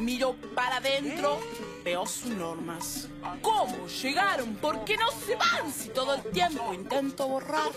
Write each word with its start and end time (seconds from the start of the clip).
Miro 0.00 0.36
para 0.54 0.76
adentro, 0.76 1.40
veo 1.84 2.06
sus 2.06 2.26
normas. 2.26 3.08
¿Cómo 3.42 3.88
llegaron? 3.88 4.54
¿Por 4.56 4.84
qué 4.84 4.96
no 4.96 5.10
se 5.10 5.34
van 5.34 5.72
si 5.72 5.88
todo 5.88 6.14
el 6.14 6.22
tiempo 6.30 6.72
intento 6.72 7.26
borrar? 7.26 7.70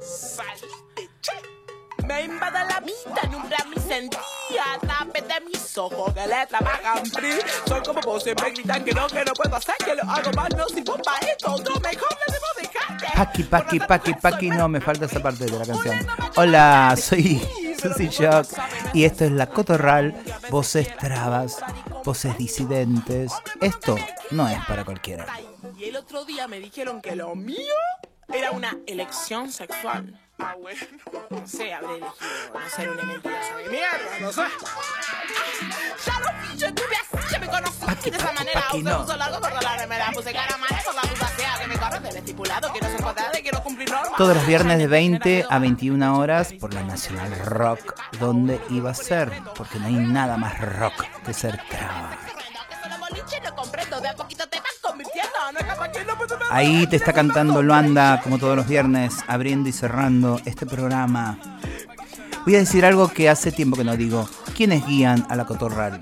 Salte, 0.00 1.10
che. 1.20 1.32
Me 2.06 2.22
invada 2.22 2.64
la 2.64 2.80
vista, 2.80 3.22
numbra 3.30 3.58
mi 3.68 3.76
sentía, 3.76 4.64
tápete 4.80 5.34
mis 5.46 5.76
ojos 5.76 6.12
que 6.14 6.26
le 6.26 6.46
trabajan 6.46 7.04
free. 7.06 7.38
Son 7.66 7.84
como 7.84 8.00
vos, 8.00 8.22
siempre 8.22 8.50
gritan 8.52 8.82
que 8.82 8.92
no, 8.92 9.06
que 9.06 9.24
no 9.24 9.32
puedo 9.34 9.54
hacer, 9.54 9.74
que 9.84 9.94
lo 9.94 10.02
hago 10.02 10.32
mal, 10.32 10.48
no 10.56 10.68
sirvo 10.68 10.96
para 11.02 11.18
esto, 11.18 11.50
no 11.50 11.80
mejor 11.80 12.16
le 12.26 12.32
debo 12.32 12.46
dejar. 12.56 13.14
Paqui, 13.14 13.42
paqui, 13.42 13.80
paqui, 13.80 14.14
paqui, 14.14 14.48
no, 14.48 14.68
me 14.68 14.80
falta 14.80 15.04
esa 15.04 15.20
parte 15.20 15.44
de 15.44 15.58
la 15.58 15.66
canción. 15.66 16.06
Hola, 16.36 16.96
soy 16.96 17.40
Susy 17.80 18.08
Shock 18.08 18.46
y 18.92 19.04
esto 19.04 19.24
es 19.24 19.32
La 19.32 19.46
Cotorral, 19.46 20.14
voces 20.50 20.94
trabas, 20.98 21.58
voces 22.04 22.36
disidentes. 22.36 23.32
Esto 23.60 23.96
no 24.30 24.48
es 24.48 24.58
para 24.66 24.84
cualquiera. 24.84 25.26
Y 25.78 25.84
el 25.84 25.96
otro 25.96 26.24
día 26.24 26.46
me 26.46 26.60
dijeron 26.60 27.00
que 27.00 27.16
lo 27.16 27.34
mío 27.34 27.74
era 28.28 28.50
una 28.50 28.76
elección 28.86 29.50
sexual. 29.50 30.20
Ah, 30.38 30.56
bueno. 30.60 30.80
No 31.30 31.46
sé, 31.46 31.72
habré 31.72 31.96
elegido 31.96 32.14
no 32.54 32.70
ser 32.70 32.90
una 32.90 33.02
mentirosa 33.02 33.56
de 33.56 33.68
mierda, 33.68 34.20
no 34.20 34.32
sé. 34.32 34.42
Ya 36.06 36.20
lo 36.20 36.26
vi, 36.40 36.58
yo 36.58 36.66
estuve 36.66 36.96
así, 36.96 37.32
ya 37.32 37.38
me 37.38 37.46
conocí 37.46 38.10
de 38.10 38.16
esa 38.16 38.32
manera. 38.32 38.64
Usé 38.72 38.78
un 38.78 39.06
solo 39.06 39.22
algo 39.24 39.40
por 39.40 39.62
la 39.62 39.76
remera, 39.76 40.10
puse 40.12 40.32
cara 40.32 40.56
mala 40.56 40.82
por 40.84 40.94
la 40.94 41.02
Todos 44.16 44.36
los 44.36 44.46
viernes 44.46 44.78
de 44.78 44.86
20 44.86 45.46
a 45.48 45.58
21 45.58 46.18
horas 46.18 46.52
por 46.52 46.74
la 46.74 46.82
Nacional 46.82 47.34
Rock, 47.44 47.94
donde 48.18 48.60
iba 48.70 48.90
a 48.90 48.94
ser, 48.94 49.32
porque 49.56 49.78
no 49.78 49.86
hay 49.86 49.94
nada 49.94 50.36
más 50.36 50.58
rock 50.60 51.04
que 51.24 51.32
ser 51.32 51.60
Ahí 56.50 56.86
te 56.86 56.96
está 56.96 57.12
cantando 57.12 57.62
Luanda, 57.62 58.20
como 58.22 58.38
todos 58.38 58.56
los 58.56 58.66
viernes, 58.66 59.16
abriendo 59.26 59.68
y 59.68 59.72
cerrando 59.72 60.40
este 60.44 60.66
programa. 60.66 61.38
Voy 62.44 62.56
a 62.56 62.58
decir 62.58 62.84
algo 62.84 63.08
que 63.08 63.28
hace 63.28 63.52
tiempo 63.52 63.76
que 63.76 63.84
no 63.84 63.96
digo. 63.96 64.28
¿Quiénes 64.56 64.86
guían 64.86 65.26
a 65.28 65.36
la 65.36 65.44
Cotorral? 65.44 66.00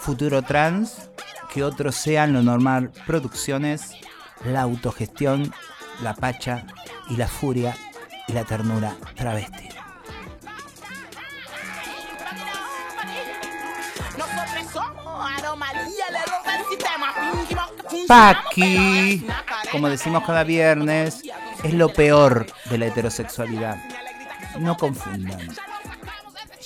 Futuro 0.00 0.42
Trans, 0.42 1.10
que 1.52 1.62
otros 1.62 1.96
sean 1.96 2.32
lo 2.32 2.42
normal, 2.42 2.90
producciones, 3.06 3.92
la 4.44 4.62
autogestión, 4.62 5.52
la 6.02 6.14
pacha 6.14 6.64
y 7.08 7.16
la 7.16 7.28
furia 7.28 7.76
y 8.26 8.32
la 8.32 8.44
ternura 8.44 8.94
travesti. 9.16 9.68
Paqui, 18.06 19.26
como 19.70 19.88
decimos 19.88 20.24
cada 20.24 20.44
viernes, 20.44 21.22
es 21.62 21.74
lo 21.74 21.92
peor 21.92 22.46
de 22.70 22.78
la 22.78 22.86
heterosexualidad. 22.86 23.76
No 24.58 24.76
confundan. 24.76 25.54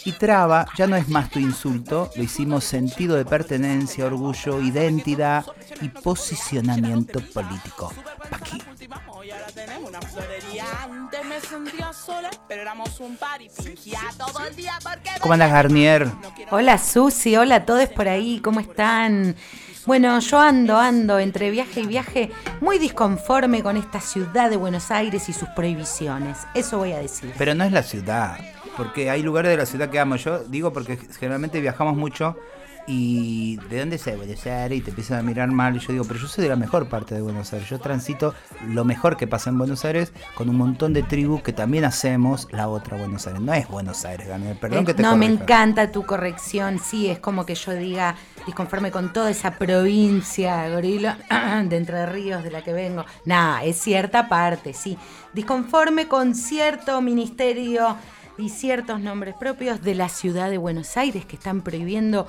Y 0.05 0.13
traba 0.13 0.67
ya 0.77 0.87
no 0.87 0.97
es 0.97 1.09
más 1.09 1.31
tu 1.31 1.39
insulto, 1.39 2.11
lo 2.17 2.23
hicimos 2.23 2.65
sentido 2.65 3.17
de 3.17 3.25
pertenencia, 3.25 4.07
orgullo, 4.07 4.61
identidad 4.61 5.45
y 5.81 5.89
posicionamiento 5.89 7.21
político. 7.33 7.93
Paqui. 8.31 8.59
Cultivamos 8.61 9.25
y 9.25 9.31
ahora 9.31 9.47
tenemos 9.47 9.89
una 9.89 10.01
florería. 10.01 10.65
Antes 10.83 11.25
me 11.25 11.41
sentía 11.41 11.93
sola, 11.93 12.31
pero 12.49 12.63
éramos 12.63 12.99
un 13.01 13.17
par 13.17 13.41
y 13.41 13.49
fingía 13.49 14.01
todo 14.19 14.45
el 14.47 14.57
día 14.57 14.79
porque... 14.83 15.11
¿Cómo 15.21 15.35
andas, 15.35 15.53
Garnier? 15.53 16.11
Hola 16.51 16.79
Susi, 16.79 17.37
hola 17.37 17.57
a 17.57 17.65
todos 17.65 17.89
por 17.91 18.09
ahí, 18.09 18.41
¿cómo 18.41 18.61
están? 18.61 19.37
Bueno, 19.85 20.19
yo 20.21 20.39
ando, 20.39 20.79
ando 20.79 21.19
entre 21.19 21.51
viaje 21.51 21.81
y 21.81 21.87
viaje 21.87 22.31
muy 22.61 22.79
disconforme 22.79 23.63
con 23.63 23.77
esta 23.77 24.01
ciudad 24.01 24.49
de 24.49 24.57
Buenos 24.57 24.91
Aires 24.93 25.29
y 25.29 25.33
sus 25.33 25.49
prohibiciones. 25.51 26.39
Eso 26.55 26.79
voy 26.79 26.93
a 26.93 26.99
decir. 26.99 27.35
Pero 27.37 27.55
no 27.55 27.65
es 27.65 27.73
la 27.73 27.83
ciudad, 27.83 28.39
porque 28.77 29.11
hay 29.11 29.23
lugares 29.23 29.51
de 29.51 29.57
la 29.57 29.67
ciudad 29.67 29.91
que 29.91 29.99
amo. 29.99 30.17
Yo 30.17 30.41
digo 30.45 30.73
porque 30.73 30.97
generalmente 31.19 31.61
viajamos 31.61 31.97
mucho 31.97 32.37
y 32.87 33.59
¿de 33.71 33.79
dónde 33.79 33.99
se 33.99 34.17
Buenos 34.17 34.45
Aires? 34.47 34.79
Y 34.79 34.81
te 34.81 34.91
empiezan 34.91 35.19
a 35.19 35.23
mirar 35.23 35.51
mal. 35.51 35.77
Y 35.77 35.79
yo 35.79 35.93
digo, 35.93 36.05
pero 36.05 36.19
yo 36.19 36.27
soy 36.27 36.43
de 36.43 36.51
la 36.51 36.57
mejor 36.57 36.89
parte 36.89 37.15
de 37.15 37.23
Buenos 37.23 37.53
Aires. 37.53 37.69
Yo 37.69 37.79
transito 37.79 38.35
lo 38.67 38.85
mejor 38.85 39.17
que 39.17 39.27
pasa 39.27 39.51
en 39.51 39.59
Buenos 39.59 39.85
Aires 39.85 40.13
con 40.35 40.49
un 40.49 40.57
montón 40.57 40.93
de 40.93 41.03
tribus 41.03 41.43
que 41.43 41.53
también 41.53 41.85
hacemos 41.85 42.49
la 42.51 42.69
otra 42.69 42.97
Buenos 42.97 43.27
Aires. 43.27 43.41
No 43.41 43.55
es 43.55 43.69
Buenos 43.69 44.05
Aires, 44.05 44.29
Daniel. 44.29 44.57
Perdón 44.61 44.81
Eh, 44.81 44.85
que 44.87 44.95
te 44.95 45.03
no, 45.03 45.17
me 45.17 45.27
encanta 45.27 45.93
tu 45.93 46.05
corrección, 46.05 46.79
sí, 46.79 47.09
es 47.09 47.19
como 47.21 47.47
que 47.47 47.55
yo 47.55 47.73
diga 47.73 48.17
disconforme 48.47 48.91
con 48.91 49.13
toda 49.13 49.31
esa 49.31 49.53
provincia, 49.53 50.69
gorila, 50.69 51.19
de 51.65 51.77
Entre 51.77 52.07
Ríos 52.07 52.43
de 52.43 52.51
la 52.51 52.63
que 52.63 52.73
vengo. 52.73 53.05
Nah, 53.25 53.63
es 53.63 53.77
cierta 53.77 54.29
parte, 54.29 54.75
sí. 54.75 54.99
Disconforme 55.33 56.09
con 56.09 56.35
cierto 56.35 57.01
ministerio 57.01 57.97
y 58.39 58.49
ciertos 58.49 59.01
nombres 59.01 59.35
propios 59.35 59.83
de 59.83 59.95
la 59.95 60.09
ciudad 60.09 60.51
de 60.51 60.59
Buenos 60.59 60.97
Aires 60.97 61.25
que 61.27 61.37
están 61.37 61.61
prohibiendo 61.63 62.27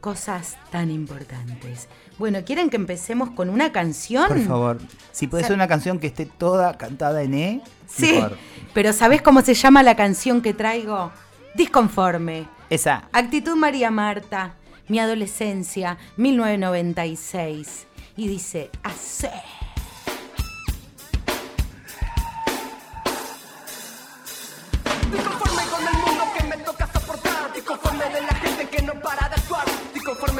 cosas 0.00 0.56
tan 0.70 0.90
importantes. 0.90 1.88
Bueno, 2.18 2.40
¿quieren 2.44 2.70
que 2.70 2.76
empecemos 2.76 3.30
con 3.30 3.48
una 3.48 3.72
canción? 3.72 4.28
Por 4.28 4.40
favor, 4.44 4.78
si 5.12 5.26
puede 5.26 5.44
ser 5.44 5.54
una 5.54 5.68
canción 5.68 5.98
que 5.98 6.08
esté 6.08 6.26
toda 6.26 6.76
cantada 6.76 7.22
en 7.22 7.34
E, 7.34 7.62
Sí, 7.86 8.12
mejor. 8.12 8.36
pero 8.74 8.92
¿sabés 8.92 9.22
cómo 9.22 9.42
se 9.42 9.54
llama 9.54 9.82
la 9.82 9.94
canción 9.96 10.40
que 10.42 10.54
traigo? 10.54 11.10
Disconforme. 11.54 12.46
Esa. 12.70 13.08
Actitud 13.12 13.54
María 13.56 13.90
Marta, 13.90 14.54
mi 14.88 14.98
adolescencia, 14.98 15.98
1996. 16.16 17.86
Y 18.16 18.28
dice, 18.28 18.70
así. 18.82 19.26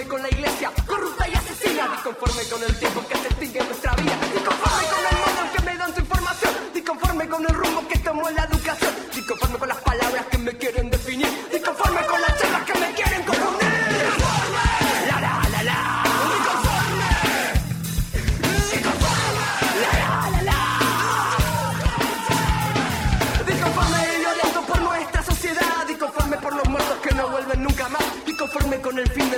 Disconforme 0.03 0.09
con 0.09 0.23
la 0.23 0.37
iglesia 0.37 0.73
corrupta 0.87 1.29
y 1.29 1.35
asesina. 1.35 1.89
Disconforme 1.89 2.43
con 2.51 2.63
el 2.63 2.77
tiempo 2.77 3.07
que 3.07 3.15
se 3.19 3.29
extingue 3.29 3.59
en 3.61 3.67
nuestra 3.67 3.95
vida. 3.95 4.17
Disconforme 4.35 4.85
con 4.91 5.07
el 5.07 5.17
modo 5.23 5.47
en 5.47 5.53
que 5.53 5.63
me 5.63 5.77
dan 5.77 5.95
su 5.95 6.01
información. 6.01 6.53
Disconforme 6.75 7.29
con 7.29 7.43
el 7.47 7.55
rumbo 7.55 7.89
que 7.89 7.99
tomo 8.01 8.29
en 8.29 8.35
la 8.35 8.45
educación. 8.45 8.93
Disconforme 9.15 9.59
con 9.59 9.69
las 9.69 9.79
palabras 9.79 10.27
que 10.27 10.39
me 10.39 10.53
quieren 10.57 10.92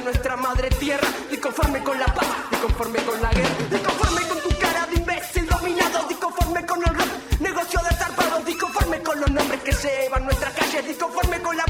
nuestra 0.05 0.37
madre 0.37 0.69
tierra 0.69 1.09
Disconforme 1.31 1.83
con 1.83 1.99
la 1.99 2.07
paz, 2.07 2.27
disconforme 2.51 2.99
con 3.03 3.21
la 3.23 3.31
guerra 3.31 3.55
Disconforme 3.71 4.29
con 4.29 4.39
tu 4.41 4.59
cara 4.59 4.87
de 4.87 4.97
imbécil 4.97 5.47
dominado 5.47 6.07
Disconforme 6.09 6.67
con 6.67 6.79
el 6.81 6.95
rap, 6.95 7.41
negocio 7.41 7.81
de 7.89 7.97
zarpados 7.97 8.45
Disconforme 8.45 9.01
con 9.03 9.19
los 9.21 9.31
nombres 9.31 9.61
que 9.63 9.73
llevan 9.73 10.25
nuestras 10.25 10.53
calles 10.53 10.87
Disconforme 10.87 11.41
con 11.41 11.57
la 11.57 11.65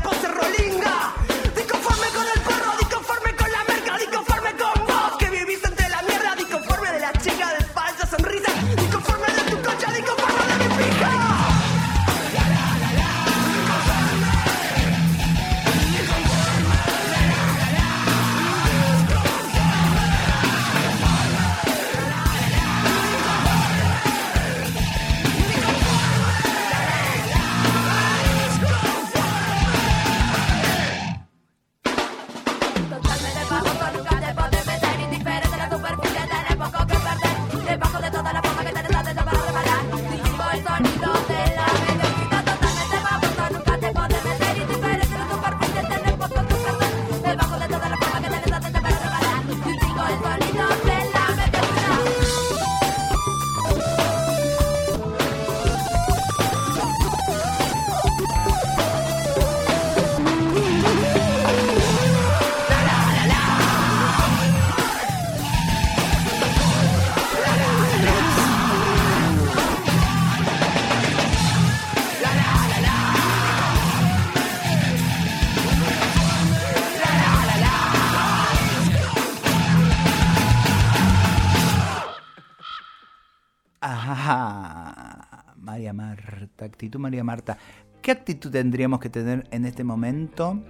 Ah, 84.06 85.54
María 85.56 85.95
Marta, 85.95 86.66
actitud 86.66 86.98
María 87.01 87.24
Marta. 87.24 87.56
¿Qué 88.03 88.10
actitud 88.10 88.51
tendríamos 88.51 89.01
que 89.01 89.09
tener 89.09 89.48
en 89.51 89.65
este 89.65 89.83
momento? 89.83 90.62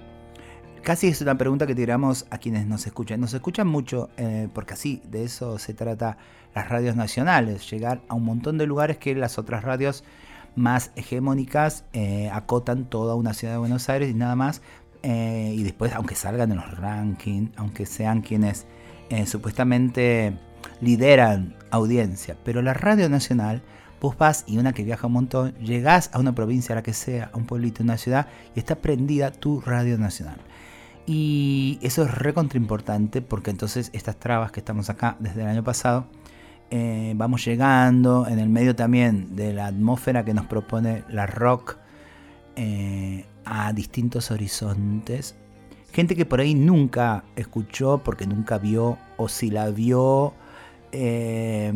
Casi 0.83 1.09
es 1.09 1.21
una 1.21 1.37
pregunta 1.37 1.67
que 1.67 1.75
tiramos 1.75 2.27
a 2.31 2.39
quienes 2.39 2.67
nos 2.67 2.87
escuchan. 2.87 3.21
Nos 3.21 3.35
escuchan 3.35 3.67
mucho, 3.67 4.11
eh, 4.19 4.49
porque 4.55 4.75
así, 4.75 5.03
de 5.11 5.25
eso 5.25 5.59
se 5.59 5.75
trata 5.75 6.17
las 6.55 6.69
radios 6.69 6.95
nacionales, 6.95 7.69
llegar 7.69 8.03
a 8.09 8.15
un 8.15 8.25
montón 8.25 8.57
de 8.57 8.67
lugares 8.67 8.99
que 8.99 9.17
las 9.17 9.37
otras 9.37 9.65
radios 9.65 10.05
más 10.55 10.93
hegemónicas 10.95 11.85
eh, 11.93 12.31
acotan 12.33 12.85
toda 12.85 13.17
una 13.17 13.35
ciudad 13.35 13.55
de 13.55 13.59
Buenos 13.59 13.89
Aires 13.89 14.11
y 14.11 14.15
nada 14.15 14.37
más. 14.37 14.63
Eh, 15.03 15.55
y 15.57 15.65
después, 15.65 15.93
aunque 15.93 16.15
salgan 16.15 16.53
en 16.53 16.59
los 16.59 16.79
rankings, 16.79 17.51
aunque 17.57 17.85
sean 17.85 18.23
quienes 18.23 18.67
supuestamente 19.27 20.39
lideran 20.81 21.57
audiencia, 21.75 22.37
pero 22.45 22.63
la 22.63 22.75
radio 22.75 23.09
nacional, 23.09 23.63
vos 24.01 24.17
vas 24.19 24.45
y 24.47 24.59
una 24.59 24.73
que 24.73 24.85
viaja 24.85 25.07
un 25.07 25.15
montón, 25.15 25.55
llegás 25.55 26.11
a 26.13 26.19
una 26.19 26.35
provincia, 26.35 26.75
a 26.75 26.77
la 26.77 26.83
que 26.83 26.93
sea, 26.93 27.31
a 27.33 27.37
un 27.37 27.47
pueblito, 27.47 27.83
una 27.83 27.99
ciudad, 27.99 28.29
y 28.55 28.59
está 28.59 28.77
prendida 28.77 29.31
tu 29.31 29.61
radio 29.61 29.99
nacional. 29.99 30.39
Y 31.07 31.79
eso 31.83 32.03
es 32.05 32.15
recontra 32.15 32.59
importante 32.59 33.21
porque 33.21 33.51
entonces 33.51 33.91
estas 33.93 34.17
trabas 34.17 34.53
que 34.53 34.61
estamos 34.61 34.89
acá 34.89 35.17
desde 35.21 35.43
el 35.43 35.49
año 35.49 35.63
pasado, 35.63 36.07
eh, 36.71 37.13
vamos 37.17 37.45
llegando 37.45 38.27
en 38.27 38.39
el 38.39 38.49
medio 38.49 38.75
también 38.75 39.37
de 39.37 39.53
la 39.53 39.67
atmósfera 39.67 40.25
que 40.25 40.33
nos 40.33 40.47
propone 40.47 41.05
la 41.09 41.27
rock 41.27 41.77
eh, 42.57 43.27
a 43.45 43.73
distintos 43.73 44.31
horizontes. 44.31 45.37
Gente 45.93 46.17
que 46.17 46.25
por 46.25 46.41
ahí 46.41 46.55
nunca 46.55 47.25
escuchó 47.37 47.99
porque 48.03 48.27
nunca 48.27 48.59
vio 48.59 48.99
o 49.17 49.29
si 49.29 49.51
la 49.51 49.71
vio 49.71 50.35
eh, 50.95 51.73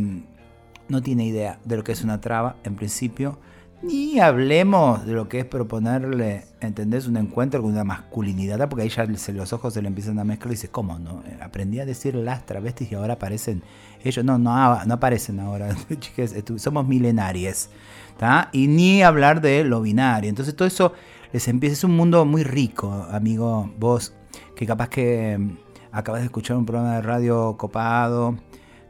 no 0.88 1.03
tiene 1.03 1.26
idea 1.26 1.59
de 1.65 1.76
lo 1.76 1.85
que 1.85 1.93
es 1.93 2.03
una 2.03 2.20
traba 2.20 2.56
en 2.65 2.76
principio 2.76 3.38
ni 3.82 4.19
hablemos 4.19 5.06
de 5.06 5.12
lo 5.12 5.29
que 5.29 5.41
es 5.41 5.44
proponerle, 5.44 6.47
¿entendés? 6.61 7.06
Un 7.06 7.17
encuentro 7.17 7.62
con 7.62 7.70
una 7.73 7.85
masculinidad, 7.85 8.69
porque 8.69 8.82
ahí 8.82 8.88
ya 8.88 9.06
los 9.06 9.53
ojos 9.53 9.75
se 9.75 9.82
le 9.82 9.88
empiezan 9.88 10.19
a 10.19 10.25
mezclar 10.25 10.50
y 10.50 10.55
dice, 10.56 10.69
¿cómo 10.69 10.99
no? 10.99 11.23
Aprendí 11.41 11.79
a 11.79 11.87
decir 11.87 12.15
las 12.17 12.44
travestis 12.44 12.91
y 12.91 12.97
ahora 12.97 13.15
aparecen 13.15 13.62
ellos. 14.03 14.25
No, 14.25 14.37
no, 14.37 14.85
no 14.85 14.94
aparecen 14.94 15.38
ahora, 15.38 15.76
somos 16.56 16.88
milenarias, 16.88 17.70
¿está? 18.11 18.49
Y 18.53 18.67
ni 18.67 19.03
hablar 19.03 19.41
de 19.41 19.62
lo 19.62 19.81
binario. 19.81 20.29
Entonces 20.29 20.56
todo 20.56 20.67
eso 20.67 20.93
les 21.32 21.47
empieza, 21.47 21.75
es 21.75 21.85
un 21.85 21.97
mundo 21.97 22.25
muy 22.25 22.43
rico, 22.43 23.06
amigo, 23.11 23.70
vos, 23.79 24.12
que 24.56 24.67
capaz 24.67 24.88
que 24.88 25.38
mm, 25.38 25.50
acabas 25.93 26.23
de 26.23 26.26
escuchar 26.26 26.56
un 26.56 26.67
programa 26.67 26.97
de 26.97 27.03
radio 27.03 27.56
copado 27.56 28.37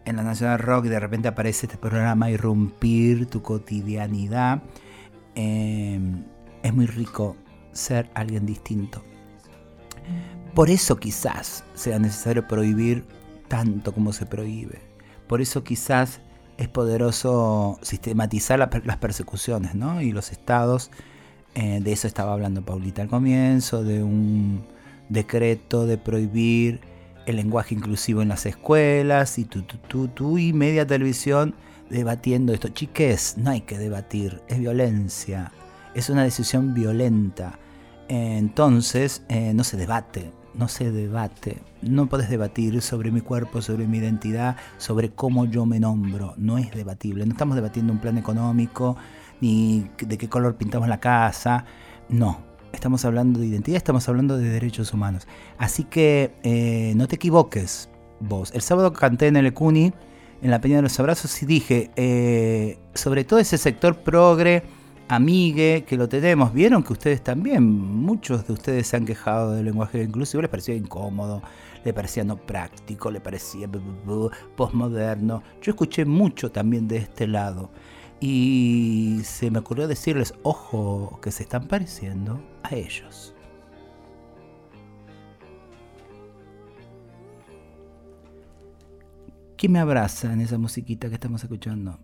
en 0.08 0.16
la 0.16 0.22
Nacional 0.22 0.58
Rock 0.58 0.86
y 0.86 0.88
de 0.88 1.00
repente 1.00 1.28
aparece 1.28 1.66
este 1.66 1.78
programa 1.78 2.30
irrumpir 2.30 3.26
tu 3.26 3.42
cotidianidad. 3.42 4.62
Em, 5.34 6.24
es 6.62 6.74
muy 6.74 6.86
rico 6.86 7.36
ser 7.72 8.10
alguien 8.14 8.46
distinto. 8.46 9.02
Por 10.54 10.70
eso 10.70 10.96
quizás 10.96 11.64
sea 11.74 11.98
necesario 11.98 12.48
prohibir 12.48 13.04
tanto 13.48 13.92
como 13.92 14.12
se 14.12 14.26
prohíbe. 14.26 14.80
Por 15.26 15.40
eso 15.40 15.62
quizás 15.62 16.20
es 16.56 16.68
poderoso 16.68 17.78
sistematizar 17.82 18.58
las 18.58 18.96
persecuciones 18.96 19.74
¿no? 19.74 20.00
y 20.00 20.10
los 20.10 20.32
estados. 20.32 20.90
Eh, 21.54 21.80
de 21.82 21.92
eso 21.92 22.06
estaba 22.06 22.32
hablando 22.32 22.64
Paulita 22.64 23.02
al 23.02 23.08
comienzo, 23.08 23.84
de 23.84 24.02
un 24.02 24.66
decreto 25.08 25.86
de 25.86 25.98
prohibir 25.98 26.80
el 27.30 27.36
lenguaje 27.36 27.74
inclusivo 27.74 28.22
en 28.22 28.28
las 28.28 28.46
escuelas 28.46 29.38
y 29.38 29.44
tú, 29.44 29.62
tú, 29.62 29.76
tú, 29.88 30.08
tú 30.08 30.38
y 30.38 30.52
media 30.52 30.86
televisión 30.86 31.54
debatiendo 31.90 32.52
esto. 32.52 32.68
Chiques, 32.68 33.36
no 33.36 33.50
hay 33.50 33.62
que 33.62 33.78
debatir, 33.78 34.42
es 34.48 34.58
violencia, 34.58 35.52
es 35.94 36.10
una 36.10 36.24
decisión 36.24 36.74
violenta. 36.74 37.58
Entonces, 38.08 39.22
eh, 39.28 39.52
no 39.54 39.64
se 39.64 39.76
debate, 39.76 40.32
no 40.54 40.68
se 40.68 40.90
debate. 40.90 41.62
No 41.82 42.06
puedes 42.06 42.28
debatir 42.30 42.80
sobre 42.82 43.10
mi 43.10 43.20
cuerpo, 43.20 43.62
sobre 43.62 43.86
mi 43.86 43.98
identidad, 43.98 44.56
sobre 44.78 45.10
cómo 45.10 45.44
yo 45.44 45.66
me 45.66 45.78
nombro. 45.78 46.34
No 46.36 46.58
es 46.58 46.72
debatible. 46.72 47.24
No 47.26 47.32
estamos 47.32 47.54
debatiendo 47.54 47.92
un 47.92 48.00
plan 48.00 48.18
económico, 48.18 48.96
ni 49.40 49.88
de 49.98 50.18
qué 50.18 50.28
color 50.28 50.56
pintamos 50.56 50.88
la 50.88 50.98
casa. 50.98 51.64
No, 52.08 52.47
estamos 52.78 53.04
hablando 53.04 53.40
de 53.40 53.46
identidad, 53.46 53.76
estamos 53.76 54.08
hablando 54.08 54.38
de 54.38 54.48
derechos 54.48 54.94
humanos. 54.94 55.26
Así 55.58 55.82
que 55.84 56.32
eh, 56.44 56.92
no 56.96 57.08
te 57.08 57.16
equivoques 57.16 57.90
vos. 58.20 58.52
El 58.54 58.62
sábado 58.62 58.92
canté 58.92 59.26
en 59.26 59.36
el 59.36 59.46
Ecuni, 59.46 59.92
en 60.40 60.50
la 60.50 60.60
Peña 60.60 60.76
de 60.76 60.82
los 60.82 60.98
Abrazos, 61.00 61.42
y 61.42 61.46
dije, 61.46 61.90
eh, 61.96 62.78
sobre 62.94 63.24
todo 63.24 63.40
ese 63.40 63.58
sector 63.58 63.96
progre, 63.96 64.62
amigue, 65.08 65.84
que 65.88 65.96
lo 65.96 66.08
tenemos. 66.08 66.52
Vieron 66.52 66.84
que 66.84 66.92
ustedes 66.92 67.22
también, 67.22 67.64
muchos 67.64 68.46
de 68.46 68.52
ustedes 68.52 68.86
se 68.86 68.96
han 68.96 69.04
quejado 69.04 69.52
del 69.52 69.64
lenguaje 69.64 70.00
inclusivo, 70.02 70.42
les 70.42 70.50
parecía 70.50 70.76
incómodo, 70.76 71.42
le 71.84 71.92
parecía 71.92 72.22
no 72.22 72.36
práctico, 72.36 73.10
le 73.10 73.20
parecía 73.20 73.68
postmoderno. 74.56 75.42
Yo 75.60 75.72
escuché 75.72 76.04
mucho 76.04 76.52
también 76.52 76.86
de 76.86 76.98
este 76.98 77.26
lado. 77.26 77.70
Y 78.20 79.20
se 79.24 79.50
me 79.50 79.60
ocurrió 79.60 79.86
decirles, 79.86 80.34
ojo, 80.42 81.20
que 81.22 81.30
se 81.30 81.44
están 81.44 81.68
pareciendo 81.68 82.42
a 82.62 82.74
ellos. 82.74 83.34
¿Quién 89.56 89.72
me 89.72 89.80
abraza 89.80 90.32
en 90.32 90.40
esa 90.40 90.56
musiquita 90.56 91.08
que 91.08 91.14
estamos 91.14 91.42
escuchando? 91.42 91.98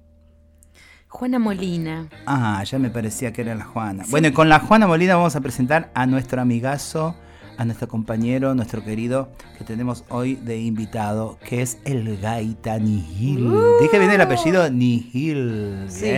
Juana 1.09 1.39
Molina. 1.39 2.09
Ah, 2.27 2.63
ya 2.65 2.81
me 2.81 2.91
parecía 2.91 3.33
que 3.33 3.43
era 3.43 3.55
la 3.55 3.65
Juana. 3.65 4.05
Bueno, 4.09 4.27
y 4.27 4.33
con 4.33 4.49
la 4.49 4.59
Juana 4.59 4.89
Molina 4.89 5.15
vamos 5.15 5.37
a 5.37 5.41
presentar 5.41 5.93
a 5.95 6.07
nuestro 6.07 6.43
amigazo 6.43 7.15
a 7.57 7.65
nuestro 7.65 7.89
compañero, 7.89 8.55
nuestro 8.55 8.85
querido, 8.85 9.31
que 9.59 9.65
tenemos 9.65 10.05
hoy 10.09 10.37
de 10.37 10.61
invitado, 10.61 11.39
que 11.47 11.63
es 11.63 11.79
el 11.85 12.19
Gaita 12.19 12.79
Nihil. 12.79 13.47
Uh. 13.47 13.81
Dije 13.83 13.99
bien 13.99 14.11
el 14.11 14.21
apellido 14.21 14.69
Nihil. 14.71 15.85
Sí, 15.89 16.13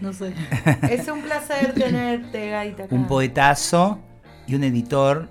no 0.00 0.12
sé. 0.12 0.34
es 0.90 1.08
un 1.08 1.22
placer 1.22 1.74
tenerte, 1.74 2.50
Gaita. 2.50 2.86
Un 2.90 3.06
poetazo 3.06 3.98
y 4.46 4.54
un 4.54 4.64
editor. 4.64 5.28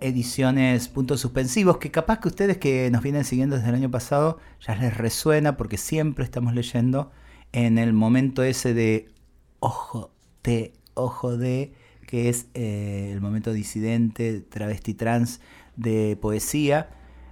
Ediciones 0.00 0.88
puntos 0.88 1.20
suspensivos, 1.20 1.78
que 1.78 1.92
capaz 1.92 2.18
que 2.18 2.26
ustedes 2.26 2.58
que 2.58 2.90
nos 2.90 3.02
vienen 3.02 3.24
siguiendo 3.24 3.54
desde 3.54 3.68
el 3.68 3.76
año 3.76 3.90
pasado 3.90 4.38
ya 4.60 4.74
les 4.74 4.96
resuena 4.96 5.56
porque 5.56 5.76
siempre 5.76 6.24
estamos 6.24 6.54
leyendo 6.54 7.12
en 7.52 7.78
el 7.78 7.92
momento 7.92 8.42
ese 8.42 8.74
de 8.74 9.12
ojo 9.60 10.10
de, 10.42 10.72
ojo 10.94 11.36
de, 11.36 11.72
que 12.12 12.28
es 12.28 12.44
eh, 12.52 13.08
el 13.10 13.22
momento 13.22 13.54
disidente, 13.54 14.42
travesti 14.42 14.92
trans 14.92 15.40
de 15.76 16.18
poesía. 16.20 16.90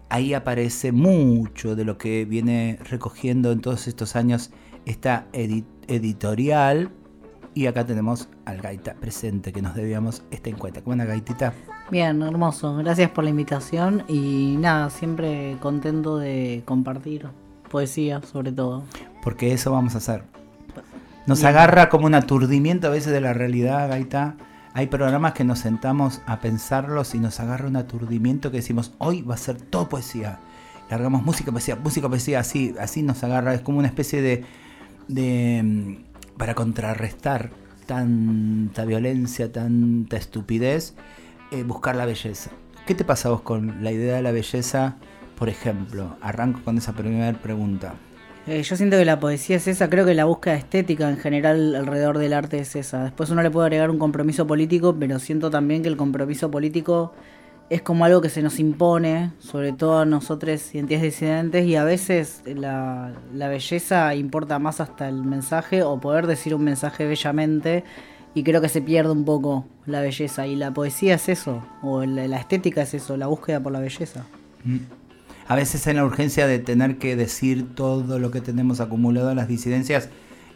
Ahí 0.08 0.32
aparece 0.32 0.90
mucho 0.90 1.76
de 1.76 1.84
lo 1.84 1.98
que 1.98 2.24
viene 2.24 2.78
recogiendo 2.88 3.52
en 3.52 3.60
todos 3.60 3.88
estos 3.88 4.16
años 4.16 4.52
esta 4.86 5.26
editorial. 5.34 6.92
Y 7.52 7.66
acá 7.66 7.84
tenemos 7.84 8.30
al 8.46 8.62
Gaita 8.62 8.94
presente 8.94 9.52
que 9.52 9.60
nos 9.60 9.74
debíamos 9.74 10.22
esta 10.30 10.48
encuesta. 10.48 10.80
¿Cómo 10.80 10.92
anda 10.92 11.04
Gaitita? 11.04 11.52
Bien, 11.90 12.22
hermoso. 12.22 12.74
Gracias 12.76 13.10
por 13.10 13.24
la 13.24 13.28
invitación 13.28 14.04
y 14.08 14.56
nada, 14.58 14.88
siempre 14.88 15.58
contento 15.60 16.16
de 16.16 16.62
compartir 16.64 17.26
poesía 17.70 18.22
sobre 18.22 18.50
todo. 18.50 18.84
Porque 19.22 19.52
eso 19.52 19.72
vamos 19.72 19.94
a 19.94 19.98
hacer. 19.98 20.24
Nos 21.26 21.44
agarra 21.44 21.90
como 21.90 22.06
un 22.06 22.14
aturdimiento 22.14 22.86
a 22.86 22.90
veces 22.90 23.12
de 23.12 23.20
la 23.20 23.34
realidad, 23.34 23.86
Gaita 23.90 24.38
hay 24.72 24.86
programas 24.86 25.32
que 25.32 25.44
nos 25.44 25.58
sentamos 25.58 26.20
a 26.26 26.40
pensarlos 26.40 27.14
y 27.14 27.18
nos 27.18 27.40
agarra 27.40 27.66
un 27.66 27.76
aturdimiento 27.76 28.50
que 28.50 28.58
decimos, 28.58 28.92
hoy 28.98 29.22
va 29.22 29.34
a 29.34 29.38
ser 29.38 29.60
todo 29.60 29.88
poesía. 29.88 30.38
Largamos 30.90 31.22
música, 31.22 31.50
poesía, 31.50 31.76
música, 31.76 32.08
poesía, 32.08 32.40
así, 32.40 32.74
así 32.80 33.02
nos 33.02 33.22
agarra. 33.24 33.54
Es 33.54 33.62
como 33.62 33.78
una 33.78 33.88
especie 33.88 34.22
de, 34.22 34.44
de 35.08 35.62
mm, 35.62 36.38
para 36.38 36.54
contrarrestar 36.54 37.50
tanta 37.86 38.84
violencia, 38.84 39.52
tanta 39.52 40.16
estupidez, 40.16 40.94
eh, 41.50 41.64
buscar 41.64 41.96
la 41.96 42.06
belleza. 42.06 42.50
¿Qué 42.86 42.94
te 42.94 43.04
pasa 43.04 43.30
vos 43.30 43.40
con 43.42 43.82
la 43.82 43.92
idea 43.92 44.16
de 44.16 44.22
la 44.22 44.30
belleza? 44.30 44.96
Por 45.36 45.48
ejemplo, 45.48 46.16
arranco 46.20 46.60
con 46.62 46.78
esa 46.78 46.92
primera 46.92 47.36
pregunta. 47.40 47.94
Eh, 48.50 48.64
yo 48.64 48.74
siento 48.74 48.96
que 48.96 49.04
la 49.04 49.20
poesía 49.20 49.58
es 49.58 49.68
esa, 49.68 49.88
creo 49.88 50.04
que 50.04 50.12
la 50.12 50.24
búsqueda 50.24 50.56
estética 50.56 51.08
en 51.08 51.18
general 51.18 51.76
alrededor 51.76 52.18
del 52.18 52.32
arte 52.32 52.58
es 52.58 52.74
esa. 52.74 53.04
Después 53.04 53.30
uno 53.30 53.44
le 53.44 53.50
puede 53.52 53.66
agregar 53.66 53.90
un 53.90 53.98
compromiso 54.00 54.44
político, 54.44 54.96
pero 54.98 55.20
siento 55.20 55.50
también 55.50 55.82
que 55.82 55.88
el 55.88 55.96
compromiso 55.96 56.50
político 56.50 57.12
es 57.68 57.80
como 57.80 58.04
algo 58.04 58.20
que 58.20 58.28
se 58.28 58.42
nos 58.42 58.58
impone, 58.58 59.30
sobre 59.38 59.72
todo 59.72 60.00
a 60.00 60.04
nosotros 60.04 60.74
identidades 60.74 61.12
disidentes, 61.12 61.64
y 61.64 61.76
a 61.76 61.84
veces 61.84 62.42
la, 62.44 63.12
belleza 63.32 64.16
importa 64.16 64.58
más 64.58 64.80
hasta 64.80 65.08
el 65.08 65.22
mensaje 65.22 65.84
o 65.84 66.00
poder 66.00 66.26
decir 66.26 66.52
un 66.52 66.64
mensaje 66.64 67.06
bellamente, 67.06 67.84
y 68.34 68.42
creo 68.42 68.60
que 68.60 68.68
se 68.68 68.82
pierde 68.82 69.12
un 69.12 69.24
poco 69.24 69.64
la 69.86 70.00
belleza. 70.00 70.48
Y 70.48 70.56
la 70.56 70.74
poesía 70.74 71.14
es 71.14 71.28
eso, 71.28 71.62
o 71.82 72.04
la, 72.04 72.36
estética 72.36 72.82
es 72.82 72.94
eso, 72.94 73.16
la 73.16 73.28
búsqueda 73.28 73.60
por 73.60 73.70
la 73.70 73.78
belleza. 73.78 74.26
A 75.50 75.56
veces 75.56 75.84
en 75.88 75.96
la 75.96 76.04
urgencia 76.04 76.46
de 76.46 76.60
tener 76.60 76.98
que 76.98 77.16
decir 77.16 77.74
todo 77.74 78.20
lo 78.20 78.30
que 78.30 78.40
tenemos 78.40 78.78
acumulado 78.80 79.30
en 79.30 79.36
las 79.36 79.48
disidencias, 79.48 80.08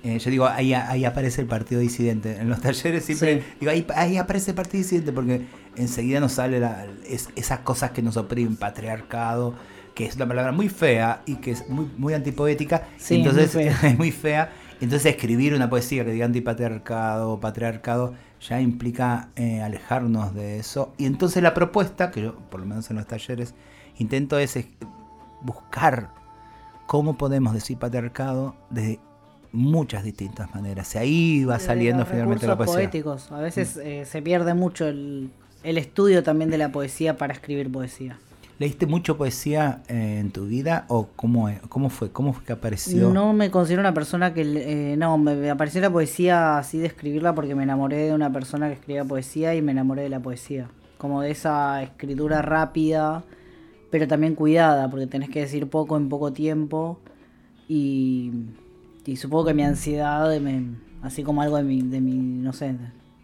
eh, 0.05 0.19
yo 0.21 0.31
digo, 0.31 0.47
ahí, 0.47 0.73
ahí 0.73 1.05
aparece 1.05 1.41
el 1.41 1.49
partido 1.49 1.81
disidente. 1.81 2.37
En 2.37 2.49
los 2.49 2.61
talleres 2.63 3.05
siempre 3.05 3.41
Sí. 3.41 3.47
digo, 3.59 3.73
ahí, 3.73 3.85
ahí 3.97 4.17
aparece 4.19 4.53
el 4.53 4.55
partido 4.57 4.83
disidente 4.83 5.13
porque 5.13 5.47
enseguida 5.77 6.21
nos 6.21 6.33
sale 6.33 6.61
la- 6.61 6.87
es- 7.09 7.29
esas 7.35 7.59
cosas 7.61 7.91
que 7.91 8.03
nos 8.03 8.17
oprimen, 8.17 8.55
patriarcado, 8.57 9.55
que 9.97 10.07
es 10.07 10.15
una 10.15 10.29
palabra 10.29 10.53
muy 10.53 10.69
fea 10.69 11.23
y 11.27 11.37
que 11.37 11.51
es 11.51 11.69
muy, 11.69 11.91
muy 11.99 12.15
antipoética. 12.15 12.87
Sí, 12.97 13.17
entonces 13.17 13.53
muy 13.55 13.65
es 13.93 13.99
muy 13.99 14.13
fea. 14.13 14.53
Entonces 14.81 15.07
escribir 15.13 15.55
una 15.55 15.69
poesía 15.71 16.05
que 16.05 16.13
diga 16.13 16.27
antipatriarcado, 16.27 17.41
patriarcado, 17.41 18.15
ya 18.49 18.61
implica 18.61 19.31
eh, 19.37 19.61
alejarnos 19.63 20.35
de 20.35 20.59
eso. 20.59 20.93
Y 20.99 21.07
entonces 21.07 21.43
la 21.43 21.53
propuesta, 21.55 22.11
que 22.13 22.23
yo 22.23 22.37
por 22.51 22.61
lo 22.61 22.67
menos 22.67 22.91
en 22.91 22.97
los 22.97 23.07
talleres 23.07 23.55
intento 23.99 24.39
es 24.39 24.59
buscar 25.43 26.11
cómo 26.87 27.17
podemos 27.17 27.55
decir 27.55 27.79
patriarcado 27.79 28.55
de 28.71 28.99
muchas 29.53 30.05
distintas 30.05 30.55
maneras. 30.55 30.95
Y 30.95 30.99
ahí 30.99 31.45
va 31.45 31.55
Desde 31.55 31.67
saliendo 31.67 32.05
finalmente 32.07 32.47
la 32.47 32.57
poesía. 32.57 32.75
poéticos. 32.75 33.31
A 33.33 33.39
veces 33.41 33.77
eh, 33.77 34.05
se 34.05 34.21
pierde 34.23 34.55
mucho 34.55 34.87
el, 34.87 35.31
el 35.63 35.79
estudio 35.79 36.23
también 36.23 36.51
de 36.51 36.59
la 36.59 36.71
poesía 36.71 37.17
para 37.17 37.33
escribir 37.33 37.71
poesía. 37.71 38.19
¿Leíste 38.59 38.87
mucho 38.87 39.17
poesía 39.17 39.83
eh, 39.89 40.19
en 40.21 40.31
tu 40.31 40.47
vida 40.47 40.85
o 40.89 41.09
cómo, 41.17 41.51
cómo 41.69 41.91
fue? 41.91 42.11
¿Cómo 42.13 42.33
fue 42.33 42.45
que 42.45 42.53
apareció? 42.53 43.11
No 43.13 43.33
me 43.33 43.51
considero 43.51 43.81
una 43.81 43.95
persona 43.95 44.33
que... 44.33 44.43
eh, 44.93 44.97
no, 44.97 45.19
me 45.19 45.51
apareció 45.51 45.81
la 45.81 45.91
poesía 45.91 46.59
así 46.59 46.79
de 46.79 46.87
escribirla 46.87 47.35
porque 47.35 47.57
me 47.57 47.65
enamoré 47.65 47.97
de 48.07 48.13
una 48.13 48.33
persona 48.33 48.69
que 48.69 48.75
escribía 48.75 49.05
poesía 49.05 49.57
y 49.57 49.63
me 49.63 49.73
enamoré 49.73 50.03
de 50.03 50.09
la 50.09 50.21
poesía. 50.21 50.69
Como 50.99 51.21
de 51.23 51.33
esa 51.33 51.83
escritura 51.83 52.43
rápida, 52.43 53.25
pero 53.95 54.09
también 54.09 54.35
cuidada, 54.35 54.91
porque 54.91 55.07
tenés 55.07 55.31
que 55.31 55.39
decir 55.39 55.71
poco 55.71 55.97
en 55.97 56.09
poco 56.09 56.33
tiempo. 56.33 56.99
Y, 57.69 58.33
y 59.07 59.15
supongo 59.15 59.45
que 59.45 59.55
mi 59.55 59.63
ansiedad, 59.63 60.37
así 61.01 61.23
como 61.23 61.43
algo 61.43 61.59
de 61.59 61.63
mi, 61.63 61.81
de 61.81 62.01
mi, 62.01 62.17
no 62.17 62.53
sé, 62.53 62.75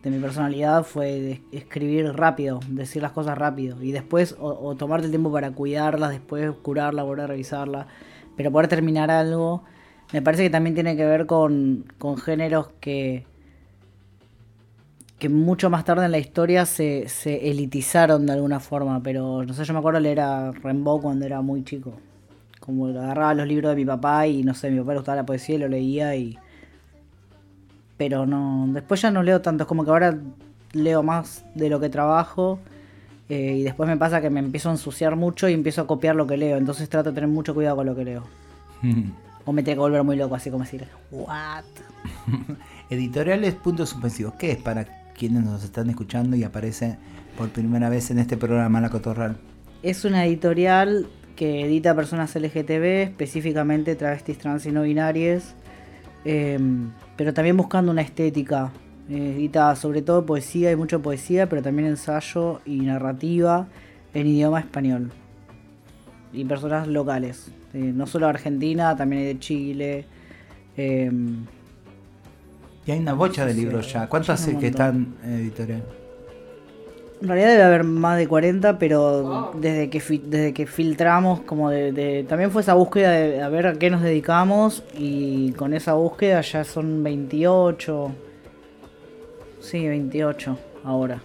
de 0.05 0.11
mi 0.13 0.21
personalidad 0.21 0.85
fue 0.85 1.21
de 1.21 1.43
escribir 1.51 2.13
rápido, 2.13 2.61
decir 2.69 3.03
las 3.03 3.11
cosas 3.11 3.37
rápido. 3.37 3.83
Y 3.83 3.91
después, 3.91 4.37
o, 4.39 4.47
o 4.47 4.77
tomarte 4.77 5.07
el 5.07 5.11
tiempo 5.11 5.33
para 5.33 5.51
cuidarlas, 5.51 6.13
después 6.13 6.53
curarla, 6.63 7.03
volver 7.03 7.25
a 7.25 7.27
revisarla. 7.27 7.89
Pero 8.37 8.53
poder 8.53 8.69
terminar 8.69 9.11
algo, 9.11 9.65
me 10.13 10.23
parece 10.23 10.45
que 10.45 10.51
también 10.51 10.75
tiene 10.75 10.97
que 10.97 11.05
ver 11.05 11.27
con, 11.27 11.85
con 11.99 12.17
géneros 12.17 12.69
que, 12.79 13.27
que 15.21 15.29
mucho 15.29 15.71
más 15.71 15.85
tarde 15.85 16.07
en 16.07 16.11
la 16.11 16.19
historia 16.19 16.67
se, 16.67 17.09
se 17.09 17.51
elitizaron 17.51 18.27
de 18.27 18.33
alguna 18.33 18.59
forma. 18.59 19.01
Pero 19.03 19.45
no 19.45 19.55
sé, 19.55 19.65
yo 19.65 19.73
me 19.73 19.79
acuerdo 19.79 20.01
leer 20.01 20.21
a 20.21 20.51
Rimbaud 20.51 21.03
cuando 21.03 21.27
era 21.27 21.41
muy 21.43 21.63
chico. 21.63 21.93
Como 22.59 22.87
agarraba 22.89 23.35
los 23.35 23.47
libros 23.47 23.71
de 23.71 23.77
mi 23.77 23.85
papá 23.85 24.27
y 24.27 24.43
no 24.43 24.55
sé, 24.55 24.71
mi 24.71 24.81
papá 24.81 24.93
le 24.93 24.99
gustaba 24.99 25.17
la 25.17 25.27
poesía 25.27 25.55
y 25.55 25.59
lo 25.59 25.69
leía 25.69 26.17
y 26.17 26.37
pero 27.97 28.25
no 28.25 28.67
después 28.69 29.03
ya 29.03 29.11
no 29.11 29.23
leo 29.23 29.43
tanto 29.43 29.65
es 29.65 29.69
como 29.69 29.85
que 29.85 29.91
ahora 29.91 30.17
leo 30.73 31.03
más 31.03 31.45
de 31.55 31.69
lo 31.69 31.81
que 31.81 31.91
trabajo 31.91 32.59
eh, 33.29 33.57
y 33.59 33.63
después 33.63 33.87
me 33.91 33.99
pasa 33.99 34.23
que 34.23 34.31
me 34.31 34.41
empiezo 34.41 34.71
a 34.71 34.73
ensuciar 34.73 35.17
mucho 35.17 35.51
y 35.51 35.53
empiezo 35.53 35.83
a 35.83 35.87
copiar 35.87 36.17
lo 36.17 36.27
que 36.27 36.39
leo 36.39 36.57
entonces 36.57 36.89
trato 36.89 37.11
de 37.11 37.15
tener 37.15 37.29
mucho 37.29 37.53
cuidado 37.53 37.77
con 37.77 37.85
lo 37.85 37.95
que 37.95 38.07
leo 38.07 38.23
o 39.45 39.53
me 39.53 39.63
tengo 39.63 39.83
que 39.83 39.91
volver 39.91 40.03
muy 40.03 40.17
loco 40.17 40.35
así 40.35 40.51
como 40.51 40.65
decir 40.65 40.89
what 41.11 41.65
Editoriales 42.91 43.55
puntos 43.55 43.91
suspensivos. 43.91 44.35
¿Qué 44.35 44.51
es 44.51 44.59
para 44.59 44.85
quienes 45.21 45.45
nos 45.45 45.63
están 45.63 45.91
escuchando 45.91 46.35
y 46.35 46.45
aparece 46.45 46.97
por 47.37 47.51
primera 47.51 47.91
vez 47.91 48.11
en 48.11 48.19
este 48.19 48.39
programa 48.39 48.81
La 48.81 48.89
Cotorral? 48.89 49.37
es 49.83 50.07
una 50.07 50.25
editorial 50.25 51.09
que 51.37 51.67
edita 51.67 51.95
personas 51.95 52.35
LGTB 52.35 53.03
específicamente 53.03 53.97
travestis 53.97 54.39
trans 54.39 54.65
y 54.65 54.73
no 54.73 54.83
binarias 54.83 55.55
eh, 56.25 56.59
pero 57.19 57.35
también 57.35 57.57
buscando 57.57 57.93
una 57.93 58.01
estética 58.03 58.73
Eh, 59.11 59.35
edita 59.37 59.75
sobre 59.75 60.03
todo 60.03 60.25
poesía 60.25 60.69
hay 60.71 60.77
mucha 60.77 60.99
poesía 61.01 61.49
pero 61.49 61.61
también 61.63 61.89
ensayo 61.89 62.61
y 62.65 62.77
narrativa 62.93 63.67
en 64.15 64.27
idioma 64.27 64.61
español 64.61 65.11
y 66.33 66.45
personas 66.45 66.87
locales 66.87 67.51
eh, 67.75 67.93
no 67.93 68.07
solo 68.07 68.29
Argentina 68.29 68.95
también 68.97 69.23
hay 69.23 69.29
de 69.35 69.39
Chile 69.41 70.05
eh, 70.77 71.11
Y 72.87 72.93
hay 72.93 72.99
una 73.01 73.13
bocha 73.13 73.45
de 73.45 73.55
libros 73.55 73.93
ya. 73.93 74.09
¿Cuántos 74.09 74.31
hace 74.31 74.57
que 74.57 74.69
están 74.69 75.15
en 75.25 75.33
editorial? 75.35 75.83
En 77.23 77.29
realidad 77.29 77.49
debe 77.51 77.63
haber 77.65 77.85
más 77.85 78.17
de 78.17 78.27
40, 78.27 78.79
pero 78.79 79.53
desde 79.61 79.91
que 79.91 80.01
desde 80.25 80.55
que 80.55 80.67
filtramos, 80.67 81.41
como 81.43 81.69
de, 81.69 81.93
de- 81.93 82.25
También 82.25 82.51
fue 82.51 82.63
esa 82.63 82.73
búsqueda 82.73 83.11
de 83.11 83.43
a 83.43 83.49
ver 83.51 83.67
a 83.67 83.75
qué 83.75 83.91
nos 83.91 84.01
dedicamos 84.01 84.83
y 84.97 85.53
con 85.53 85.75
esa 85.75 85.93
búsqueda 85.93 86.41
ya 86.41 86.65
son 86.65 87.03
28. 87.05 88.11
Sí, 89.61 89.87
28 89.87 90.59
ahora. 90.85 91.21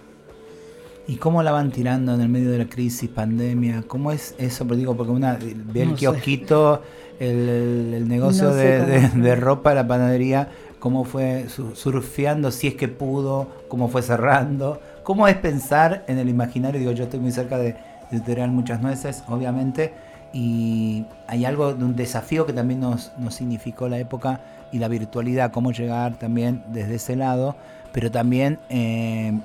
¿Y 1.08 1.16
cómo 1.16 1.42
la 1.42 1.52
van 1.52 1.70
tirando 1.70 2.12
en 2.14 2.20
el 2.20 2.28
medio 2.28 2.50
de 2.50 2.58
la 2.58 2.66
crisis, 2.66 3.08
pandemia? 3.08 3.84
¿Cómo 3.86 4.12
es 4.12 4.34
eso? 4.38 4.66
Porque 4.66 4.80
digo, 4.80 4.94
porque 4.96 5.12
una 5.12 5.38
ve 5.72 5.82
el 5.82 5.90
No 5.90 5.94
kiosquito, 5.94 6.82
el, 7.18 7.94
el- 7.94 8.08
negocio 8.08 8.48
No 8.48 8.52
sé 8.52 8.58
de, 8.58 8.80
de- 8.84 9.08
de 9.08 9.36
ropa, 9.36 9.72
la 9.72 9.86
panadería, 9.88 10.48
cómo 10.86 11.02
fue 11.02 11.48
su- 11.48 11.74
surfeando, 11.74 12.52
si 12.52 12.68
es 12.68 12.74
que 12.76 12.86
pudo, 12.86 13.48
cómo 13.66 13.88
fue 13.88 14.02
cerrando. 14.02 14.80
¿Cómo 15.02 15.26
es 15.26 15.34
pensar 15.34 16.04
en 16.06 16.18
el 16.18 16.28
imaginario? 16.28 16.78
Digo, 16.78 16.92
yo 16.92 17.02
estoy 17.02 17.18
muy 17.18 17.32
cerca 17.32 17.58
de, 17.58 17.72
de 17.72 17.78
Editorial 18.12 18.52
Muchas 18.52 18.80
Nueces, 18.80 19.24
obviamente, 19.26 19.92
y 20.32 21.04
hay 21.26 21.44
algo 21.44 21.74
de 21.74 21.84
un 21.84 21.96
desafío 21.96 22.46
que 22.46 22.52
también 22.52 22.78
nos, 22.78 23.10
nos 23.18 23.34
significó 23.34 23.88
la 23.88 23.98
época 23.98 24.42
y 24.70 24.78
la 24.78 24.86
virtualidad, 24.86 25.50
cómo 25.50 25.72
llegar 25.72 26.20
también 26.20 26.62
desde 26.68 26.94
ese 26.94 27.16
lado, 27.16 27.56
pero 27.92 28.12
también 28.12 28.60
eh, 28.68 29.36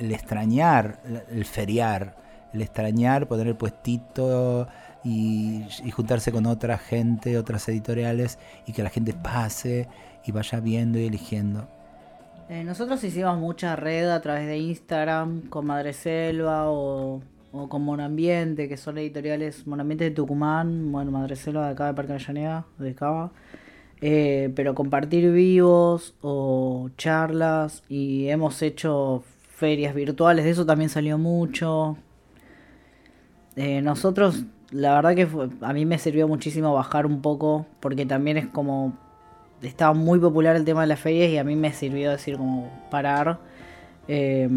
el 0.00 0.10
extrañar, 0.10 0.98
el 1.30 1.44
feriar, 1.44 2.16
el 2.52 2.62
extrañar, 2.62 3.28
poner 3.28 3.46
el 3.46 3.54
puestito 3.54 4.66
y 5.04 5.66
juntarse 5.92 6.32
con 6.32 6.46
otra 6.46 6.78
gente, 6.78 7.38
otras 7.38 7.68
editoriales, 7.68 8.38
y 8.66 8.72
que 8.72 8.82
la 8.82 8.90
gente 8.90 9.12
pase 9.12 9.86
y 10.26 10.32
vaya 10.32 10.60
viendo 10.60 10.98
y 10.98 11.06
eligiendo. 11.06 11.68
Eh, 12.48 12.62
nosotros 12.62 13.02
hicimos 13.04 13.38
mucha 13.38 13.74
red 13.74 14.10
a 14.10 14.20
través 14.20 14.46
de 14.46 14.58
Instagram 14.58 15.48
con 15.48 15.66
Madre 15.66 15.94
Selva 15.94 16.70
o, 16.70 17.22
con 17.68 17.82
Monambiente, 17.82 18.68
que 18.68 18.76
son 18.76 18.98
editoriales 18.98 19.66
Monambiente 19.66 20.04
de 20.04 20.10
Tucumán, 20.10 20.92
bueno, 20.92 21.10
Madre 21.10 21.36
Selva 21.36 21.66
de 21.66 21.72
acá 21.72 21.86
de 21.86 21.94
Parque 21.94 22.12
Avellaneda, 22.12 22.66
de 22.78 22.94
Cava. 22.94 23.30
Eh, 24.00 24.52
pero 24.54 24.74
compartir 24.74 25.32
vivos 25.32 26.14
o 26.20 26.90
charlas 26.98 27.82
y 27.88 28.28
hemos 28.28 28.60
hecho 28.60 29.24
ferias 29.48 29.94
virtuales, 29.94 30.44
de 30.44 30.50
eso 30.50 30.66
también 30.66 30.90
salió 30.90 31.16
mucho. 31.16 31.96
Eh, 33.56 33.80
nosotros, 33.80 34.44
la 34.70 34.94
verdad 34.94 35.14
que 35.14 35.28
a 35.62 35.72
mí 35.72 35.86
me 35.86 35.98
sirvió 35.98 36.28
muchísimo 36.28 36.74
bajar 36.74 37.06
un 37.06 37.22
poco, 37.22 37.66
porque 37.80 38.04
también 38.04 38.36
es 38.36 38.46
como 38.48 38.98
estaba 39.62 39.94
muy 39.94 40.18
popular 40.18 40.56
el 40.56 40.64
tema 40.64 40.82
de 40.82 40.88
las 40.88 41.00
ferias 41.00 41.30
y 41.30 41.38
a 41.38 41.44
mí 41.44 41.56
me 41.56 41.72
sirvió 41.72 42.10
decir 42.10 42.36
como 42.36 42.70
parar 42.90 43.38
eh, 44.08 44.48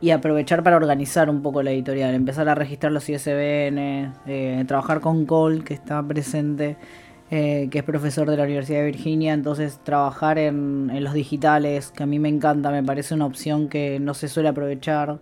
y 0.00 0.10
aprovechar 0.10 0.62
para 0.62 0.76
organizar 0.76 1.30
un 1.30 1.42
poco 1.42 1.62
la 1.62 1.70
editorial, 1.72 2.14
empezar 2.14 2.48
a 2.48 2.54
registrar 2.54 2.92
los 2.92 3.08
ISBN, 3.08 4.12
eh, 4.26 4.64
trabajar 4.66 5.00
con 5.00 5.24
Cole 5.24 5.64
que 5.64 5.74
está 5.74 6.02
presente, 6.02 6.76
eh, 7.30 7.68
que 7.70 7.78
es 7.78 7.84
profesor 7.84 8.28
de 8.28 8.36
la 8.36 8.44
Universidad 8.44 8.80
de 8.80 8.86
Virginia, 8.86 9.32
entonces 9.32 9.80
trabajar 9.82 10.38
en, 10.38 10.90
en 10.92 11.02
los 11.02 11.14
digitales, 11.14 11.90
que 11.90 12.02
a 12.02 12.06
mí 12.06 12.18
me 12.18 12.28
encanta, 12.28 12.70
me 12.70 12.82
parece 12.82 13.14
una 13.14 13.26
opción 13.26 13.68
que 13.68 13.98
no 13.98 14.14
se 14.14 14.28
suele 14.28 14.50
aprovechar. 14.50 15.20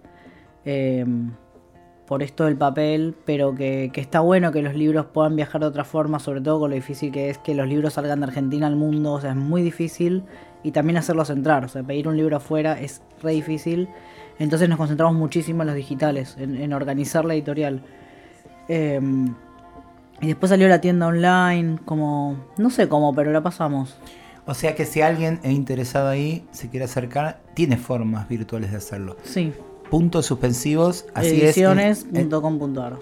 Por 2.06 2.23
esto 2.23 2.44
del 2.44 2.56
papel, 2.56 3.14
pero 3.25 3.54
que, 3.54 3.90
que 3.92 4.00
está 4.00 4.21
bueno 4.21 4.52
que 4.52 4.62
los 4.62 4.75
libros 4.75 5.06
puedan 5.06 5.37
viajar 5.37 5.61
de 5.61 5.68
otra 5.68 5.85
forma, 5.85 6.18
sobre 6.18 6.40
todo 6.40 6.61
con 6.61 6.71
lo 6.71 6.76
difícil 6.76 7.12
que 7.12 7.30
es 7.30 7.38
que 7.38 7.54
los 7.54 7.68
libros 7.68 7.94
salgan 7.94 8.21
de 8.21 8.26
Argentina 8.26 8.66
al 8.66 8.76
mundo, 8.76 9.12
o 9.12 9.21
sea, 9.21 9.30
es 9.30 9.37
muy 9.37 9.62
difícil, 9.62 10.25
y 10.62 10.73
también 10.73 10.97
hacerlos 10.97 11.30
entrar, 11.30 11.64
o 11.64 11.68
sea, 11.68 11.82
pedir 11.82 12.09
un 12.09 12.16
libro 12.16 12.37
afuera 12.37 12.78
es 12.80 13.02
re 13.23 13.32
difícil, 13.32 13.88
entonces 14.38 14.68
nos 14.68 14.78
concentramos 14.78 15.14
muchísimo 15.14 15.62
en 15.62 15.68
los 15.68 15.76
digitales, 15.76 16.37
en, 16.38 16.56
en 16.56 16.73
organizar 16.73 17.25
la 17.25 17.35
editorial. 17.35 17.82
Eh, 18.68 19.00
y 20.21 20.28
después 20.28 20.50
salió 20.50 20.68
la 20.68 20.80
tienda 20.80 21.09
online, 21.09 21.78
como, 21.85 22.37
no 22.56 22.71
sé 22.71 22.88
cómo, 22.88 23.12
pero 23.14 23.32
la 23.32 23.42
pasamos. 23.42 23.97
O 24.47 24.54
sea 24.54 24.75
que 24.75 24.85
si 24.85 25.00
alguien 25.00 25.40
es 25.42 25.52
interesado 25.52 26.09
ahí, 26.09 26.47
se 26.52 26.68
quiere 26.68 26.85
acercar, 26.85 27.40
tiene 27.54 27.76
formas 27.76 28.28
virtuales 28.28 28.71
de 28.71 28.76
hacerlo. 28.76 29.16
Sí, 29.25 29.52
Puntos 29.92 30.25
suspensivos, 30.25 31.04
así 31.12 31.42
es. 31.42 31.58
ediciones.com.ar. 31.58 32.99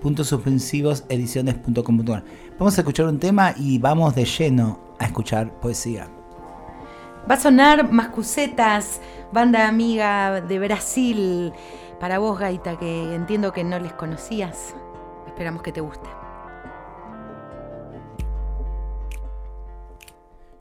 puntos 0.00 0.28
suspensivos 0.28 1.04
ediciones.com.ar. 1.10 2.24
Vamos 2.58 2.78
a 2.78 2.80
escuchar 2.80 3.08
un 3.08 3.18
tema 3.18 3.52
y 3.58 3.78
vamos 3.78 4.14
de 4.14 4.24
lleno 4.24 4.80
a 4.98 5.04
escuchar 5.04 5.52
poesía. 5.60 6.08
Va 7.30 7.34
a 7.34 7.40
sonar 7.40 7.92
Mascucetas, 7.92 9.02
banda 9.30 9.68
amiga 9.68 10.40
de 10.40 10.58
Brasil. 10.58 11.52
Para 12.00 12.18
vos, 12.18 12.38
Gaita, 12.38 12.78
que 12.78 13.14
entiendo 13.14 13.52
que 13.52 13.62
no 13.62 13.78
les 13.78 13.92
conocías. 13.92 14.74
Esperamos 15.26 15.62
que 15.62 15.72
te 15.72 15.82
guste. 15.82 16.08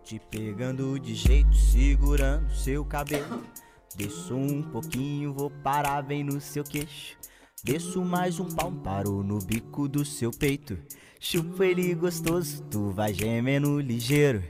te 0.03 0.19
pegando 0.19 0.95
de 0.95 1.15
jeito, 1.15 1.53
segurando 1.53 2.49
seu 2.49 2.83
cabelo. 2.83 3.41
Desço 3.99 4.33
um 4.33 4.63
pouquinho, 4.63 5.33
vou 5.33 5.49
parar 5.49 6.01
bem 6.01 6.23
no 6.23 6.39
seu 6.39 6.63
queixo. 6.63 7.17
Desço 7.61 8.01
mais 8.01 8.39
um 8.39 8.45
palmo, 8.45 8.79
paro 8.79 9.21
no 9.21 9.39
bico 9.39 9.89
do 9.89 10.05
seu 10.05 10.31
peito. 10.31 10.77
Chupa 11.19 11.65
ele 11.65 11.93
gostoso, 11.95 12.63
tu 12.71 12.91
vai 12.91 13.13
gemendo 13.13 13.77
ligeiro. 13.81 14.41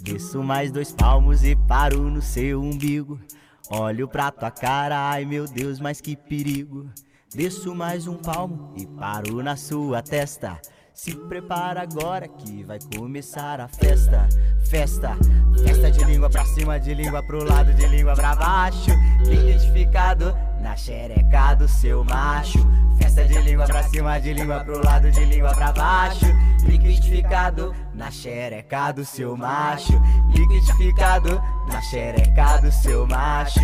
Desço 0.00 0.42
mais 0.42 0.72
dois 0.72 0.90
palmos 0.90 1.44
e 1.44 1.54
paro 1.54 2.08
no 2.08 2.22
seu 2.22 2.62
umbigo. 2.62 3.20
Olho 3.68 4.08
pra 4.08 4.30
tua 4.30 4.50
cara, 4.50 5.10
ai 5.10 5.26
meu 5.26 5.46
Deus, 5.46 5.78
mas 5.78 6.00
que 6.00 6.16
perigo. 6.16 6.88
Desço 7.28 7.74
mais 7.74 8.06
um 8.06 8.16
palmo 8.16 8.72
e 8.74 8.86
paro 8.86 9.42
na 9.42 9.54
sua 9.54 10.02
testa. 10.02 10.58
Se 10.94 11.12
prepara 11.12 11.82
agora 11.82 12.28
que 12.28 12.62
vai 12.62 12.78
começar 12.96 13.60
a 13.60 13.66
festa. 13.66 14.28
Festa, 14.70 15.16
festa 15.64 15.90
de 15.90 16.04
língua 16.04 16.30
pra 16.30 16.44
cima, 16.44 16.78
de 16.78 16.94
língua 16.94 17.20
pro 17.20 17.42
lado, 17.42 17.74
de 17.74 17.84
língua 17.88 18.14
pra 18.14 18.36
baixo. 18.36 18.92
Identificado 19.24 20.32
na 20.60 20.76
xereca 20.76 21.54
do 21.54 21.66
seu 21.66 22.04
macho. 22.04 22.60
Festa 22.96 23.24
de 23.24 23.40
língua 23.40 23.66
pra 23.66 23.82
cima, 23.82 24.20
de 24.20 24.32
língua 24.32 24.60
pro 24.60 24.84
lado, 24.84 25.10
de 25.10 25.24
língua 25.24 25.52
pra 25.52 25.72
baixo. 25.72 26.26
Liquidificado 26.62 27.74
na 27.92 28.12
xereca 28.12 28.92
do 28.92 29.04
seu 29.04 29.36
macho. 29.36 30.00
Liquidificado 30.32 31.42
na 31.66 31.82
xereca 31.82 32.58
do 32.58 32.70
seu 32.70 33.04
macho. 33.04 33.60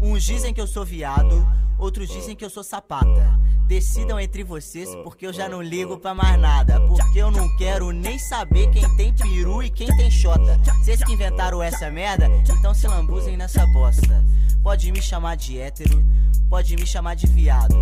Uns 0.00 0.24
dizem 0.24 0.52
que 0.52 0.60
eu 0.60 0.66
sou 0.66 0.84
viado, 0.84 1.46
outros 1.78 2.08
dizem 2.08 2.34
que 2.34 2.44
eu 2.44 2.50
sou 2.50 2.64
sapata. 2.64 3.38
Decidam 3.66 4.20
entre 4.20 4.44
vocês, 4.44 4.88
porque 5.02 5.26
eu 5.26 5.32
já 5.32 5.48
não 5.48 5.60
ligo 5.60 5.98
pra 5.98 6.14
mais 6.14 6.38
nada. 6.38 6.80
Porque 6.82 7.18
eu 7.18 7.32
não 7.32 7.48
quero 7.56 7.90
nem 7.90 8.16
saber 8.16 8.70
quem 8.70 8.96
tem 8.96 9.12
peru 9.12 9.60
e 9.60 9.68
quem 9.68 9.88
tem 9.96 10.08
xota. 10.08 10.58
Vocês 10.80 11.02
que 11.02 11.12
inventaram 11.12 11.60
essa 11.60 11.90
merda, 11.90 12.28
então 12.48 12.72
se 12.72 12.86
lambuzem 12.86 13.36
nessa 13.36 13.66
bosta. 13.66 14.24
Pode 14.62 14.90
me 14.92 15.02
chamar 15.02 15.36
de 15.36 15.58
hétero, 15.58 16.04
pode 16.48 16.76
me 16.76 16.86
chamar 16.86 17.14
de 17.14 17.26
viado. 17.26 17.74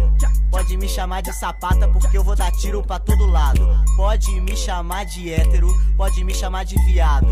Pode 0.51 0.77
me 0.77 0.89
chamar 0.89 1.21
de 1.21 1.33
sapata, 1.33 1.87
porque 1.89 2.17
eu 2.17 2.25
vou 2.25 2.37
dar 2.37 2.51
tiro 2.53 2.83
pra 2.83 2.99
todo 2.99 3.27
lado. 3.27 3.61
Pode 3.97 4.41
me 4.41 4.57
chamar 4.57 5.05
de 5.05 5.33
hétero, 5.33 5.69
pode 5.97 6.25
me 6.25 6.33
chamar 6.33 6.65
de 6.65 6.77
viado. 6.85 7.27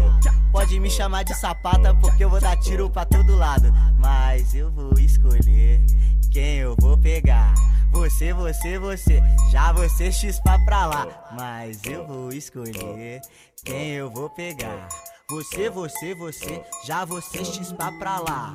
Pode 0.51 0.79
me 0.79 0.91
chamar 0.91 1.23
de 1.23 1.35
sapata, 1.35 1.95
porque 1.95 2.25
eu 2.25 2.29
vou 2.29 2.41
dar 2.41 2.57
tiro 2.57 2.91
pra 2.91 3.07
todo 3.07 3.35
lado. 3.35 3.73
Mas 3.99 4.55
eu 4.55 4.71
vou 4.71 4.99
escolher 4.99 5.85
quem 6.31 6.59
eu 6.59 6.75
vou 6.79 6.99
pegar. 6.99 7.55
Você, 7.93 8.33
você, 8.33 8.33
você, 8.79 9.23
já 9.51 9.73
você 9.73 10.11
chispa 10.11 10.59
pra 10.65 10.87
lá. 10.87 11.31
Mas 11.33 11.85
eu 11.85 12.07
vou 12.07 12.33
escolher 12.33 13.21
quem 13.65 13.93
eu 13.93 14.11
vou 14.11 14.29
pegar. 14.31 14.89
Você, 15.31 15.71
você, 15.71 16.15
você, 16.15 16.63
já 16.85 17.05
você 17.05 17.45
chispa 17.45 17.91
pra 17.99 18.19
lá. 18.19 18.55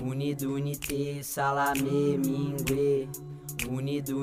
Unido, 0.00 0.56
salamé, 1.22 2.18
mingue. 2.24 3.08
Unido, 3.68 4.22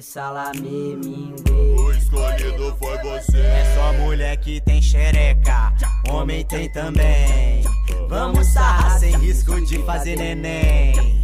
salamé, 0.00 0.96
mingue. 1.02 1.50
O 1.50 1.90
escolhido 1.90 2.76
foi 2.78 2.98
você. 2.98 3.38
É 3.38 3.74
só 3.74 3.92
mulher 4.04 4.36
que 4.36 4.60
tem 4.60 4.80
xereca, 4.80 5.74
homem 6.10 6.44
tem 6.44 6.70
também. 6.70 7.62
Vamos 8.08 8.46
sarrar 8.46 8.98
sem 8.98 9.16
risco 9.18 9.60
de 9.66 9.78
fazer 9.84 10.16
neném. 10.16 11.17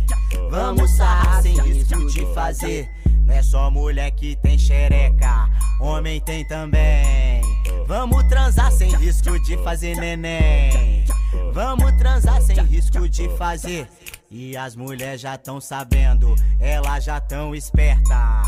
Vamos 0.55 0.89
sarrar 0.93 1.43
sem 1.43 1.61
risco 1.61 2.07
de 2.07 2.25
fazer. 2.33 2.89
Não 3.27 3.35
é 3.35 3.43
só 3.43 3.69
mulher 3.73 4.13
que 4.13 4.37
tem 4.37 4.57
xereca, 4.57 5.51
homem 5.81 6.21
tem 6.21 6.47
também. 6.47 7.43
Vamos 7.89 8.23
transar 8.29 8.71
sem 8.71 8.95
risco 8.95 9.37
de 9.43 9.57
fazer 9.65 9.97
neném. 9.97 11.05
Vamos 11.53 11.91
transar 11.99 12.41
sem 12.41 12.57
risco 12.63 13.09
de 13.09 13.29
fazer. 13.31 13.89
E 14.31 14.57
as 14.57 14.77
mulheres 14.77 15.21
já 15.21 15.37
tão 15.37 15.61
sabendo, 15.61 16.33
elas 16.61 17.03
já 17.03 17.21
tão 17.21 17.53
esperta. 17.53 18.43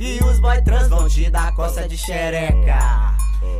E 0.00 0.18
os 0.24 0.40
boy 0.40 0.60
trans 0.62 0.88
vão 0.88 1.08
te 1.08 1.30
dar 1.30 1.54
coça 1.54 1.86
de 1.86 1.96
xereca. 1.96 3.11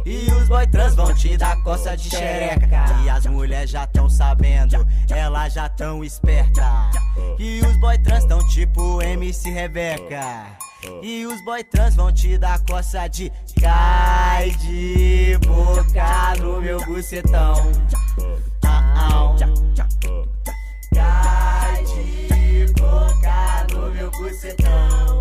E 0.05 0.31
os 0.33 0.49
boy 0.49 0.67
trans 0.67 0.95
vão 0.95 1.15
te 1.15 1.37
dar 1.37 1.63
coça 1.63 1.97
de 1.97 2.11
xereca. 2.11 2.85
E 3.05 3.09
as 3.09 3.27
mulheres 3.27 3.71
já 3.71 3.87
tão 3.87 4.09
sabendo, 4.09 4.87
elas 5.09 5.55
já 5.55 5.69
tão 5.69 6.03
esperta. 6.03 6.91
E 7.39 7.61
os 7.61 7.77
boy 7.79 7.99
trans 7.99 8.25
tão 8.25 8.47
tipo 8.49 9.01
MC 9.01 9.51
Rebeca. 9.51 10.59
E 11.03 11.25
os 11.27 11.45
boy 11.45 11.63
trans 11.63 11.95
vão 11.95 12.13
te 12.13 12.37
dar 12.37 12.59
coça 12.65 13.07
de 13.07 13.31
cai 13.61 14.51
de 14.51 15.39
boca 15.47 16.35
no 16.41 16.61
meu 16.61 16.85
bucetão. 16.85 17.55
Ah, 18.65 18.95
ah. 18.97 19.37
Cai 20.95 21.85
de 21.85 22.73
boca 22.73 23.67
no 23.73 23.91
meu 23.93 24.11
bucetão. 24.11 25.12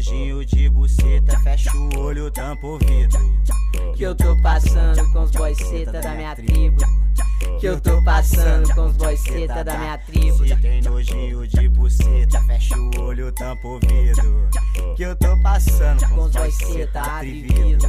Nojinho 0.00 0.42
de 0.46 0.66
buceta, 0.70 1.38
fecha 1.40 1.70
o 1.76 1.98
olho, 1.98 2.30
tampa 2.30 2.66
o 2.66 2.70
ouvido. 2.70 3.18
Que 3.94 4.04
eu 4.04 4.14
tô 4.14 4.34
passando 4.40 5.12
com 5.12 5.22
os 5.24 5.30
boys 5.30 5.58
seta 5.58 6.00
da 6.00 6.14
minha 6.14 6.34
tribo. 6.34 6.80
Que 7.60 7.66
eu 7.66 7.78
tô 7.78 8.02
passando 8.02 8.74
com 8.74 8.86
os 8.86 8.96
boys 8.96 9.20
seta 9.20 9.62
da 9.62 9.76
minha 9.76 9.98
tribo. 9.98 10.46
Se 10.46 10.56
tem 10.56 10.80
nojinho 10.80 11.46
de 11.46 11.68
buceta, 11.68 12.40
fecha 12.46 12.74
o 12.78 13.00
olho, 13.02 13.30
tampa 13.32 13.68
o 13.68 13.72
ouvido. 13.72 14.48
Que 14.96 15.02
eu 15.02 15.14
tô 15.16 15.36
passando 15.42 16.08
Com 16.08 16.22
os 16.22 16.32
boys 16.32 16.54
seta 16.54 17.00
atrevido. 17.02 17.86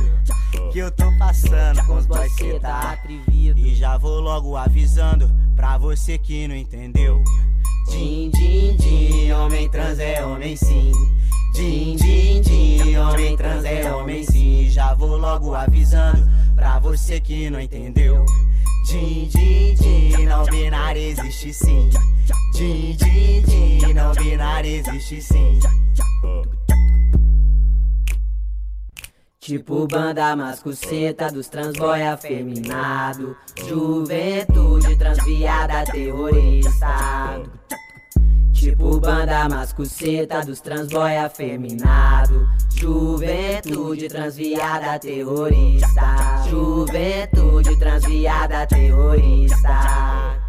Que 0.74 0.80
eu 0.80 0.92
tô 0.92 1.18
passando 1.18 1.82
Com 1.86 1.96
os 1.96 2.06
boys 2.06 2.36
seta 2.36 2.92
atrevido. 2.92 3.58
E 3.58 3.74
já 3.74 3.98
vou 3.98 4.20
logo 4.20 4.58
avisando 4.58 5.32
pra 5.56 5.78
você 5.78 6.18
que 6.18 6.46
não 6.46 6.56
entendeu. 6.58 7.24
Din, 7.90 8.30
din, 8.32 8.76
din, 8.76 9.32
homem 9.32 9.70
trans 9.70 9.98
é 9.98 10.26
homem 10.26 10.58
sim. 10.58 10.92
Din, 11.54 11.96
din, 11.98 12.42
din, 12.42 12.98
homem 12.98 13.36
trans 13.36 13.64
é 13.64 13.92
homem 13.94 14.24
sim. 14.24 14.70
Já 14.70 14.94
vou 14.94 15.18
logo 15.18 15.54
avisando 15.54 16.28
pra 16.56 16.80
você 16.80 17.20
que 17.20 17.50
não 17.50 17.60
entendeu. 17.60 18.26
Din, 18.88 19.28
din, 19.30 19.76
din, 19.76 20.26
não 20.26 20.46
binário 20.46 21.02
existe 21.02 21.54
sim. 21.54 21.90
Din, 22.54 22.96
din, 22.96 23.44
din, 23.44 23.94
não 23.94 24.14
binário 24.14 24.70
existe 24.70 25.22
sim. 25.22 25.60
Tipo 29.40 29.88
banda 29.88 30.36
mascuceta 30.36 31.28
dos 31.32 31.50
transboy 31.50 32.04
afeminado 32.04 33.36
Juventude 33.68 34.96
transviada 34.98 35.84
terrorista 35.84 37.42
Tipo 38.62 39.00
banda 39.00 39.50
mascuceta 39.50 40.44
dos 40.44 40.62
transboy 40.62 41.16
afeminado 41.16 42.48
Juventude 42.80 44.08
transviada 44.08 45.00
terrorista 45.00 46.46
Juventude 46.48 47.76
transviada 47.78 48.68
terrorista 48.68 50.40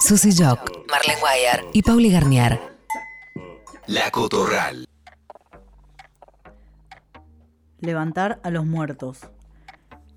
Susy 0.00 0.30
Jock, 0.32 0.88
Marlene 0.90 1.20
Guayar 1.20 1.64
y 1.74 1.82
Pauli 1.82 2.10
Garnier. 2.10 2.58
La 3.86 4.10
Cotorral. 4.10 4.86
Levantar 7.80 8.40
a 8.42 8.48
los 8.48 8.64
muertos. 8.64 9.20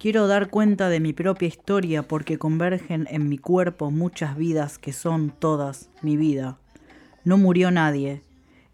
Quiero 0.02 0.26
dar 0.26 0.50
cuenta 0.50 0.90
de 0.90 1.00
mi 1.00 1.14
propia 1.14 1.48
historia 1.48 2.02
porque 2.02 2.40
convergen 2.40 3.08
en 3.12 3.30
mi 3.30 3.38
cuerpo 3.38 3.92
muchas 3.92 4.36
vidas 4.36 4.80
que 4.80 4.94
son 4.94 5.30
todas 5.30 5.92
mi 6.02 6.18
vida. 6.18 6.58
No 7.24 7.38
murió 7.38 7.70
nadie. 7.70 8.24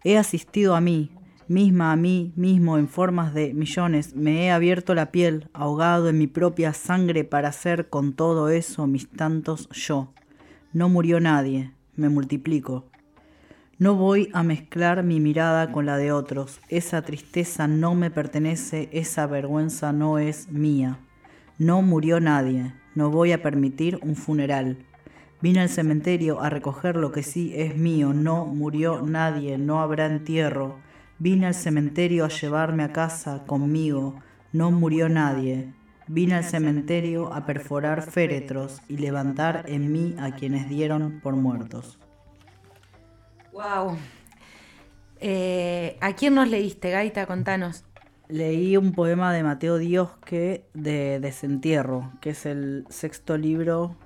He 0.04 0.16
asistido 0.16 0.74
a 0.74 0.80
mí, 0.80 1.10
misma 1.46 1.92
a 1.92 1.96
mí 1.96 2.32
mismo 2.34 2.78
en 2.78 2.88
formas 2.88 3.34
de 3.34 3.52
millones. 3.52 4.16
Me 4.16 4.46
he 4.46 4.50
abierto 4.50 4.94
la 4.94 5.10
piel, 5.12 5.50
ahogado 5.52 6.08
en 6.08 6.16
mi 6.16 6.28
propia 6.28 6.72
sangre 6.72 7.24
para 7.24 7.48
hacer 7.48 7.90
con 7.90 8.14
todo 8.14 8.48
eso 8.48 8.86
mis 8.86 9.10
tantos 9.10 9.68
yo. 9.68 10.14
No 10.72 10.88
murió 10.88 11.20
nadie. 11.20 11.74
Me 11.94 12.08
multiplico. 12.08 12.86
No 13.76 13.96
voy 13.96 14.30
a 14.32 14.42
mezclar 14.42 15.02
mi 15.02 15.20
mirada 15.20 15.72
con 15.72 15.84
la 15.84 15.98
de 15.98 16.10
otros. 16.10 16.58
Esa 16.70 17.02
tristeza 17.02 17.68
no 17.68 17.94
me 17.94 18.10
pertenece, 18.10 18.88
esa 18.92 19.26
vergüenza 19.26 19.92
no 19.92 20.18
es 20.18 20.50
mía. 20.50 21.00
No 21.58 21.82
murió 21.82 22.20
nadie. 22.20 22.72
No 22.94 23.10
voy 23.10 23.32
a 23.32 23.42
permitir 23.42 23.98
un 24.02 24.14
funeral. 24.14 24.78
Vine 25.40 25.60
al 25.60 25.68
cementerio 25.68 26.40
a 26.40 26.50
recoger 26.50 26.94
lo 26.94 27.10
que 27.10 27.24
sí 27.24 27.52
es 27.56 27.76
mío. 27.76 28.12
No 28.12 28.46
murió 28.46 29.02
nadie. 29.02 29.58
No 29.58 29.80
habrá 29.80 30.06
entierro. 30.06 30.78
Vine 31.18 31.48
al 31.48 31.54
cementerio 31.54 32.24
a 32.24 32.28
llevarme 32.28 32.84
a 32.84 32.92
casa 32.92 33.42
conmigo. 33.44 34.20
No 34.52 34.70
murió 34.70 35.08
nadie. 35.08 35.74
Vine 36.06 36.36
al 36.36 36.44
cementerio 36.44 37.34
a 37.34 37.44
perforar 37.44 38.02
féretros 38.02 38.80
y 38.88 38.98
levantar 38.98 39.64
en 39.66 39.90
mí 39.90 40.14
a 40.18 40.36
quienes 40.36 40.68
dieron 40.68 41.18
por 41.20 41.34
muertos. 41.34 41.98
Wow. 43.52 43.98
Eh, 45.20 45.98
¿A 46.00 46.12
quién 46.12 46.34
nos 46.34 46.48
leíste, 46.48 46.90
Gaita? 46.90 47.26
Contanos. 47.26 47.84
Leí 48.28 48.76
un 48.76 48.92
poema 48.92 49.32
de 49.32 49.42
Mateo 49.42 49.78
Diosque 49.78 50.66
de 50.74 51.18
Desentierro, 51.18 52.12
que 52.20 52.30
es 52.30 52.44
el 52.44 52.84
sexto 52.90 53.38
libro. 53.38 53.96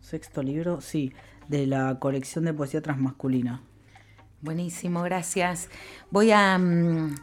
¿Sexto 0.00 0.40
libro? 0.40 0.80
Sí, 0.80 1.12
de 1.48 1.66
la 1.66 1.98
colección 1.98 2.44
de 2.44 2.54
poesía 2.54 2.80
transmasculina. 2.80 3.62
Buenísimo, 4.40 5.02
gracias. 5.02 5.68
Voy 6.10 6.30
a, 6.30 6.56
mm, 6.58 7.16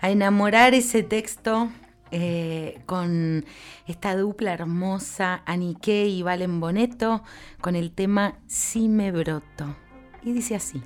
enamorar 0.00 0.72
ese 0.72 1.02
texto 1.02 1.68
eh, 2.10 2.80
con 2.86 3.44
esta 3.86 4.16
dupla 4.16 4.54
hermosa, 4.54 5.42
Anique 5.44 6.06
y 6.06 6.22
Valen 6.22 6.60
Boneto, 6.60 7.22
con 7.60 7.76
el 7.76 7.92
tema 7.92 8.38
Si 8.46 8.88
me 8.88 9.12
broto. 9.12 9.76
Y 10.22 10.32
dice 10.32 10.54
así. 10.54 10.82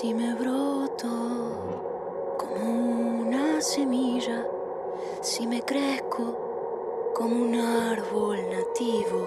Si 0.00 0.14
me 0.14 0.32
broto 0.32 1.08
como 2.38 3.22
una 3.22 3.60
semilla, 3.60 4.46
si 5.20 5.44
me 5.44 5.60
crezco 5.62 7.10
como 7.16 7.34
un 7.34 7.56
árbol 7.56 8.38
nativo, 8.48 9.26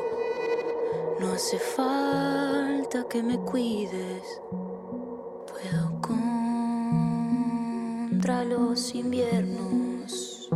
no 1.20 1.34
hace 1.34 1.60
falta 1.60 3.06
que 3.10 3.22
me 3.22 3.38
cuides, 3.40 4.42
puedo 5.50 6.00
contra 8.08 8.46
los 8.46 8.96
inviernos. 8.96 10.50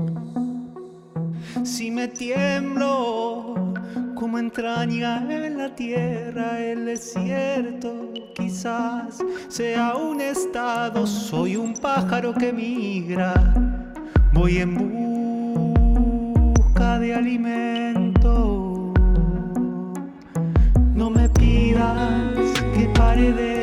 Si 1.66 1.92
me 1.92 2.08
tiemblo 2.08 3.65
como 4.26 4.40
entraña 4.40 5.22
en 5.30 5.56
la 5.56 5.76
tierra 5.76 6.60
el 6.60 6.86
desierto, 6.86 8.12
quizás 8.34 9.20
sea 9.50 9.96
un 9.98 10.20
estado, 10.20 11.06
soy 11.06 11.58
un 11.58 11.76
pájaro 11.76 12.34
que 12.34 12.52
migra, 12.52 13.36
voy 14.34 14.58
en 14.58 14.74
busca 16.56 16.98
de 16.98 17.14
alimento. 17.14 18.92
No 20.96 21.12
me 21.12 21.30
pidas 21.30 22.34
que 22.74 22.90
pare 22.98 23.32
de 23.32 23.55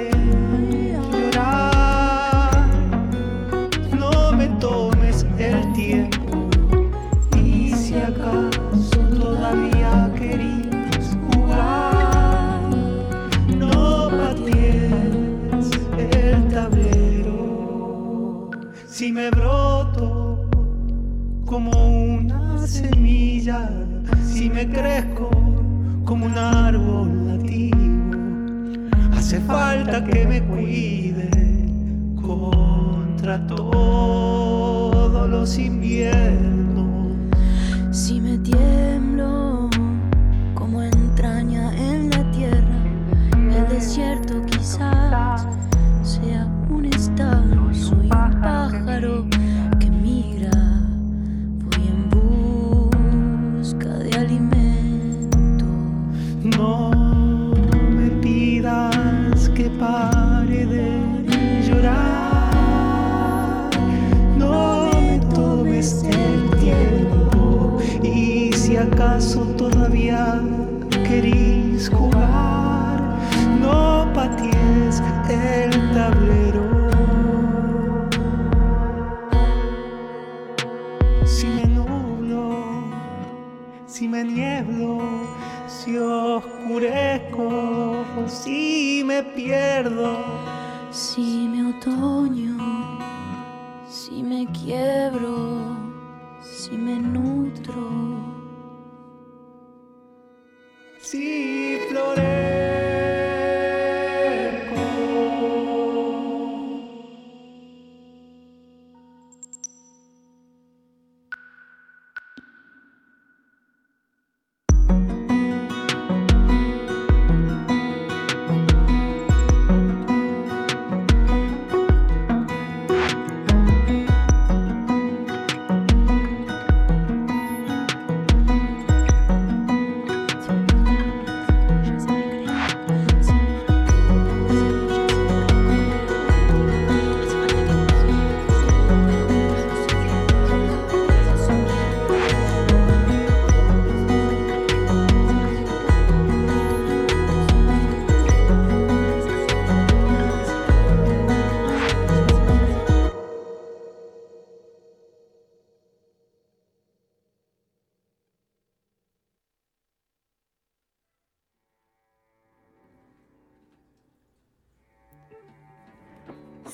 me 19.22 19.30
broto 19.30 20.50
como 21.46 21.70
una 21.70 22.66
semilla, 22.66 23.70
si 24.24 24.50
me 24.50 24.68
crezco 24.68 25.30
como 26.04 26.26
un 26.26 26.36
árbol 26.36 27.28
nativo, 27.28 28.16
hace 29.16 29.38
falta 29.38 30.02
que 30.02 30.26
me 30.26 30.42
cuide 30.42 31.30
contra 32.20 33.46
todos 33.46 35.30
los 35.30 35.56
inviernos. 35.56 37.12
Si 37.92 38.20
me 38.20 38.38
tiemblo 38.38 38.81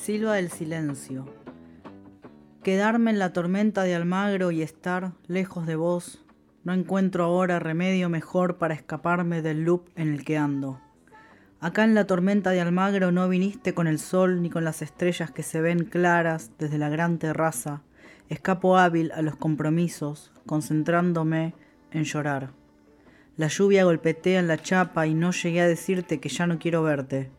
Silva 0.09 0.33
del 0.37 0.49
silencio. 0.49 1.27
Quedarme 2.63 3.11
en 3.11 3.19
la 3.19 3.31
tormenta 3.31 3.83
de 3.83 3.93
Almagro 3.93 4.49
y 4.49 4.63
estar 4.63 5.11
lejos 5.27 5.67
de 5.67 5.75
vos, 5.75 6.25
no 6.63 6.73
encuentro 6.73 7.25
ahora 7.25 7.59
remedio 7.59 8.09
mejor 8.09 8.57
para 8.57 8.73
escaparme 8.73 9.43
del 9.43 9.65
loop 9.65 9.87
en 9.95 10.11
el 10.11 10.25
que 10.25 10.35
ando. 10.35 10.81
Acá 11.59 11.83
en 11.83 11.93
la 11.93 12.07
tormenta 12.07 12.49
de 12.49 12.59
Almagro 12.59 13.11
no 13.11 13.29
viniste 13.29 13.75
con 13.75 13.85
el 13.85 13.99
sol 13.99 14.41
ni 14.41 14.49
con 14.49 14.63
las 14.63 14.81
estrellas 14.81 15.29
que 15.29 15.43
se 15.43 15.61
ven 15.61 15.85
claras 15.85 16.53
desde 16.57 16.79
la 16.79 16.89
gran 16.89 17.19
terraza. 17.19 17.83
Escapo 18.29 18.79
hábil 18.79 19.11
a 19.11 19.21
los 19.21 19.35
compromisos, 19.35 20.31
concentrándome 20.47 21.53
en 21.91 22.05
llorar. 22.05 22.49
La 23.37 23.47
lluvia 23.47 23.83
golpetea 23.83 24.39
en 24.39 24.47
la 24.47 24.57
chapa 24.57 25.05
y 25.05 25.13
no 25.13 25.29
llegué 25.33 25.61
a 25.61 25.67
decirte 25.67 26.19
que 26.19 26.29
ya 26.29 26.47
no 26.47 26.57
quiero 26.57 26.81
verte. 26.81 27.29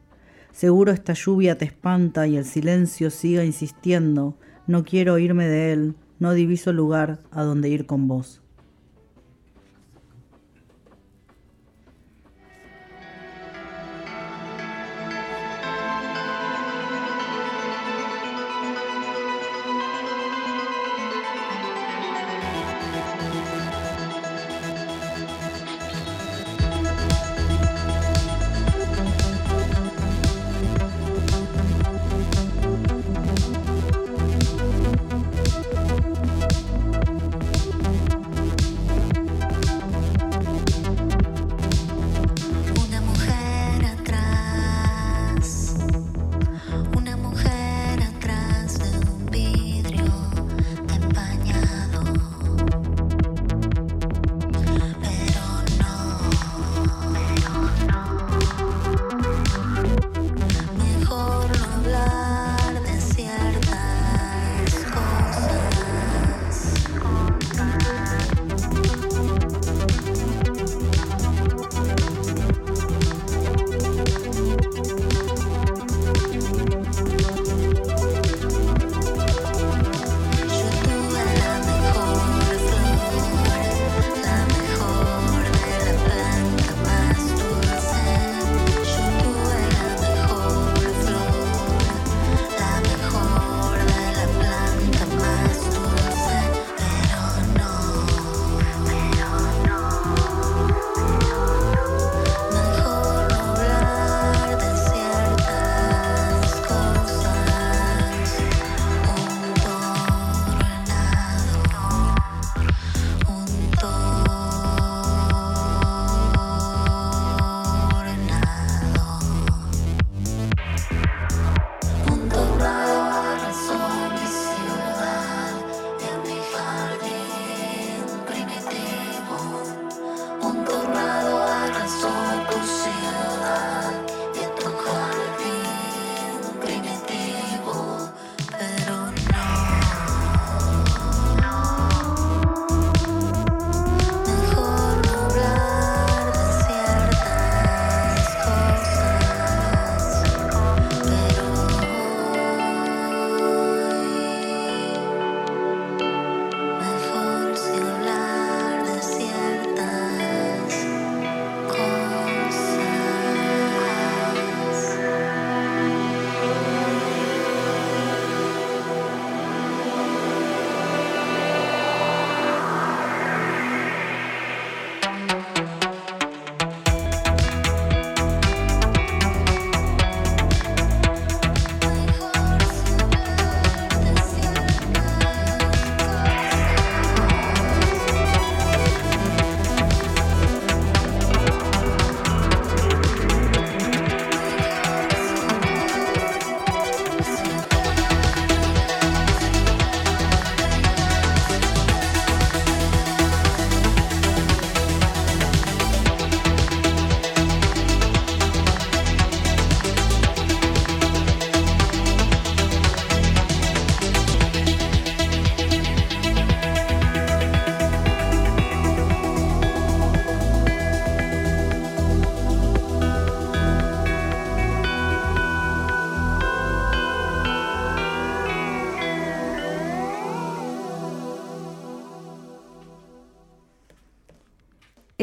Seguro 0.53 0.93
esta 0.93 1.13
lluvia 1.13 1.57
te 1.57 1.65
espanta 1.65 2.27
y 2.27 2.37
el 2.37 2.45
silencio 2.45 3.11
siga 3.11 3.45
insistiendo. 3.45 4.37
No 4.67 4.85
quiero 4.85 5.19
irme 5.19 5.47
de 5.47 5.73
él, 5.73 5.95
no 6.19 6.33
diviso 6.33 6.73
lugar 6.73 7.23
a 7.31 7.43
donde 7.43 7.69
ir 7.69 7.87
con 7.87 8.09
vos. 8.09 8.43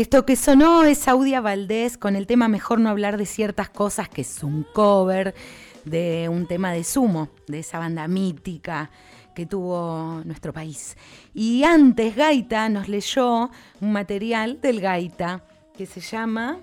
Esto 0.08 0.26
que 0.26 0.38
sonó 0.38 0.86
es 0.86 1.06
Audia 1.10 1.42
Valdés 1.42 1.98
con 1.98 2.16
el 2.16 2.28
tema 2.28 2.48
Mejor 2.48 2.80
no 2.80 2.90
hablar 2.90 3.18
de 3.18 3.26
ciertas 3.26 3.68
cosas, 3.68 4.08
que 4.08 4.22
es 4.22 4.42
un 4.42 4.64
cover 4.64 5.36
de 5.84 6.30
un 6.32 6.48
tema 6.48 6.72
de 6.72 6.86
Sumo, 6.86 7.28
de 7.46 7.60
esa 7.60 7.78
banda 7.78 8.08
mítica 8.08 8.90
que 9.36 9.46
tuvo 9.46 10.22
nuestro 10.24 10.54
país. 10.54 10.96
Y 11.34 11.66
antes 11.66 12.16
Gaita 12.16 12.70
nos 12.70 12.88
leyó 12.88 13.52
un 13.82 13.92
material 13.92 14.62
del 14.62 14.80
Gaita 14.80 15.44
que 15.78 15.86
se 15.86 16.00
llama... 16.00 16.60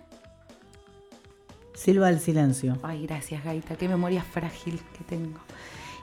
Silva 1.75 2.07
del 2.07 2.21
Silencio. 2.21 2.79
Ay, 2.83 3.07
gracias 3.07 3.45
Gaita, 3.45 3.77
qué 3.77 3.91
memoria 3.91 4.23
frágil 4.23 4.81
que 4.97 5.05
tengo. 5.05 5.41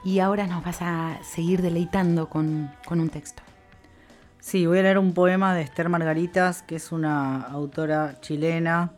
Y 0.04 0.20
ahora 0.20 0.46
nos 0.46 0.64
vas 0.64 0.78
a 0.80 1.18
seguir 1.24 1.60
deleitando 1.60 2.28
con, 2.28 2.70
con 2.86 3.00
un 3.00 3.08
texto. 3.08 3.42
Sí, 4.42 4.66
voy 4.66 4.80
a 4.80 4.82
leer 4.82 4.98
un 4.98 5.12
poema 5.12 5.54
de 5.54 5.62
Esther 5.62 5.88
Margaritas, 5.88 6.62
que 6.62 6.74
es 6.74 6.90
una 6.90 7.42
autora 7.42 8.16
chilena 8.20 8.90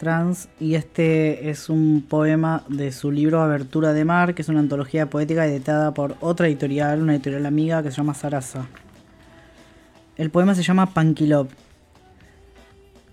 trans, 0.00 0.48
y 0.58 0.74
este 0.74 1.48
es 1.48 1.68
un 1.68 2.02
poema 2.02 2.64
de 2.66 2.90
su 2.90 3.12
libro 3.12 3.40
Abertura 3.40 3.92
de 3.92 4.04
Mar, 4.04 4.34
que 4.34 4.42
es 4.42 4.48
una 4.48 4.58
antología 4.58 5.08
poética 5.08 5.46
editada 5.46 5.94
por 5.94 6.16
otra 6.18 6.48
editorial, 6.48 7.02
una 7.02 7.14
editorial 7.14 7.46
amiga 7.46 7.84
que 7.84 7.92
se 7.92 7.98
llama 7.98 8.14
Sarasa. 8.14 8.66
El 10.16 10.30
poema 10.30 10.56
se 10.56 10.64
llama 10.64 10.86
Panquilop. 10.86 11.48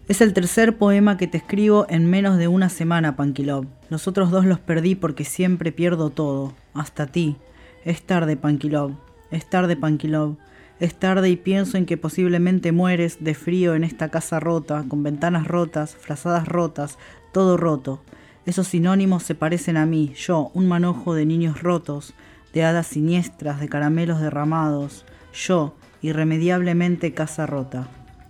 Es 0.07 0.21
el 0.21 0.33
tercer 0.33 0.77
poema 0.77 1.15
que 1.15 1.27
te 1.27 1.37
escribo 1.37 1.85
en 1.89 2.09
menos 2.09 2.39
de 2.39 2.47
una 2.47 2.69
semana, 2.69 3.15
Panquilop. 3.15 3.65
Los 3.91 4.07
otros 4.07 4.31
dos 4.31 4.45
los 4.45 4.59
perdí 4.59 4.95
porque 4.95 5.25
siempre 5.25 5.71
pierdo 5.71 6.09
todo, 6.09 6.55
hasta 6.73 7.05
ti. 7.05 7.37
Es 7.85 8.01
tarde, 8.01 8.35
Panquilop. 8.35 8.93
Es 9.29 9.47
tarde, 9.47 9.77
Panquilop. 9.77 10.39
Es 10.79 10.93
tarde 10.93 11.29
y 11.29 11.37
pienso 11.37 11.77
en 11.77 11.87
que 11.87 11.97
posiblemente 11.97 12.71
mueres 12.71 13.17
de 13.23 13.33
frío 13.33 13.73
en 13.73 13.83
esta 13.83 14.09
casa 14.09 14.39
rota, 14.39 14.85
con 14.87 15.01
ventanas 15.01 15.47
rotas, 15.47 15.95
frazadas 15.95 16.47
rotas, 16.47 16.99
todo 17.31 17.57
roto. 17.57 18.03
Esos 18.45 18.67
sinónimos 18.67 19.23
se 19.23 19.33
parecen 19.33 19.75
a 19.75 19.87
mí, 19.87 20.13
yo, 20.15 20.51
un 20.53 20.67
manojo 20.67 21.15
de 21.15 21.25
niños 21.25 21.63
rotos, 21.63 22.13
de 22.53 22.63
hadas 22.63 22.85
siniestras, 22.85 23.59
de 23.59 23.67
caramelos 23.67 24.21
derramados, 24.21 25.03
yo, 25.33 25.75
irremediablemente 26.03 27.11
casa 27.11 27.47
rota. 27.47 27.87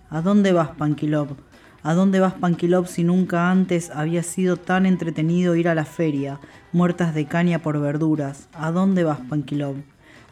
¿A 0.08 0.22
dónde 0.22 0.52
vas, 0.52 0.70
Panquilov? 0.70 1.36
¿A 1.82 1.92
dónde 1.92 2.18
vas, 2.18 2.32
Panquilov, 2.32 2.88
si 2.88 3.04
nunca 3.04 3.50
antes 3.50 3.90
había 3.90 4.22
sido 4.22 4.56
tan 4.56 4.86
entretenido 4.86 5.54
ir 5.54 5.68
a 5.68 5.74
la 5.74 5.84
feria, 5.84 6.40
muertas 6.72 7.14
de 7.14 7.26
caña 7.26 7.58
por 7.58 7.78
verduras? 7.78 8.48
¿A 8.54 8.70
dónde 8.70 9.04
vas, 9.04 9.20
Panquilov? 9.28 9.76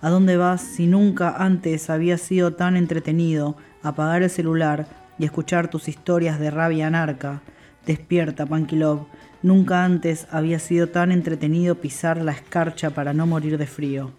¿A 0.06 0.10
dónde 0.10 0.36
vas 0.36 0.60
si 0.60 0.86
nunca 0.86 1.34
antes 1.36 1.90
había 1.90 2.16
sido 2.16 2.52
tan 2.52 2.76
entretenido 2.76 3.56
apagar 3.82 4.22
el 4.22 4.30
celular 4.30 4.86
y 5.18 5.24
escuchar 5.24 5.66
tus 5.66 5.88
historias 5.88 6.38
de 6.38 6.52
rabia 6.52 6.86
anarca? 6.86 7.42
Despierta, 7.86 8.46
Pankilov. 8.46 9.08
Nunca 9.42 9.84
antes 9.84 10.28
había 10.30 10.60
sido 10.60 10.90
tan 10.90 11.10
entretenido 11.10 11.80
pisar 11.80 12.18
la 12.18 12.30
escarcha 12.30 12.90
para 12.90 13.14
no 13.14 13.26
morir 13.26 13.58
de 13.58 13.66
frío. 13.66 14.12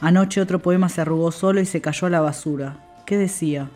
Anoche 0.00 0.40
otro 0.40 0.60
poema 0.60 0.88
se 0.88 1.02
arrugó 1.02 1.32
solo 1.32 1.60
y 1.60 1.66
se 1.66 1.82
cayó 1.82 2.06
a 2.06 2.10
la 2.10 2.22
basura. 2.22 2.78
¿Qué 3.04 3.18
decía? 3.18 3.68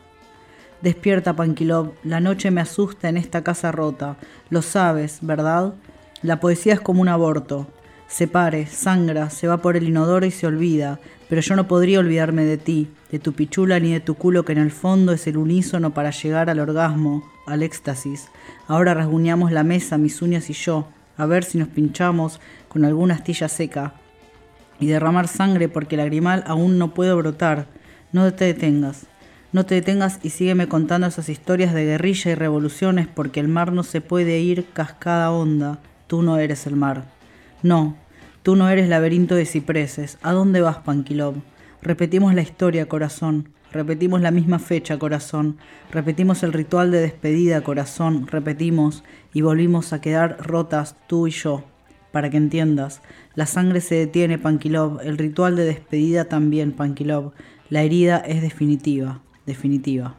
Despierta, 0.81 1.37
Pankilov. 1.37 1.93
La 2.05 2.21
noche 2.21 2.51
me 2.51 2.63
asusta 2.63 3.11
en 3.11 3.19
esta 3.19 3.45
casa 3.45 3.71
rota. 3.71 4.17
Lo 4.49 4.63
sabes, 4.63 5.19
¿verdad? 5.21 5.75
La 6.23 6.41
poesía 6.41 6.73
es 6.73 6.81
como 6.81 7.03
un 7.03 7.09
aborto. 7.09 7.67
Se 8.07 8.29
pare, 8.29 8.67
sangra, 8.67 9.31
se 9.31 9.49
va 9.49 9.57
por 9.59 9.77
el 9.77 9.89
inodoro 9.89 10.25
y 10.27 10.31
se 10.31 10.47
olvida, 10.47 11.01
pero 11.29 11.41
yo 11.41 11.57
no 11.57 11.67
podría 11.67 12.01
olvidarme 12.01 12.45
de 12.45 12.59
ti, 12.59 12.89
de 13.11 13.19
tu 13.19 13.33
pichula 13.33 13.81
ni 13.81 13.93
de 13.93 14.01
tu 14.01 14.15
culo 14.15 14.45
que 14.45 14.53
en 14.53 14.59
el 14.59 14.71
fondo 14.71 15.13
es 15.13 15.27
el 15.27 15.37
unísono 15.37 15.95
para 15.95 16.11
llegar 16.11 16.51
al 16.51 16.61
orgasmo, 16.61 17.25
al 17.47 17.63
éxtasis. 17.63 18.29
Ahora 18.69 18.95
rasguñamos 18.95 19.53
la 19.53 19.65
mesa, 19.65 19.99
mis 19.99 20.23
uñas 20.23 20.51
y 20.51 20.53
yo, 20.53 20.89
a 21.17 21.27
ver 21.27 21.45
si 21.45 21.59
nos 21.59 21.69
pinchamos 21.69 22.41
con 22.69 22.85
alguna 22.85 23.15
astilla 23.15 23.49
seca. 23.49 23.95
Y 24.81 24.87
derramar 24.87 25.29
sangre 25.29 25.69
porque 25.69 25.95
el 25.95 26.01
lagrimal 26.01 26.43
aún 26.47 26.79
no 26.79 26.95
puede 26.95 27.15
brotar. 27.15 27.67
No 28.13 28.33
te 28.35 28.47
detengas. 28.47 29.07
No 29.53 29.65
te 29.65 29.77
detengas 29.77 30.19
y 30.23 30.31
sígueme 30.31 30.67
contando 30.67 31.07
esas 31.07 31.29
historias 31.29 31.73
de 31.73 31.85
guerrilla 31.85 32.33
y 32.33 32.35
revoluciones 32.35 33.07
porque 33.07 33.39
el 33.39 33.47
mar 33.47 33.71
no 33.73 33.85
se 33.85 34.01
puede 34.01 34.41
ir 34.41 34.67
cascada 34.73 35.31
honda. 35.31 35.79
Tú 36.09 36.23
no 36.23 36.39
eres 36.39 36.67
el 36.67 36.75
mar. 36.75 37.05
No, 37.63 37.97
Tú 38.45 38.57
no 38.57 38.69
eres 38.69 38.91
laberinto 38.91 39.37
de 39.37 39.47
cipreses. 39.47 40.19
¿A 40.21 40.33
dónde 40.33 40.61
vas, 40.61 40.77
Panquilov? 40.77 41.37
Repetimos 41.81 42.35
la 42.35 42.43
historia, 42.43 42.87
corazón. 42.91 43.49
Repetimos 43.73 44.21
la 44.21 44.31
misma 44.31 44.59
fecha, 44.59 44.99
corazón. 44.99 45.57
Repetimos 45.91 46.43
el 46.43 46.53
ritual 46.53 46.91
de 46.91 47.01
despedida, 47.01 47.63
corazón. 47.63 48.27
Repetimos 48.27 49.03
y 49.33 49.41
volvimos 49.41 49.95
a 49.95 50.03
quedar 50.03 50.47
rotas 50.47 50.95
tú 51.07 51.27
y 51.27 51.31
yo. 51.31 51.65
Para 52.13 52.29
que 52.29 52.37
entiendas, 52.37 53.01
la 53.35 53.47
sangre 53.47 53.81
se 53.81 53.95
detiene, 53.95 54.37
Panquilov. 54.37 55.01
El 55.01 55.17
ritual 55.17 55.57
de 55.57 55.65
despedida 55.65 56.27
también, 56.27 56.73
Panquilov. 56.73 57.33
La 57.71 57.81
herida 57.81 58.19
es 58.19 58.43
definitiva, 58.43 59.23
definitiva. 59.47 60.17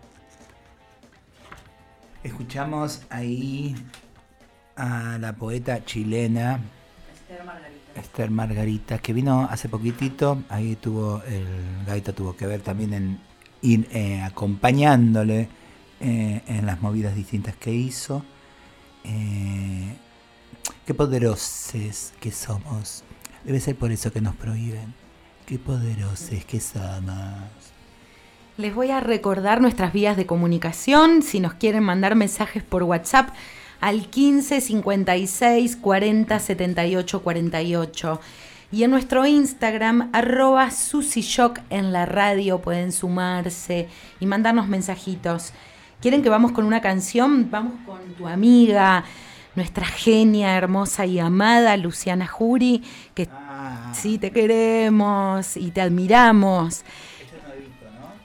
Escuchamos 2.24 3.04
ahí 3.12 3.76
a 4.76 5.20
la 5.20 5.34
poeta 5.34 5.86
chilena 5.86 6.60
Esther 7.14 7.44
Margarita, 7.44 7.75
que 9.02 9.14
vino 9.14 9.48
hace 9.50 9.70
poquitito, 9.70 10.44
ahí 10.50 10.76
tuvo, 10.76 11.22
el 11.24 11.46
Gaita 11.86 12.14
tuvo 12.14 12.36
que 12.36 12.46
ver 12.46 12.62
también 12.62 12.94
en 12.94 13.20
ir 13.62 13.88
eh, 13.92 14.22
acompañándole 14.22 15.50
eh, 16.00 16.42
en 16.48 16.66
las 16.66 16.82
movidas 16.82 17.16
distintas 17.16 17.56
que 17.56 17.72
hizo. 17.72 18.24
Eh, 19.04 19.96
qué 20.86 20.94
poderosos 20.94 22.14
que 22.20 22.32
somos. 22.32 23.04
Debe 23.44 23.60
ser 23.60 23.76
por 23.76 23.92
eso 23.92 24.12
que 24.12 24.22
nos 24.22 24.36
prohíben. 24.36 24.94
Qué 25.46 25.60
poderosos 25.60 26.46
que 26.46 26.60
somos. 26.60 27.42
Les 28.58 28.74
voy 28.74 28.92
a 28.92 29.00
recordar 29.00 29.62
nuestras 29.62 29.94
vías 29.94 30.18
de 30.18 30.26
comunicación. 30.26 31.22
Si 31.22 31.40
nos 31.40 31.54
quieren 31.54 31.84
mandar 31.84 32.16
mensajes 32.16 32.64
por 32.64 32.84
WhatsApp, 32.84 33.30
al 33.86 34.08
15 34.08 34.62
56 34.62 35.76
40 35.76 36.40
78 36.40 37.22
48. 37.22 38.20
Y 38.72 38.84
en 38.84 38.90
nuestro 38.90 39.28
Instagram, 39.28 40.10
arroba 40.12 40.70
Shock 40.72 41.60
en 41.70 41.94
la 41.94 42.08
radio, 42.08 42.62
pueden 42.62 42.92
sumarse 42.92 43.88
y 44.20 44.26
mandarnos 44.26 44.68
mensajitos. 44.68 45.54
¿Quieren 46.02 46.24
que 46.24 46.30
vamos 46.30 46.52
con 46.52 46.66
una 46.66 46.82
canción? 46.82 47.52
Vamos 47.52 47.74
con 47.86 48.00
tu 48.16 48.28
amiga, 48.28 49.04
nuestra 49.54 49.86
genia, 49.86 50.58
hermosa 50.58 51.06
y 51.06 51.20
amada, 51.20 51.78
Luciana 51.78 52.26
Jury, 52.26 52.82
que 53.14 53.30
ah. 53.32 53.94
sí 53.94 54.18
te 54.18 54.32
queremos 54.32 55.58
y 55.58 55.70
te 55.70 55.82
admiramos. 55.82 56.84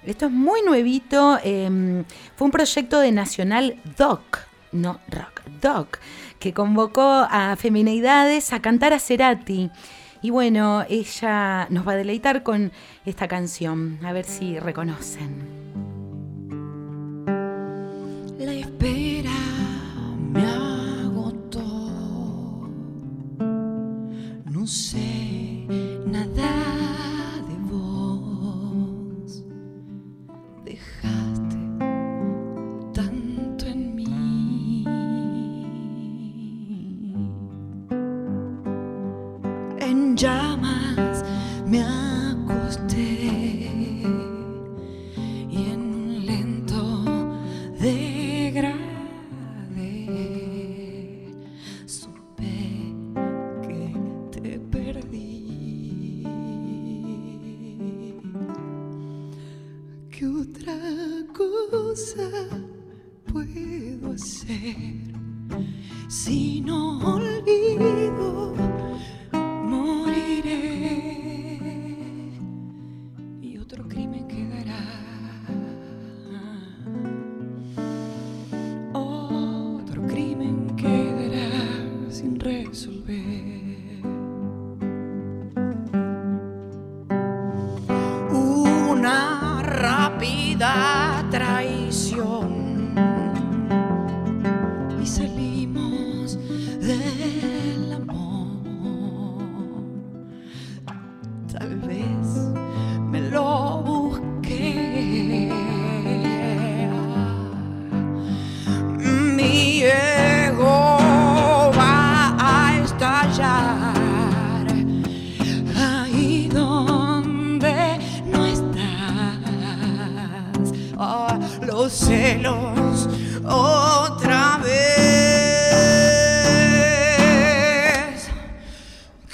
Esto 0.06 0.24
es 0.24 0.32
muy 0.32 0.62
nuevito. 0.62 1.38
Em, 1.44 2.02
fue 2.34 2.46
un 2.46 2.50
proyecto 2.50 2.98
de 3.00 3.12
Nacional 3.12 3.76
Doc, 3.98 4.49
no 4.72 5.00
rock 5.08 5.42
Doc, 5.60 5.98
que 6.38 6.52
convocó 6.52 7.26
a 7.30 7.56
Femineidades 7.56 8.52
a 8.52 8.60
cantar 8.60 8.92
a 8.92 8.98
Cerati. 8.98 9.70
Y 10.22 10.30
bueno, 10.30 10.84
ella 10.88 11.66
nos 11.70 11.86
va 11.86 11.92
a 11.92 11.96
deleitar 11.96 12.42
con 12.42 12.72
esta 13.04 13.28
canción, 13.28 13.98
a 14.04 14.12
ver 14.12 14.24
si 14.24 14.58
reconocen. 14.58 15.60
La 18.38 18.52
espera 18.54 19.30
me 20.18 20.42
agotó. 20.42 21.60
No 24.46 24.66
sé 24.66 25.29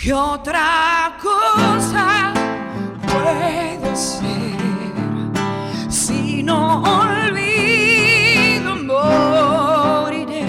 ¿Qué 0.06 0.14
otra 0.14 1.18
cosa 1.20 2.32
puedo 3.08 3.90
hacer 3.90 4.54
si 5.88 6.44
no 6.44 6.84
olvido 6.84 8.76
moriré? 10.14 10.46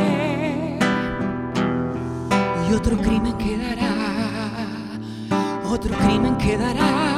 Y 2.70 2.74
otro 2.76 2.98
crimen 3.00 3.36
quedará, 3.40 3.96
otro 5.66 5.98
crimen 5.98 6.38
quedará 6.38 7.17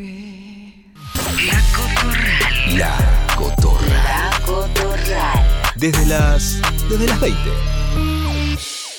resolver. 0.00 0.80
La 2.78 2.86
Cotorral. 3.36 3.98
La 3.98 4.30
Cotorral. 4.46 5.46
Desde 5.76 6.06
las. 6.06 6.60
Desde 6.88 7.06
las 7.06 7.20
20. 7.20 7.38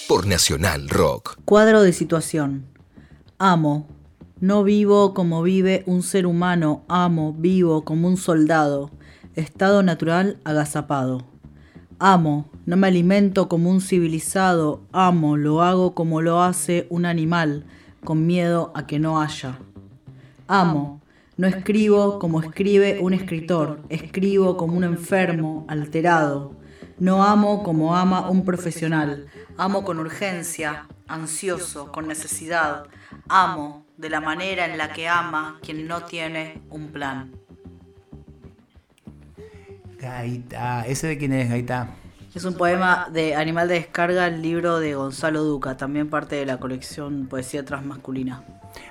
Por 0.08 0.28
Nacional 0.28 0.90
Rock. 0.90 1.40
Cuadro 1.46 1.82
de 1.82 1.94
situación. 1.94 2.66
Amo. 3.38 3.88
No 4.40 4.64
vivo 4.64 5.14
como 5.14 5.44
vive 5.44 5.84
un 5.86 6.04
ser 6.04 6.26
humano. 6.26 6.84
Amo, 6.88 7.34
vivo 7.38 7.84
como 7.84 8.08
un 8.08 8.18
soldado. 8.18 8.92
Estado 9.36 9.84
natural 9.84 10.40
agazapado. 10.44 11.26
Amo. 12.00 12.50
No 12.66 12.78
me 12.78 12.88
alimento 12.88 13.48
como 13.48 13.70
un 13.70 13.82
civilizado. 13.82 14.82
Amo, 14.92 15.38
lo 15.38 15.62
hago 15.62 15.94
como 15.94 16.22
lo 16.22 16.42
hace 16.42 16.88
un 16.90 17.06
animal, 17.06 17.66
con 18.04 18.26
miedo 18.28 18.72
a 18.76 18.88
que 18.88 19.00
no 19.00 19.22
haya. 19.22 19.60
Amo. 20.54 21.00
No 21.38 21.48
escribo 21.48 22.20
como 22.20 22.42
escribe 22.42 23.00
un 23.00 23.14
escritor. 23.14 23.80
Escribo 23.88 24.58
como 24.58 24.76
un 24.76 24.84
enfermo, 24.84 25.66
alterado. 25.70 26.58
No 27.00 27.24
amo 27.24 27.64
como 27.64 27.96
ama 27.96 28.30
un 28.30 28.44
profesional. 28.44 29.28
Amo 29.56 29.86
con 29.86 29.98
urgencia, 29.98 30.88
ansioso, 31.08 31.90
con 31.94 32.10
necesidad. 32.10 32.88
Amo 33.30 33.86
de 33.96 34.10
la 34.10 34.20
manera 34.20 34.66
en 34.66 34.78
la 34.78 34.92
que 34.92 35.08
ama 35.08 35.58
quien 35.62 35.88
no 35.88 36.04
tiene 36.04 36.62
un 36.70 36.90
plan. 36.90 37.32
Gaita. 40.02 40.86
¿Ese 40.86 41.08
de 41.08 41.18
quién 41.18 41.32
es, 41.32 41.50
Gaita? 41.50 41.92
Es 42.36 42.44
un 42.44 42.56
poema 42.56 43.08
de 43.10 43.36
Animal 43.36 43.70
de 43.70 43.76
Descarga, 43.76 44.28
el 44.28 44.42
libro 44.42 44.80
de 44.80 44.96
Gonzalo 44.96 45.44
Duca, 45.44 45.78
también 45.78 46.10
parte 46.10 46.36
de 46.36 46.46
la 46.46 46.60
colección 46.60 47.28
Poesía 47.28 47.64
Transmasculina. 47.64 48.44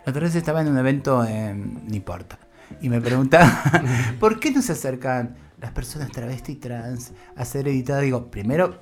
La 0.05 0.11
otra 0.11 0.23
vez 0.23 0.35
estaba 0.35 0.61
en 0.61 0.69
un 0.69 0.79
evento 0.79 1.25
en 1.25 1.87
No 1.87 1.95
importa. 1.95 2.39
Y 2.81 2.89
me 2.89 3.01
preguntaba, 3.01 3.63
¿por 4.21 4.39
qué 4.39 4.51
no 4.53 4.63
se 4.63 4.73
acercan 4.73 5.37
las 5.61 5.73
personas 5.73 6.11
travesti 6.11 6.53
y 6.53 6.57
trans 6.57 7.13
a 7.37 7.45
ser 7.45 7.69
editadas? 7.69 8.03
Digo, 8.03 8.31
primero 8.31 8.79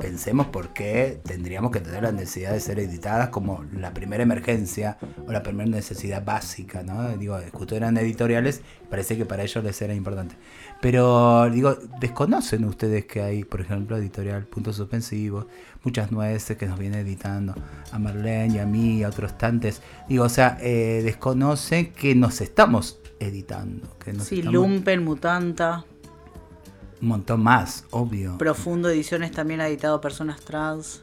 pensemos 0.00 0.46
por 0.46 0.72
qué 0.72 1.20
tendríamos 1.24 1.70
que 1.70 1.80
tener 1.80 2.02
la 2.02 2.12
necesidad 2.12 2.52
de 2.52 2.60
ser 2.60 2.78
editadas 2.78 3.28
como 3.28 3.64
la 3.72 3.92
primera 3.92 4.22
emergencia 4.22 4.96
o 5.26 5.32
la 5.32 5.42
primera 5.42 5.68
necesidad 5.68 6.24
básica, 6.24 6.82
¿no? 6.82 7.16
Digo, 7.18 7.38
justo 7.52 7.76
eran 7.76 7.98
editoriales, 7.98 8.62
parece 8.88 9.18
que 9.18 9.26
para 9.26 9.42
ellos 9.42 9.62
les 9.62 9.80
era 9.82 9.94
importante. 9.94 10.36
Pero, 10.80 11.50
digo, 11.50 11.76
desconocen 12.00 12.64
ustedes 12.64 13.04
que 13.04 13.20
hay, 13.20 13.44
por 13.44 13.60
ejemplo, 13.60 13.96
editorial 13.98 14.46
Puntos 14.46 14.76
Suspensivos, 14.76 15.44
muchas 15.84 16.10
nueces 16.10 16.56
que 16.56 16.66
nos 16.66 16.78
viene 16.78 17.00
editando 17.00 17.54
a 17.92 17.98
Marlene 17.98 18.54
y 18.54 18.58
a 18.58 18.64
mí 18.66 18.98
y 18.98 19.02
a 19.02 19.08
otros 19.08 19.36
tantes. 19.36 19.82
Digo, 20.08 20.24
o 20.24 20.28
sea, 20.30 20.56
eh, 20.60 21.02
desconocen 21.04 21.92
que 21.92 22.14
nos 22.14 22.40
estamos 22.40 22.98
editando. 23.18 23.94
Que 24.02 24.14
nos 24.14 24.24
Sí, 24.26 24.36
estamos- 24.38 24.54
Lumpen, 24.54 25.04
Mutanta, 25.04 25.84
Un 27.02 27.08
montón 27.08 27.42
más, 27.42 27.84
obvio. 27.90 28.36
Profundo 28.36 28.90
Ediciones 28.90 29.32
también 29.32 29.60
ha 29.62 29.68
editado 29.68 30.00
personas 30.02 30.40
trans. 30.40 31.00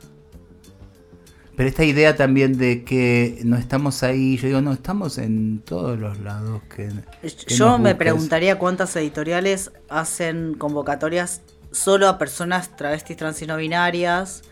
Pero 1.58 1.68
esta 1.70 1.84
idea 1.84 2.16
también 2.16 2.58
de 2.58 2.84
que 2.86 3.42
no 3.44 3.58
estamos 3.58 4.04
ahí, 4.04 4.38
yo 4.38 4.48
digo, 4.48 4.62
no, 4.62 4.72
estamos 4.72 5.18
en 5.18 5.60
todos 5.66 6.00
los 6.00 6.20
lados 6.20 6.62
que... 6.74 6.90
que 7.22 7.54
Yo 7.56 7.80
me 7.80 7.96
preguntaría 7.96 8.60
cuántas 8.60 8.96
editoriales 8.96 9.72
hacen 9.90 10.54
convocatorias 10.54 11.42
solo 11.72 12.08
a 12.10 12.20
personas 12.20 12.76
travestis 12.78 13.18
trans 13.18 13.42
y 13.42 13.48
no 13.48 13.58
binarias. 13.58 14.44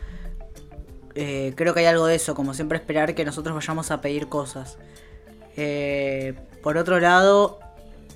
Eh, 1.14 1.54
creo 1.56 1.76
que 1.76 1.82
hay 1.82 1.86
algo 1.86 2.08
de 2.08 2.16
eso, 2.16 2.34
como 2.34 2.56
siempre 2.56 2.80
esperar 2.80 3.14
que 3.14 3.24
nosotros 3.24 3.56
vayamos 3.56 3.92
a 3.92 4.02
pedir 4.02 4.28
cosas. 4.28 4.78
Eh, 5.58 6.34
por 6.64 6.76
otro 6.76 7.00
lado, 7.00 7.60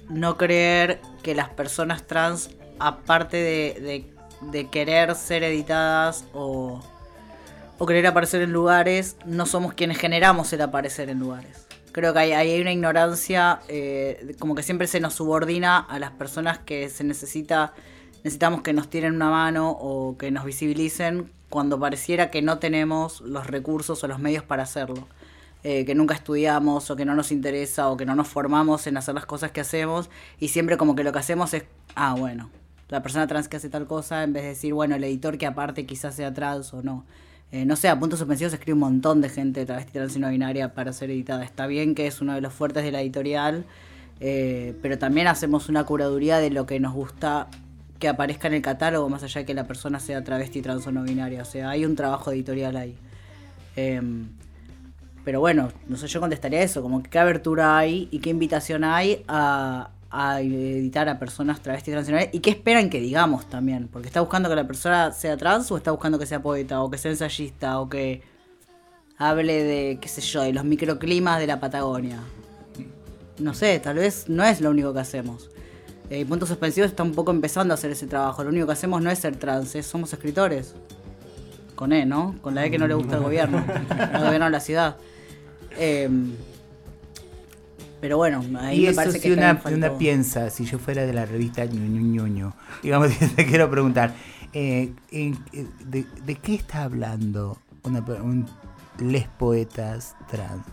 no 0.10 0.36
creer 0.36 1.00
que 1.22 1.36
las 1.36 1.50
personas 1.50 2.08
trans, 2.08 2.50
aparte 2.80 3.38
de, 3.38 3.78
de- 3.80 4.14
de 4.52 4.68
querer 4.70 5.14
ser 5.16 5.44
editadas 5.44 6.26
o, 6.34 6.82
o 7.80 7.86
querer 7.86 8.06
aparecer 8.06 8.42
en 8.42 8.52
lugares, 8.52 9.16
no 9.26 9.46
somos 9.46 9.74
quienes 9.74 9.98
generamos 9.98 10.54
el 10.54 10.62
aparecer 10.62 11.10
en 11.10 11.20
lugares. 11.20 11.66
Creo 11.92 12.14
que 12.14 12.20
hay, 12.20 12.34
hay 12.34 12.62
una 12.62 12.72
ignorancia, 12.72 13.62
eh, 13.68 14.36
como 14.38 14.54
que 14.54 14.62
siempre 14.62 14.86
se 14.86 15.00
nos 15.00 15.16
subordina 15.16 15.80
a 15.80 15.98
las 15.98 16.12
personas 16.12 16.60
que 16.60 16.90
se 16.90 17.04
necesita, 17.04 17.74
necesitamos 18.24 18.62
que 18.62 18.74
nos 18.74 18.90
tiren 18.90 19.16
una 19.16 19.30
mano 19.32 19.72
o 19.72 20.18
que 20.18 20.30
nos 20.30 20.46
visibilicen 20.46 21.32
cuando 21.50 21.80
pareciera 21.80 22.30
que 22.30 22.44
no 22.44 22.60
tenemos 22.60 23.22
los 23.22 23.48
recursos 23.48 24.04
o 24.04 24.08
los 24.08 24.20
medios 24.20 24.44
para 24.44 24.64
hacerlo. 24.64 25.08
eh, 25.64 25.84
que 25.84 25.94
nunca 25.94 26.16
estudiamos 26.16 26.90
o 26.90 26.96
que 26.96 27.04
no 27.04 27.16
nos 27.16 27.34
interesa 27.34 27.90
o 27.90 27.98
que 27.98 28.06
no 28.06 28.16
nos 28.16 28.30
formamos 28.30 28.88
en 28.88 28.96
hacer 28.96 29.14
las 29.14 29.26
cosas 29.26 29.52
que 29.52 29.60
hacemos 29.60 30.10
y 30.40 30.50
siempre 30.50 30.78
como 30.78 30.96
que 30.96 31.04
lo 31.04 31.12
que 31.12 31.20
hacemos 31.20 31.54
es, 31.54 31.66
ah, 31.96 32.16
bueno, 32.18 32.50
la 32.88 33.04
persona 33.04 33.28
trans 33.28 33.50
que 33.50 33.58
hace 33.58 33.70
tal 33.70 33.86
cosa 33.86 34.24
en 34.24 34.32
vez 34.34 34.44
de 34.44 34.50
decir, 34.50 34.74
bueno, 34.74 34.96
el 34.96 35.04
editor 35.04 35.38
que 35.38 35.46
aparte 35.46 35.86
quizás 35.86 36.16
sea 36.16 36.34
trans 36.34 36.74
o 36.74 36.82
no. 36.82 37.06
Eh, 37.52 37.66
no 37.66 37.76
sé, 37.76 37.90
a 37.90 38.00
puntos 38.00 38.20
suspensivos 38.20 38.54
escribe 38.54 38.74
un 38.74 38.80
montón 38.80 39.22
de 39.22 39.30
gente 39.30 39.66
travesti 39.66 39.94
trans 39.94 40.16
y 40.16 40.20
no 40.20 40.30
binaria 40.30 40.74
para 40.74 40.94
ser 40.94 41.10
editada. 41.10 41.44
Está 41.44 41.66
bien 41.66 41.96
que 41.96 42.06
es 42.06 42.22
uno 42.22 42.36
de 42.36 42.42
los 42.42 42.54
fuertes 42.54 42.84
de 42.84 42.92
la 42.92 43.02
editorial, 43.02 43.66
eh, 44.20 44.76
pero 44.82 45.00
también 45.00 45.28
hacemos 45.28 45.68
una 45.68 45.84
curaduría 45.84 46.38
de 46.38 46.52
lo 46.52 46.66
que 46.66 46.80
nos 46.80 46.94
gusta 46.94 47.48
que 47.98 48.08
aparezca 48.08 48.48
en 48.48 48.54
el 48.54 48.62
catálogo, 48.62 49.10
más 49.10 49.24
allá 49.24 49.42
de 49.42 49.46
que 49.46 49.54
la 49.54 49.66
persona 49.66 50.00
sea 50.00 50.24
travesti, 50.24 50.62
trans 50.62 50.86
o 50.88 50.92
no 50.92 51.04
binaria. 51.04 51.42
O 51.42 51.46
sea, 51.46 51.72
hay 51.72 51.86
un 51.86 51.96
trabajo 51.96 52.32
editorial 52.32 52.78
ahí. 52.78 52.96
Em, 53.76 54.30
pero 55.26 55.40
bueno, 55.40 55.72
no 55.88 55.98
sé, 55.98 56.08
yo 56.08 56.20
contestaría 56.20 56.62
eso, 56.62 56.82
como 56.82 57.04
qué 57.04 57.20
abertura 57.20 57.78
hay 57.78 58.08
y 58.12 58.20
qué 58.20 58.30
invitación 58.30 58.84
hay 58.84 59.24
a, 59.28 59.90
a 60.12 60.42
editar 60.42 61.08
a 61.10 61.20
personas 61.20 61.62
travestis 61.62 61.92
transnacionales 61.94 62.30
y 62.34 62.40
qué 62.40 62.50
esperan 62.50 62.90
que 62.90 63.00
digamos 63.00 63.48
también, 63.50 63.88
porque 63.92 64.08
está 64.08 64.22
buscando 64.22 64.50
que 64.50 64.56
la 64.56 64.66
persona 64.68 65.12
sea 65.12 65.38
trans 65.38 65.72
o 65.72 65.78
está 65.78 65.92
buscando 65.92 66.18
que 66.18 66.26
sea 66.26 66.42
poeta 66.42 66.82
o 66.82 66.90
que 66.90 66.98
sea 66.98 67.12
ensayista 67.12 67.80
o 67.80 67.90
que 67.90 68.22
hable 69.18 69.64
de, 69.64 69.98
qué 70.02 70.08
sé 70.08 70.22
yo, 70.22 70.42
de 70.42 70.54
los 70.54 70.64
microclimas 70.66 71.40
de 71.40 71.48
la 71.48 71.60
Patagonia. 71.60 72.20
No 73.38 73.54
sé, 73.54 73.80
tal 73.80 73.98
vez 73.98 74.28
no 74.30 74.44
es 74.44 74.62
lo 74.62 74.70
único 74.72 74.94
que 74.94 75.00
hacemos. 75.00 75.50
Eh, 76.10 76.26
Puntos 76.26 76.50
Suspensivos 76.50 76.90
está 76.90 77.04
un 77.04 77.14
poco 77.14 77.30
empezando 77.32 77.74
a 77.74 77.76
hacer 77.76 77.92
ese 77.92 78.08
trabajo. 78.08 78.44
Lo 78.44 78.50
único 78.50 78.66
que 78.66 78.74
hacemos 78.74 79.02
no 79.02 79.12
es 79.12 79.20
ser 79.20 79.36
trans, 79.36 79.76
es- 79.76 79.86
somos 79.86 80.12
escritores. 80.12 80.74
Con 81.76 81.94
E, 81.94 82.06
¿no? 82.06 82.36
Con 82.42 82.56
la 82.56 82.66
E 82.66 82.72
que 82.72 82.78
no 82.80 82.88
le 82.88 82.96
gusta 82.96 83.16
al 83.18 83.24
gobierno. 83.24 83.58
al 83.90 84.24
gobierno 84.24 84.46
de 84.46 84.52
la 84.52 84.60
ciudad. 84.60 84.98
Em, 85.78 86.34
pero 88.00 88.18
bueno, 88.18 88.44
ahí 88.60 88.80
y 88.80 88.82
me 88.84 88.90
eso 88.90 88.96
parece 88.96 89.20
si 89.20 89.28
que 89.28 89.34
una, 89.34 89.62
una 89.72 89.98
piensa, 89.98 90.50
si 90.50 90.66
yo 90.66 90.80
fuera 90.80 91.06
de 91.06 91.14
la 91.14 91.26
revista 91.26 91.66
Ñuñu 91.66 92.02
Ñuñu, 92.02 92.54
digamos, 92.84 93.12
te 93.36 93.46
quiero 93.46 93.70
preguntar, 93.70 94.14
eh, 94.54 94.94
eh, 95.12 95.34
de, 95.86 96.06
de 96.26 96.36
qué 96.36 96.56
está 96.56 96.84
hablando 96.84 97.58
una, 97.84 98.00
un, 98.00 98.48
les 99.00 99.28
poetas 99.28 100.16
trans? 100.30 100.66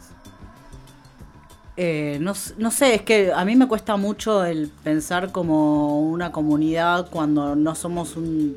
Eh, 1.77 2.19
no, 2.21 2.33
no 2.57 2.71
sé, 2.71 2.95
es 2.95 3.03
que 3.03 3.33
a 3.33 3.45
mí 3.45 3.55
me 3.55 3.69
cuesta 3.69 3.97
mucho 3.97 4.45
el 4.45 4.69
pensar 4.83 5.31
como 5.31 6.01
una 6.01 6.33
comunidad 6.33 7.11
cuando 7.11 7.55
no 7.55 7.75
somos 7.75 8.17
un, 8.17 8.57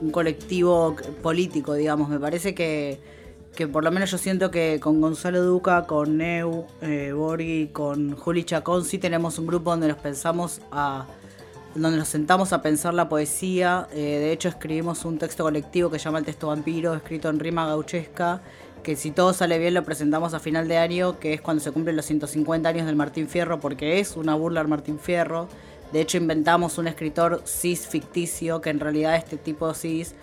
un 0.00 0.10
colectivo 0.10 0.96
político, 1.22 1.74
digamos. 1.74 2.08
Me 2.08 2.18
parece 2.18 2.54
que, 2.54 3.00
que 3.54 3.66
por 3.66 3.84
lo 3.84 3.90
menos 3.90 4.10
yo 4.10 4.18
siento 4.18 4.50
que 4.50 4.78
con 4.80 5.00
Gonzalo 5.00 5.42
Duca, 5.42 5.86
con 5.86 6.18
Neu, 6.18 6.66
eh, 6.80 7.12
Borghi, 7.12 7.68
con 7.68 8.16
Juli 8.16 8.44
Chacón 8.44 8.84
sí 8.84 8.98
tenemos 8.98 9.38
un 9.38 9.46
grupo 9.46 9.70
donde 9.70 9.88
nos 9.88 9.98
pensamos 9.98 10.60
a 10.70 11.06
donde 11.74 11.98
nos 11.98 12.08
sentamos 12.08 12.52
a 12.52 12.62
pensar 12.62 12.94
la 12.94 13.08
poesía. 13.08 13.86
Eh, 13.92 14.18
de 14.18 14.32
hecho, 14.32 14.48
escribimos 14.48 15.04
un 15.04 15.18
texto 15.18 15.44
colectivo 15.44 15.90
que 15.90 15.98
se 15.98 16.06
llama 16.06 16.18
El 16.18 16.24
Texto 16.24 16.48
Vampiro, 16.48 16.94
escrito 16.94 17.28
en 17.28 17.38
rima 17.38 17.66
gauchesca, 17.66 18.42
que 18.82 18.96
si 18.96 19.10
todo 19.10 19.32
sale 19.32 19.58
bien 19.58 19.74
lo 19.74 19.84
presentamos 19.84 20.34
a 20.34 20.40
final 20.40 20.66
de 20.66 20.78
año, 20.78 21.18
que 21.18 21.32
es 21.34 21.40
cuando 21.40 21.62
se 21.62 21.70
cumplen 21.70 21.96
los 21.96 22.06
150 22.06 22.68
años 22.68 22.86
del 22.86 22.96
Martín 22.96 23.28
Fierro, 23.28 23.60
porque 23.60 24.00
es 24.00 24.16
una 24.16 24.34
burla 24.34 24.60
al 24.60 24.68
Martín 24.68 24.98
Fierro. 24.98 25.48
De 25.92 26.00
hecho, 26.00 26.18
inventamos 26.18 26.78
un 26.78 26.88
escritor 26.88 27.42
cis 27.44 27.86
ficticio, 27.86 28.60
que 28.60 28.70
en 28.70 28.80
realidad 28.80 29.16
este 29.16 29.36
tipo 29.36 29.72
cis 29.74 30.14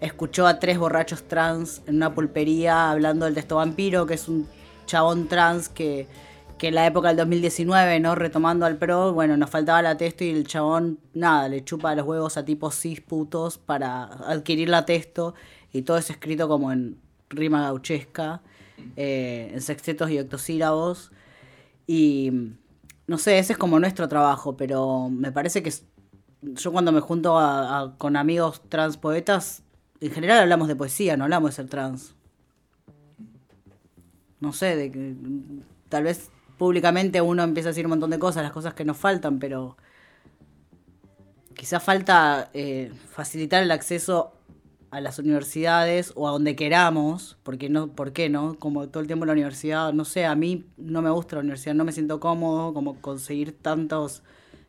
escuchó 0.00 0.46
a 0.46 0.58
tres 0.58 0.78
borrachos 0.78 1.22
trans 1.24 1.82
en 1.86 1.96
una 1.96 2.14
pulpería 2.14 2.90
hablando 2.90 3.24
del 3.24 3.34
texto 3.34 3.56
vampiro, 3.56 4.06
que 4.06 4.14
es 4.14 4.28
un 4.28 4.46
chabón 4.86 5.26
trans 5.28 5.68
que, 5.68 6.06
que 6.58 6.68
en 6.68 6.74
la 6.74 6.86
época 6.86 7.08
del 7.08 7.16
2019, 7.18 8.00
¿no? 8.00 8.14
Retomando 8.14 8.66
al 8.66 8.76
pro, 8.76 9.12
bueno, 9.12 9.36
nos 9.36 9.50
faltaba 9.50 9.82
la 9.82 9.96
texto 9.96 10.24
y 10.24 10.30
el 10.30 10.46
chabón, 10.46 10.98
nada, 11.14 11.48
le 11.48 11.64
chupa 11.64 11.94
los 11.94 12.06
huevos 12.06 12.36
a 12.36 12.44
tipos 12.44 12.74
cis 12.74 13.00
putos 13.00 13.58
para 13.58 14.04
adquirir 14.04 14.68
la 14.68 14.84
texto 14.86 15.34
y 15.72 15.82
todo 15.82 15.98
es 15.98 16.08
escrito 16.10 16.48
como 16.48 16.72
en 16.72 16.98
rima 17.28 17.62
gauchesca, 17.62 18.40
eh, 18.96 19.50
en 19.52 19.60
sextetos 19.60 20.10
y 20.10 20.18
octosílabos. 20.18 21.10
Y 21.86 22.32
no 23.06 23.18
sé, 23.18 23.38
ese 23.38 23.52
es 23.54 23.58
como 23.58 23.78
nuestro 23.78 24.08
trabajo, 24.08 24.56
pero 24.56 25.08
me 25.10 25.32
parece 25.32 25.62
que 25.62 25.72
yo 26.42 26.72
cuando 26.72 26.92
me 26.92 27.00
junto 27.00 27.38
a- 27.38 27.80
a- 27.80 27.94
con 27.98 28.16
amigos 28.16 28.62
trans 28.68 28.96
poetas, 28.96 29.62
en 30.00 30.10
general 30.10 30.40
hablamos 30.40 30.68
de 30.68 30.76
poesía, 30.76 31.16
no 31.16 31.24
hablamos 31.24 31.50
de 31.50 31.56
ser 31.56 31.68
trans. 31.68 32.14
No 34.40 34.52
sé, 34.52 34.76
de 34.76 34.90
que 34.90 35.14
tal 35.88 36.04
vez 36.04 36.30
públicamente 36.58 37.20
uno 37.20 37.42
empieza 37.42 37.68
a 37.68 37.72
decir 37.72 37.86
un 37.86 37.90
montón 37.90 38.10
de 38.10 38.18
cosas, 38.18 38.42
las 38.42 38.52
cosas 38.52 38.74
que 38.74 38.84
nos 38.84 38.96
faltan, 38.96 39.38
pero 39.38 39.76
quizás 41.54 41.82
falta 41.82 42.50
eh, 42.54 42.92
facilitar 43.10 43.62
el 43.62 43.70
acceso 43.70 44.32
a 44.90 45.00
las 45.00 45.18
universidades 45.18 46.12
o 46.14 46.28
a 46.28 46.30
donde 46.30 46.54
queramos, 46.54 47.38
porque 47.42 47.68
no, 47.68 47.88
¿por 47.88 48.12
qué 48.12 48.28
no? 48.28 48.58
Como 48.58 48.88
todo 48.88 49.00
el 49.00 49.06
tiempo 49.06 49.24
en 49.24 49.28
la 49.28 49.32
universidad, 49.32 49.92
no 49.92 50.04
sé, 50.04 50.24
a 50.26 50.34
mí 50.34 50.64
no 50.76 51.02
me 51.02 51.10
gusta 51.10 51.36
la 51.36 51.40
universidad, 51.40 51.74
no 51.74 51.84
me 51.84 51.92
siento 51.92 52.20
cómodo, 52.20 52.72
como 52.72 53.00
conseguir 53.00 53.52
tantos, 53.52 54.22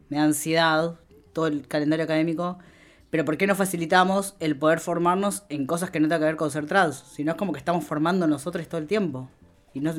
me 0.10 0.18
da 0.18 0.24
ansiedad 0.24 0.96
todo 1.34 1.48
el 1.48 1.68
calendario 1.68 2.06
académico, 2.06 2.58
pero 3.10 3.24
¿por 3.26 3.38
qué 3.38 3.48
no 3.48 3.56
facilitamos 3.56 4.36
el 4.40 4.58
poder 4.58 4.80
formarnos 4.80 5.44
en 5.50 5.66
cosas 5.66 5.90
que 5.92 6.00
no 6.00 6.08
tengan 6.08 6.20
que 6.22 6.26
ver 6.26 6.36
con 6.36 6.52
ser 6.52 6.66
trans? 6.66 6.96
Si 7.12 7.24
no 7.24 7.32
es 7.32 7.38
como 7.38 7.54
que 7.54 7.60
estamos 7.60 7.86
formando 7.86 8.28
nosotros 8.28 8.68
todo 8.68 8.80
el 8.82 8.88
tiempo. 8.88 9.30
Y 9.74 9.80
no, 9.80 9.94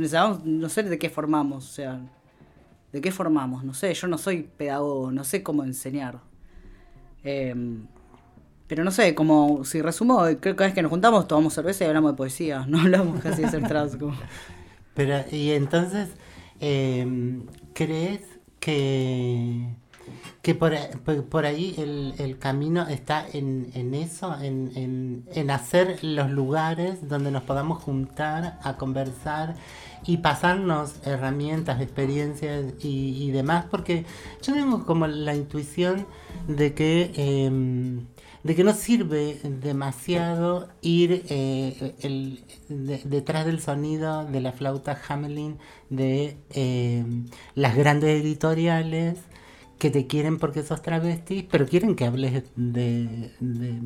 no 0.44 0.68
sé 0.68 0.82
de 0.82 0.98
qué 0.98 1.09
formamos, 1.09 1.64
o 1.68 1.72
sea, 1.72 2.00
¿de 2.92 3.00
qué 3.00 3.12
formamos? 3.12 3.64
No 3.64 3.74
sé, 3.74 3.94
yo 3.94 4.09
no 4.09 4.18
soy 4.18 4.42
pedagogo, 4.42 5.11
no 5.12 5.22
sé 5.24 5.42
cómo 5.42 5.62
enseñar. 5.64 6.18
Em, 7.22 7.86
pero 8.66 8.84
no 8.84 8.90
sé, 8.90 9.14
como 9.14 9.64
si 9.64 9.80
resumo, 9.82 10.18
cada 10.40 10.54
vez 10.66 10.74
que 10.74 10.82
nos 10.82 10.90
juntamos 10.90 11.26
tomamos 11.28 11.54
cerveza 11.54 11.84
y 11.84 11.86
hablamos 11.88 12.12
de 12.12 12.16
poesía, 12.16 12.66
no 12.68 12.80
hablamos 12.80 13.20
casi 13.22 13.42
de 13.42 13.50
ser 13.50 13.66
trans. 13.68 13.96
como- 13.96 14.16
Pero, 14.94 15.24
y 15.30 15.52
entonces, 15.52 16.09
eh, 16.61 17.40
¿crees 17.72 18.22
que, 18.61 19.74
que 20.43 20.55
por, 20.55 20.72
por- 21.05 21.24
por 21.24 21.47
ahí 21.47 21.74
el, 21.78 22.14
el 22.18 22.39
camino 22.39 22.86
está 22.89 23.26
en, 23.32 23.70
en 23.74 23.95
eso, 23.95 24.34
en, 24.41 24.72
en, 24.76 25.24
en 25.34 25.51
hacer 25.51 25.99
los 26.03 26.30
lugares 26.30 27.09
donde 27.09 27.30
nos 27.30 27.43
podamos 27.43 27.82
juntar 27.82 28.59
a 28.62 28.76
conversar 28.76 29.57
y 30.07 30.18
pasarnos 30.18 30.95
herramientas, 31.05 31.80
experiencias 31.80 32.64
y, 32.80 33.24
y 33.24 33.30
demás? 33.32 33.66
Porque 33.70 34.07
yo 34.43 34.55
tengo 34.55 34.84
como 34.86 35.07
la 35.07 35.34
intuición 35.34 36.07
de 36.47 36.74
que... 36.74 37.12
em, 37.16 38.07
de 38.45 38.55
que 38.55 38.62
no 38.64 38.72
sirve 38.72 39.41
demasiado 39.43 40.68
ir 40.80 41.24
eh, 41.28 41.95
el- 42.01 42.45
de- 42.68 43.03
detrás 43.05 43.45
del 43.45 43.61
sonido 43.61 44.24
de 44.24 44.41
la 44.41 44.53
flauta 44.53 44.97
Hamelin 45.09 45.59
de 45.91 46.36
eh, 46.51 47.05
las 47.55 47.76
grandes 47.76 48.22
editoriales 48.22 49.18
que 49.79 49.91
te 49.91 50.07
quieren 50.07 50.39
porque 50.39 50.62
sos 50.62 50.83
travesti, 50.83 51.47
pero 51.51 51.66
quieren 51.66 51.95
que 51.97 52.05
hables 52.07 52.45
de, 52.57 53.33
de, 53.41 53.81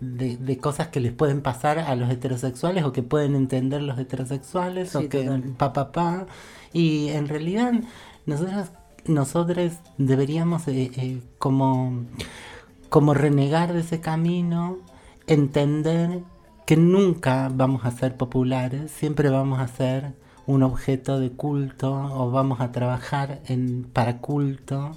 de- 0.00 0.36
de 0.36 0.58
cosas 0.58 0.88
que 0.88 1.00
les 1.00 1.12
pueden 1.12 1.42
pasar 1.42 1.78
a 1.80 1.96
los 1.96 2.10
heterosexuales 2.10 2.84
o 2.84 2.92
que 2.92 3.02
pueden 3.02 3.34
entender 3.34 3.82
los 3.82 3.98
heterosexuales 3.98 4.90
Sí, 4.90 4.98
o 4.98 5.08
que 5.08 5.24
total. 5.24 5.42
pa 5.58 5.72
pa 5.72 5.92
pa 5.92 6.26
y 6.72 7.08
en 7.08 7.28
realidad 7.28 7.72
nosotros 8.26 8.70
nosotros 9.06 9.72
deberíamos 9.98 10.68
eh, 10.68 10.90
eh, 10.96 11.20
como 11.38 12.04
como 12.88 13.14
renegar 13.14 13.72
de 13.72 13.80
ese 13.80 14.00
camino, 14.00 14.78
entender 15.26 16.20
que 16.66 16.76
nunca 16.76 17.48
vamos 17.52 17.84
a 17.84 17.90
ser 17.90 18.16
populares, 18.16 18.90
siempre 18.90 19.30
vamos 19.30 19.60
a 19.60 19.68
ser 19.68 20.12
un 20.46 20.62
objeto 20.62 21.18
de 21.20 21.30
culto 21.30 21.92
o 21.94 22.30
vamos 22.30 22.60
a 22.60 22.72
trabajar 22.72 23.40
en, 23.46 23.84
para 23.84 24.18
culto 24.18 24.92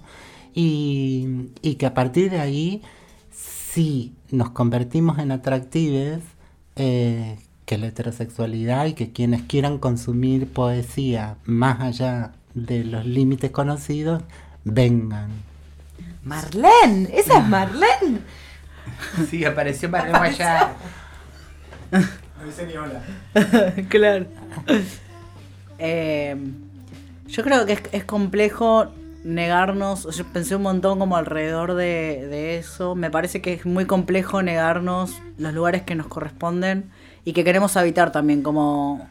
y, 0.56 1.52
y 1.62 1.76
que 1.76 1.86
a 1.86 1.94
partir 1.94 2.32
de 2.32 2.40
ahí, 2.40 2.82
si 3.32 4.16
nos 4.32 4.52
convertimos 4.52 5.20
en 5.20 5.32
atractives, 5.32 6.22
eh, 6.78 7.38
que 7.66 7.78
la 7.78 7.88
heterosexualidad 7.88 8.86
y 8.86 8.94
que 8.94 9.12
quienes 9.12 9.42
quieran 9.44 9.80
consumir 9.80 10.48
poesía 10.48 11.38
más 11.46 11.82
allá 11.82 12.32
de 12.54 12.86
los 12.86 13.06
límites 13.06 13.52
conocidos, 13.52 14.24
vengan. 14.64 15.30
Marlene, 16.24 17.10
esa 17.14 17.40
es 17.40 17.48
Marlene. 17.48 18.20
Sí, 19.30 19.44
apareció 19.44 19.90
Marlene 19.90 20.18
allá. 20.18 20.74
No 21.92 22.46
dice 22.46 22.66
ni 22.66 22.78
hola. 22.78 23.02
claro. 23.90 24.28
Eh, 25.80 26.38
yo 27.28 27.44
creo 27.44 27.66
que 27.66 27.74
es, 27.74 27.82
es 27.92 28.06
complejo 28.06 28.92
negarnos. 29.26 30.16
Yo 30.16 30.24
pensé 30.26 30.56
un 30.56 30.62
montón 30.62 31.00
como 31.00 31.18
alrededor 31.18 31.74
de, 31.74 32.58
eso. 32.58 32.96
Me 32.96 33.12
parece 33.12 33.42
que 33.42 33.54
es 33.54 33.66
muy 33.66 33.86
complejo 33.86 34.42
negarnos 34.42 35.22
los 35.38 35.54
lugares 35.54 35.82
que 35.82 35.96
nos 35.96 36.08
corresponden 36.08 36.90
y 37.26 37.34
que 37.34 37.44
queremos 37.44 37.76
habitar 37.76 38.12
también. 38.12 38.44
Como 38.44 39.10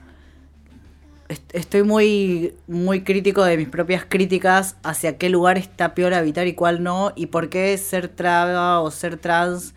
est- 1.29 1.55
estoy 1.55 1.83
muy, 1.83 2.55
muy 2.69 3.03
crítico 3.03 3.45
de 3.45 3.57
mis 3.57 3.69
propias 3.69 4.05
críticas 4.09 4.77
hacia 4.85 5.19
qué 5.19 5.29
lugar 5.31 5.59
está 5.59 5.95
peor 5.95 6.15
habitar 6.15 6.47
y 6.47 6.55
cuál 6.55 6.83
no, 6.83 7.13
y 7.17 7.27
por 7.27 7.49
qué 7.49 7.77
ser 7.77 8.09
traba 8.09 8.81
o 8.81 8.91
ser 8.91 9.17
trans, 9.17 9.75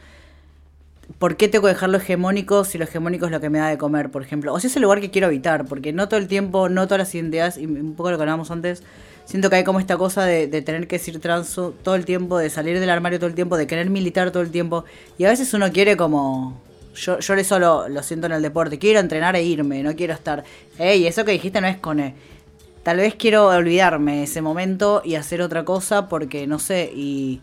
por 1.19 1.35
qué 1.37 1.47
tengo 1.47 1.63
que 1.65 1.73
dejarlo 1.73 1.97
hegemónico 1.97 2.63
si 2.63 2.77
lo 2.77 2.83
hegemónico 2.83 3.25
es 3.25 3.31
lo 3.31 3.39
que 3.39 3.49
me 3.49 3.59
da 3.59 3.69
de 3.69 3.77
comer, 3.77 4.11
por 4.11 4.21
ejemplo, 4.21 4.53
o 4.53 4.59
si 4.59 4.67
es 4.67 4.75
el 4.75 4.83
lugar 4.83 5.01
que 5.01 5.09
quiero 5.09 5.27
habitar, 5.27 5.65
porque 5.65 5.93
no 5.93 6.07
todo 6.07 6.19
el 6.19 6.27
tiempo, 6.27 6.69
no 6.69 6.85
todas 6.85 6.99
las 6.99 7.15
identidades, 7.15 7.57
y 7.57 7.65
un 7.65 7.95
poco 7.95 8.11
lo 8.11 8.17
que 8.17 8.23
hablábamos 8.23 8.51
antes, 8.51 8.83
siento 9.27 9.49
que 9.49 9.57
hay 9.57 9.63
como 9.63 9.79
esta 9.79 9.97
cosa 9.97 10.25
de, 10.25 10.47
tener 10.61 10.87
que 10.87 10.97
decir 10.97 11.19
trans 11.19 11.53
todo 11.83 11.95
el 11.95 12.05
tiempo, 12.05 12.37
de 12.37 12.49
salir 12.49 12.79
del 12.79 12.89
armario 12.89 13.19
todo 13.19 13.27
el 13.27 13.35
tiempo, 13.35 13.57
de 13.57 13.67
querer 13.67 13.89
militar 13.89 14.31
todo 14.31 14.41
el 14.41 14.51
tiempo, 14.51 14.85
y 15.17 15.25
a 15.25 15.29
veces 15.29 15.53
uno 15.53 15.71
quiere 15.71 15.97
como 15.97 16.61
yo, 16.95 17.19
yo 17.19 17.33
eso 17.35 17.59
lo, 17.59 17.89
lo 17.89 18.01
siento 18.01 18.25
en 18.27 18.33
el 18.33 18.41
deporte. 18.41 18.79
Quiero 18.79 18.99
entrenar 18.99 19.35
e 19.35 19.43
irme, 19.43 19.83
no 19.83 19.95
quiero 19.95 20.13
estar. 20.13 20.43
Ey, 20.79 21.05
eso 21.05 21.25
que 21.25 21.33
dijiste 21.33 21.61
no 21.61 21.67
es 21.67 21.77
con. 21.77 21.99
E". 21.99 22.15
Tal 22.81 22.97
vez 22.97 23.15
quiero 23.15 23.47
olvidarme 23.49 24.23
ese 24.23 24.41
momento 24.41 25.01
y 25.03 25.15
hacer 25.15 25.41
otra 25.41 25.63
cosa 25.63 26.07
porque 26.07 26.47
no 26.47 26.57
sé. 26.57 26.89
Y, 26.95 27.41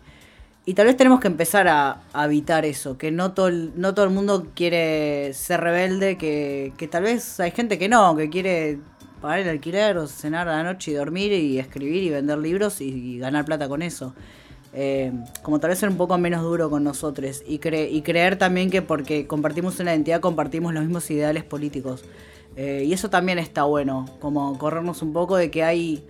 y 0.65 0.73
tal 0.73 0.87
vez 0.87 0.97
tenemos 0.97 1.21
que 1.21 1.27
empezar 1.27 1.67
a, 1.67 2.01
a 2.11 2.25
evitar 2.25 2.65
eso. 2.65 2.97
Que 2.97 3.11
no 3.11 3.31
todo, 3.31 3.47
el, 3.47 3.71
no 3.75 3.93
todo 3.93 4.05
el 4.05 4.11
mundo 4.11 4.47
quiere 4.55 5.33
ser 5.33 5.61
rebelde. 5.61 6.17
Que, 6.17 6.73
que 6.77 6.87
tal 6.89 7.03
vez 7.03 7.39
hay 7.39 7.51
gente 7.51 7.77
que 7.77 7.87
no, 7.87 8.15
que 8.17 8.29
quiere 8.29 8.79
pagar 9.25 9.39
el 9.39 9.49
alquiler 9.49 9.97
o 9.97 10.05
cenar 10.05 10.47
a 10.47 10.57
la 10.57 10.63
noche 10.63 10.91
y 10.91 10.93
dormir 10.93 11.31
y 11.31 11.57
escribir 11.57 12.03
y 12.03 12.09
vender 12.11 12.37
libros 12.37 12.79
y, 12.79 12.89
y 12.89 13.17
ganar 13.17 13.43
plata 13.43 13.67
con 13.67 13.81
eso. 13.81 14.13
Eh, 14.71 15.11
como 15.41 15.59
tal 15.59 15.69
vez 15.69 15.79
ser 15.79 15.89
un 15.89 15.97
poco 15.97 16.15
menos 16.19 16.43
duro 16.43 16.69
con 16.69 16.83
nosotros 16.83 17.41
y, 17.47 17.57
cre 17.57 17.89
y 17.89 18.03
creer 18.03 18.37
también 18.37 18.69
que 18.69 18.83
porque 18.83 19.25
compartimos 19.25 19.79
una 19.79 19.93
identidad 19.93 20.19
compartimos 20.19 20.75
los 20.75 20.83
mismos 20.83 21.09
ideales 21.09 21.43
políticos. 21.43 22.03
Eh, 22.55 22.83
y 22.85 22.93
eso 22.93 23.09
también 23.09 23.39
está 23.39 23.63
bueno, 23.63 24.05
como 24.19 24.55
corrernos 24.59 25.01
un 25.01 25.11
poco 25.11 25.37
de 25.37 25.49
que 25.49 25.63
hay, 25.63 26.05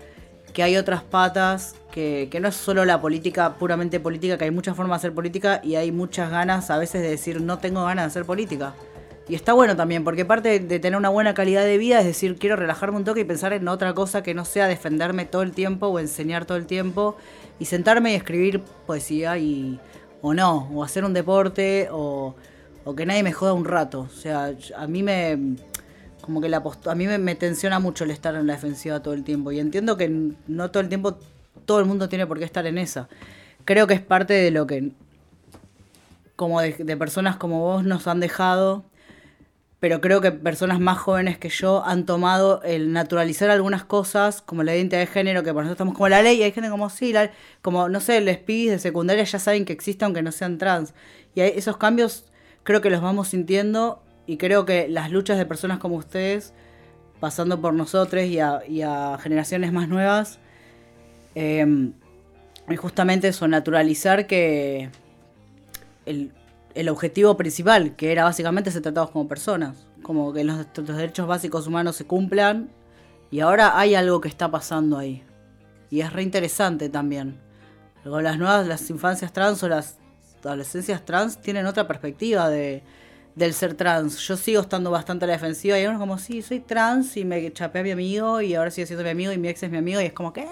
que 0.51 0.61
hay 0.61 0.75
otras 0.75 1.01
patas, 1.01 1.75
que, 1.93 2.27
que 2.29 2.41
no 2.41 2.49
es 2.49 2.55
solo 2.55 2.83
la 2.83 2.99
política 2.99 3.53
puramente 3.53 4.01
política, 4.01 4.37
que 4.37 4.43
hay 4.43 4.51
muchas 4.51 4.75
formas 4.75 4.99
de 5.01 5.07
hacer 5.07 5.15
política 5.15 5.61
y 5.63 5.75
hay 5.75 5.93
muchas 5.93 6.29
ganas 6.31 6.69
a 6.69 6.77
veces 6.77 7.01
de 7.01 7.11
decir 7.11 7.39
no 7.39 7.59
tengo 7.59 7.85
ganas 7.85 8.03
de 8.03 8.07
hacer 8.07 8.25
política. 8.25 8.73
Y 9.27 9.33
está 9.33 9.53
bueno 9.53 9.75
también, 9.75 10.03
porque 10.03 10.23
parte 10.23 10.59
de 10.59 10.79
tener 10.79 10.97
una 10.97 11.09
buena 11.09 11.33
calidad 11.33 11.63
de 11.63 11.79
vida 11.79 11.99
es 11.99 12.05
decir, 12.05 12.37
quiero 12.37 12.55
relajarme 12.55 12.97
un 12.97 13.03
toque 13.05 13.21
y 13.21 13.23
pensar 13.23 13.53
en 13.53 13.67
otra 13.67 13.93
cosa 13.93 14.21
que 14.21 14.35
no 14.35 14.45
sea 14.45 14.67
defenderme 14.67 15.25
todo 15.25 15.41
el 15.41 15.51
tiempo 15.51 15.87
o 15.87 15.97
enseñar 15.99 16.45
todo 16.45 16.57
el 16.59 16.67
tiempo 16.67 17.15
y 17.57 17.65
sentarme 17.65 18.11
y 18.11 18.15
escribir 18.15 18.61
poesía 18.85 19.37
y 19.39 19.79
o 20.21 20.33
no, 20.35 20.69
o 20.73 20.83
hacer 20.83 21.03
un 21.05 21.13
deporte 21.13 21.87
o, 21.91 22.35
o 22.83 22.95
que 22.95 23.05
nadie 23.07 23.23
me 23.23 23.31
joda 23.31 23.53
un 23.53 23.65
rato. 23.65 24.01
O 24.01 24.09
sea, 24.09 24.53
a 24.77 24.87
mí 24.87 25.01
me 25.01 25.55
como 26.21 26.39
que 26.41 26.49
la 26.49 26.61
post- 26.63 26.87
a 26.87 26.95
mí 26.95 27.07
me, 27.07 27.35
tensiona 27.35 27.79
mucho 27.79 28.03
el 28.03 28.11
estar 28.11 28.35
en 28.35 28.45
la 28.47 28.53
defensiva 28.53 29.01
todo 29.01 29.13
el 29.15 29.23
tiempo 29.23 29.51
y 29.51 29.59
entiendo 29.59 29.97
que 29.97 30.09
no 30.47 30.71
todo 30.71 30.81
el 30.81 30.89
tiempo 30.89 31.17
todo 31.65 31.79
el 31.79 31.85
mundo 31.85 32.09
tiene 32.09 32.27
por 32.27 32.37
qué 32.39 32.45
estar 32.45 32.65
en 32.67 32.77
esa. 32.77 33.07
Creo 33.63 33.87
que 33.87 33.95
es 33.95 34.01
parte 34.01 34.33
de 34.33 34.51
lo 34.51 34.67
que 34.67 34.91
como 36.35 36.61
de 36.61 36.97
personas 36.97 37.37
como 37.37 37.59
vos 37.61 37.83
nos 37.83 38.07
han 38.07 38.19
dejado 38.19 38.83
pero 39.85 40.01
creo 40.01 40.19
que 40.19 40.31
personas 40.31 40.79
más 40.79 40.97
jóvenes 40.97 41.37
que 41.37 41.49
yo 41.49 41.85
han 41.85 42.07
tomado 42.07 42.63
el 42.63 42.91
naturalizar 42.91 43.51
algunas 43.51 43.83
cosas, 43.83 44.41
como 44.41 44.63
la 44.63 44.75
identidad 44.75 44.99
de 45.01 45.05
género, 45.05 45.43
que 45.43 45.53
por 45.53 45.61
nosotros 45.61 45.75
estamos 45.75 45.93
como 45.93 46.09
la 46.09 46.23
ley, 46.23 46.39
y 46.39 46.41
hay 46.41 46.51
gente 46.51 46.71
como 46.71 46.89
sí, 46.89 47.13
la- 47.13 47.29
como 47.61 47.87
no 47.87 47.99
sé, 47.99 48.19
los 48.21 48.35
pibis 48.37 48.71
de 48.71 48.79
secundaria 48.79 49.23
ya 49.23 49.37
saben 49.37 49.63
que 49.63 49.73
existe 49.73 50.03
aunque 50.03 50.23
no 50.23 50.31
sean 50.31 50.57
trans. 50.57 50.95
Y 51.35 51.41
esos 51.41 51.77
cambios 51.77 52.25
creo 52.63 52.81
que 52.81 52.89
los 52.89 52.99
vamos 52.99 53.27
sintiendo 53.27 54.01
y 54.25 54.37
creo 54.37 54.65
que 54.65 54.87
las 54.87 55.11
luchas 55.11 55.37
de 55.37 55.45
personas 55.45 55.77
como 55.77 55.97
ustedes, 55.97 56.51
pasando 57.19 57.61
por 57.61 57.75
nosotros 57.75 58.23
y 58.23 58.39
a, 58.39 58.61
y 58.67 58.81
a 58.81 59.19
generaciones 59.21 59.71
más 59.71 59.87
nuevas, 59.87 60.39
eh, 61.35 61.91
es 62.67 62.79
justamente 62.79 63.27
eso, 63.27 63.47
naturalizar 63.47 64.25
que 64.25 64.89
el, 66.07 66.31
el 66.75 66.89
objetivo 66.89 67.37
principal, 67.37 67.95
que 67.95 68.11
era 68.11 68.25
básicamente 68.25 68.69
ser 68.69 68.81
tratados 68.81 69.09
como 69.09 69.27
personas, 69.27 69.87
como 70.03 70.33
que 70.33 70.43
los, 70.43 70.67
derechos 70.75 71.25
básicos 71.25 71.67
humanos 71.67 71.95
se 71.95 72.05
cumplan, 72.05 72.69
y 73.31 73.39
ahora 73.39 73.79
hay 73.79 73.95
algo 73.95 74.21
que 74.21 74.27
está 74.27 74.51
pasando 74.51 74.97
ahí. 74.97 75.23
Y 75.89 76.01
es 76.01 76.13
re 76.13 76.21
interesante 76.21 76.89
también. 76.89 77.39
Luego 78.03 78.21
las 78.21 78.37
nuevas, 78.37 78.67
las 78.67 78.87
infancias 78.89 79.33
trans 79.33 79.63
o 79.63 79.69
las 79.69 79.97
adolescencias 80.43 81.03
trans 81.03 81.41
tienen 81.41 81.65
otra 81.65 81.87
perspectiva 81.87 82.49
de, 82.49 82.83
del 83.35 83.53
ser 83.53 83.73
trans. 83.73 84.19
Yo 84.19 84.37
sigo 84.37 84.61
estando 84.61 84.91
bastante 84.91 85.25
a 85.25 85.27
la 85.27 85.33
defensiva 85.33 85.79
y 85.79 85.85
uno 85.85 85.97
como, 85.97 86.17
sí, 86.17 86.41
soy 86.41 86.59
trans 86.59 87.15
y 87.17 87.25
me 87.25 87.51
chapé 87.53 87.79
a 87.79 87.83
mi 87.83 87.91
amigo 87.91 88.41
y 88.41 88.53
ahora 88.53 88.69
sigue 88.69 88.85
siendo 88.85 89.03
mi 89.03 89.09
amigo 89.09 89.31
y 89.31 89.37
mi 89.37 89.47
ex 89.47 89.63
es 89.63 89.71
mi 89.71 89.77
amigo 89.77 90.01
y 90.01 90.05
es 90.05 90.13
como, 90.13 90.33
¿qué? 90.33 90.47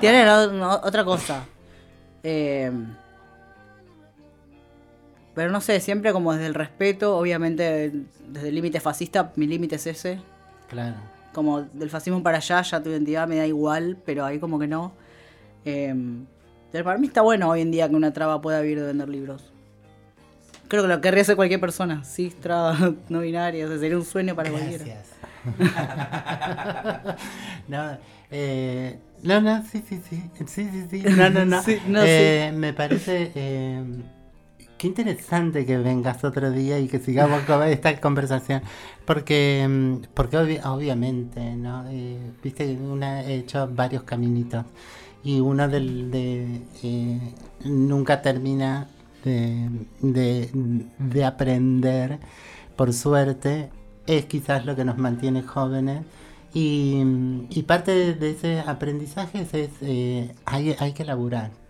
Tienen 0.00 0.28
otra 0.28 1.04
cosa. 1.04 1.44
Eh, 2.22 2.70
pero 5.34 5.50
no 5.50 5.60
sé, 5.60 5.80
siempre 5.80 6.12
como 6.12 6.32
desde 6.32 6.46
el 6.46 6.54
respeto, 6.54 7.16
obviamente 7.16 7.92
desde 8.28 8.48
el 8.48 8.54
límite 8.54 8.80
fascista, 8.80 9.32
mi 9.36 9.46
límite 9.46 9.76
es 9.76 9.86
ese. 9.86 10.20
Claro. 10.68 10.96
Como 11.32 11.62
del 11.62 11.90
fascismo 11.90 12.22
para 12.22 12.38
allá, 12.38 12.60
ya 12.62 12.82
tu 12.82 12.90
identidad 12.90 13.26
me 13.26 13.36
da 13.36 13.46
igual, 13.46 13.96
pero 14.04 14.24
ahí 14.24 14.38
como 14.38 14.58
que 14.58 14.66
no. 14.66 14.92
Eh, 15.64 15.94
pero 16.70 16.84
para 16.84 16.98
mí 16.98 17.06
está 17.06 17.22
bueno 17.22 17.48
hoy 17.50 17.60
en 17.60 17.70
día 17.70 17.88
que 17.88 17.94
una 17.94 18.12
traba 18.12 18.40
pueda 18.40 18.60
vivir 18.60 18.80
de 18.80 18.86
vender 18.86 19.08
libros. 19.08 19.52
Creo 20.68 20.82
que 20.82 20.88
lo 20.88 21.00
querría 21.02 21.22
hacer 21.22 21.36
cualquier 21.36 21.60
persona, 21.60 22.02
cis, 22.04 22.34
traba, 22.40 22.76
no 23.08 23.20
binaria, 23.20 23.66
o 23.66 23.68
sea, 23.68 23.78
sería 23.78 23.96
un 23.96 24.04
sueño 24.04 24.34
para 24.34 24.50
cualquiera. 24.50 24.84
no, 27.68 27.98
eh, 28.30 28.98
no, 29.22 29.40
no, 29.40 29.62
sí, 29.66 29.82
sí, 29.86 30.00
sí, 30.08 30.22
sí, 30.46 30.68
sí, 30.70 30.86
sí, 30.90 31.02
no, 31.04 31.30
no, 31.30 31.44
no. 31.46 31.62
Sí, 31.62 31.78
no, 31.86 32.00
Eh, 32.02 32.52
Me 32.54 32.72
parece 32.72 33.32
eh, 33.34 33.84
qué 34.82 34.88
interesante 34.88 35.66
que 35.66 35.78
vengas 35.78 36.24
otro 36.24 36.50
día 36.50 36.78
y 36.80 36.88
que 36.88 36.98
sigamos 37.00 37.42
con 37.44 37.62
esta 37.76 38.00
conversación, 38.00 38.62
porque, 39.06 39.66
mm, 39.68 39.96
porque 40.14 40.36
obvi- 40.38 40.60
obviamente, 40.64 41.54
¿no? 41.56 41.84
Eh, 41.88 42.18
Viste, 42.42 42.76
una 42.76 43.22
he 43.22 43.36
hecho 43.38 43.68
varios 43.72 44.04
caminitos 44.04 44.64
y 45.24 45.40
uno 45.40 45.68
del, 45.68 46.10
de 46.10 46.62
eh, 46.82 47.20
nunca 47.64 48.22
termina 48.22 48.88
de, 49.24 49.68
de, 50.00 50.50
de 50.98 51.24
aprender, 51.24 52.18
por 52.76 52.92
suerte, 52.92 53.70
es 54.06 54.26
quizás 54.26 54.66
lo 54.66 54.76
que 54.76 54.84
nos 54.84 54.98
mantiene 54.98 55.42
jóvenes. 55.42 56.04
Y, 56.54 57.02
y 57.50 57.62
parte 57.64 58.14
de, 58.14 58.30
ese 58.30 58.60
aprendizaje 58.60 59.42
es, 59.42 59.54
es, 59.54 59.70
eh, 59.82 60.34
hay, 60.44 60.76
hay 60.78 60.92
que 60.92 61.04
laburar. 61.04 61.61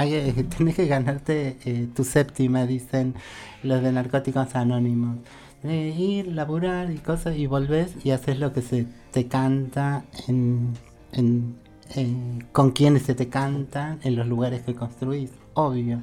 Eh, 0.00 0.44
tienes 0.56 0.74
que 0.76 0.86
ganarte 0.86 1.56
eh, 1.64 1.88
tu 1.94 2.04
séptima, 2.04 2.66
dicen 2.66 3.14
los 3.62 3.82
de 3.82 3.92
Narcóticos 3.92 4.54
Anónimos. 4.54 5.18
Eh, 5.64 5.94
ir, 5.98 6.28
laburar 6.28 6.90
y 6.90 6.98
cosas, 6.98 7.36
y 7.36 7.46
volvés 7.46 7.94
y 8.04 8.10
haces 8.10 8.38
lo 8.38 8.52
que 8.52 8.62
se 8.62 8.86
te 9.10 9.26
canta 9.26 10.04
en, 10.28 10.74
en- 11.12 11.56
con 12.52 12.72
quienes 12.72 13.02
se 13.02 13.14
te 13.14 13.28
cantan, 13.28 13.98
en 14.02 14.16
los 14.16 14.26
lugares 14.26 14.62
que 14.62 14.74
construís, 14.74 15.30
obvio. 15.54 16.00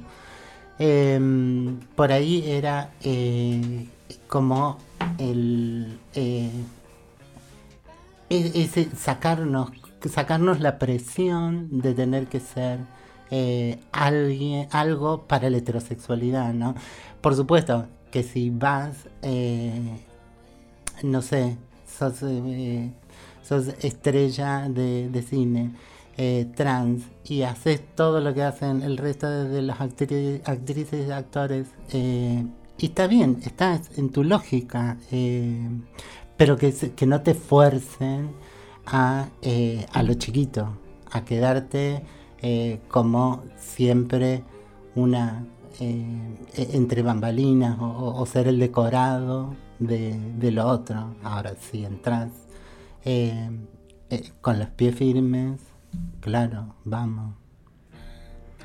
Em, 0.78 1.78
por 1.94 2.10
ahí 2.10 2.42
era 2.46 2.90
eh, 3.02 3.86
como 4.28 4.78
el 5.18 5.98
eh, 6.14 6.50
e- 8.30 8.52
ese 8.62 8.88
sacarnos 8.96 9.70
sacarnos 10.10 10.60
la 10.60 10.78
presión 10.78 11.80
de 11.80 11.94
tener 11.94 12.26
que 12.26 12.38
ser 12.40 12.78
eh, 13.30 13.78
alguien 13.92 14.68
algo 14.70 15.22
para 15.22 15.50
la 15.50 15.58
heterosexualidad 15.58 16.52
no 16.52 16.74
por 17.20 17.34
supuesto 17.34 17.86
que 18.10 18.22
si 18.22 18.50
vas 18.50 19.08
eh, 19.22 19.98
no 21.02 21.22
sé 21.22 21.56
sos 21.98 22.22
eh, 22.22 22.90
estrella 23.82 24.68
de, 24.68 25.08
de 25.08 25.22
cine 25.22 25.72
eh, 26.16 26.46
trans 26.54 27.02
y 27.24 27.42
haces 27.42 27.82
todo 27.96 28.20
lo 28.20 28.32
que 28.34 28.42
hacen 28.42 28.82
el 28.82 28.96
resto 28.98 29.28
de, 29.28 29.62
las 29.62 29.78
actri- 29.80 30.40
actrices 30.44 31.08
y 31.08 31.10
actores 31.10 31.66
y 32.76 32.86
está 32.86 33.06
bien, 33.06 33.38
está 33.44 33.80
en 33.96 34.10
tu 34.10 34.24
lógica, 34.24 34.96
pero 36.36 36.56
que, 36.56 36.72
que 36.72 37.06
no 37.06 37.20
te 37.22 37.34
fuercen 37.34 38.30
a, 38.86 39.28
a 39.92 40.02
lo 40.02 40.14
chiquito, 40.14 40.68
a 41.12 41.24
quedarte 41.24 42.02
eh, 42.46 42.78
como 42.88 43.42
siempre 43.56 44.44
una 44.94 45.46
eh, 45.80 46.04
e- 46.54 46.76
entre 46.76 47.00
bambalinas 47.00 47.78
o, 47.80 48.26
ser 48.26 48.48
el 48.48 48.58
decorado 48.58 49.56
de, 49.78 50.18
de 50.36 50.50
lo 50.50 50.66
otro. 50.66 51.14
Ahora 51.22 51.54
sí 51.58 51.86
entras 51.86 52.28
eh, 53.06 53.48
con 54.42 54.58
los 54.58 54.68
pies 54.68 54.94
firmes, 54.94 55.58
claro, 56.20 56.74
vamos. 56.84 57.34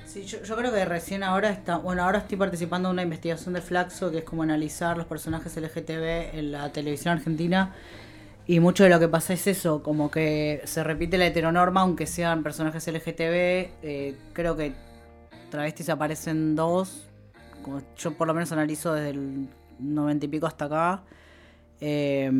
Sí, 0.05 0.25
yo, 0.25 0.43
yo 0.43 0.57
creo 0.57 0.73
que 0.73 0.83
recién 0.83 1.23
ahora 1.23 1.49
está, 1.49 1.77
bueno, 1.77 2.03
ahora 2.03 2.17
estoy 2.17 2.37
participando 2.37 2.89
en 2.89 2.93
una 2.95 3.03
investigación 3.03 3.53
de 3.53 3.61
Flaxo 3.61 4.11
que 4.11 4.17
es 4.17 4.23
como 4.25 4.43
analizar 4.43 4.97
los 4.97 5.05
personajes 5.05 5.55
LGTB 5.55 6.37
en 6.37 6.51
la 6.51 6.69
televisión 6.73 7.13
argentina 7.13 7.73
Y 8.49 8.59
mucho 8.59 8.83
de 8.83 8.89
lo 8.89 8.99
que 8.99 9.07
pasa 9.07 9.33
es 9.33 9.45
eso, 9.45 9.83
como 9.83 10.09
que 10.09 10.61
se 10.63 10.83
repite 10.83 11.19
la 11.19 11.27
heteronorma, 11.27 11.81
aunque 11.81 12.07
sean 12.07 12.41
personajes 12.41 12.87
LGTB. 12.87 13.69
eh, 13.83 14.15
creo 14.33 14.57
que 14.57 14.73
travestis 15.51 15.87
aparecen 15.89 16.55
dos. 16.55 17.07
como 17.61 17.83
yo 17.95 18.17
por 18.17 18.25
lo 18.25 18.33
menos 18.33 18.51
analizo 18.51 18.95
desde 18.95 19.11
el 19.11 19.49
noventa 19.77 20.25
y 20.25 20.29
pico 20.29 20.47
hasta 20.47 20.65
acá. 20.65 21.03
Eh, 21.79 22.31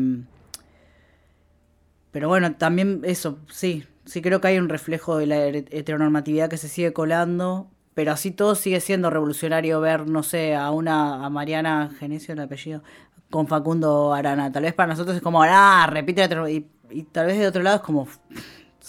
pero 2.10 2.26
bueno, 2.28 2.56
también 2.56 3.02
eso, 3.04 3.38
sí, 3.48 3.84
sí 4.04 4.20
creo 4.20 4.40
que 4.40 4.48
hay 4.48 4.58
un 4.58 4.68
reflejo 4.68 5.16
de 5.16 5.26
la 5.28 5.46
heteronormatividad 5.46 6.50
que 6.50 6.56
se 6.56 6.66
sigue 6.66 6.92
colando, 6.92 7.70
pero 7.94 8.10
así 8.10 8.32
todo 8.32 8.56
sigue 8.56 8.80
siendo 8.80 9.10
revolucionario 9.10 9.80
ver, 9.80 10.08
no 10.08 10.24
sé, 10.24 10.56
a 10.56 10.72
una, 10.72 11.24
a 11.24 11.30
Mariana 11.30 11.88
Genesio, 12.00 12.34
el 12.34 12.40
apellido, 12.40 12.82
con 13.30 13.46
Facundo 13.46 14.12
Arana. 14.12 14.50
Tal 14.52 14.64
vez 14.64 14.74
para 14.74 14.88
nosotros 14.88 15.16
es 15.16 15.22
como, 15.22 15.42
ah, 15.42 15.86
repite 15.88 16.22
hetero- 16.24 16.48
y, 16.48 16.66
y 16.90 17.02
tal 17.04 17.26
vez 17.26 17.38
de 17.38 17.46
otro 17.46 17.62
lado 17.62 17.76
es 17.76 17.82
como, 17.82 18.06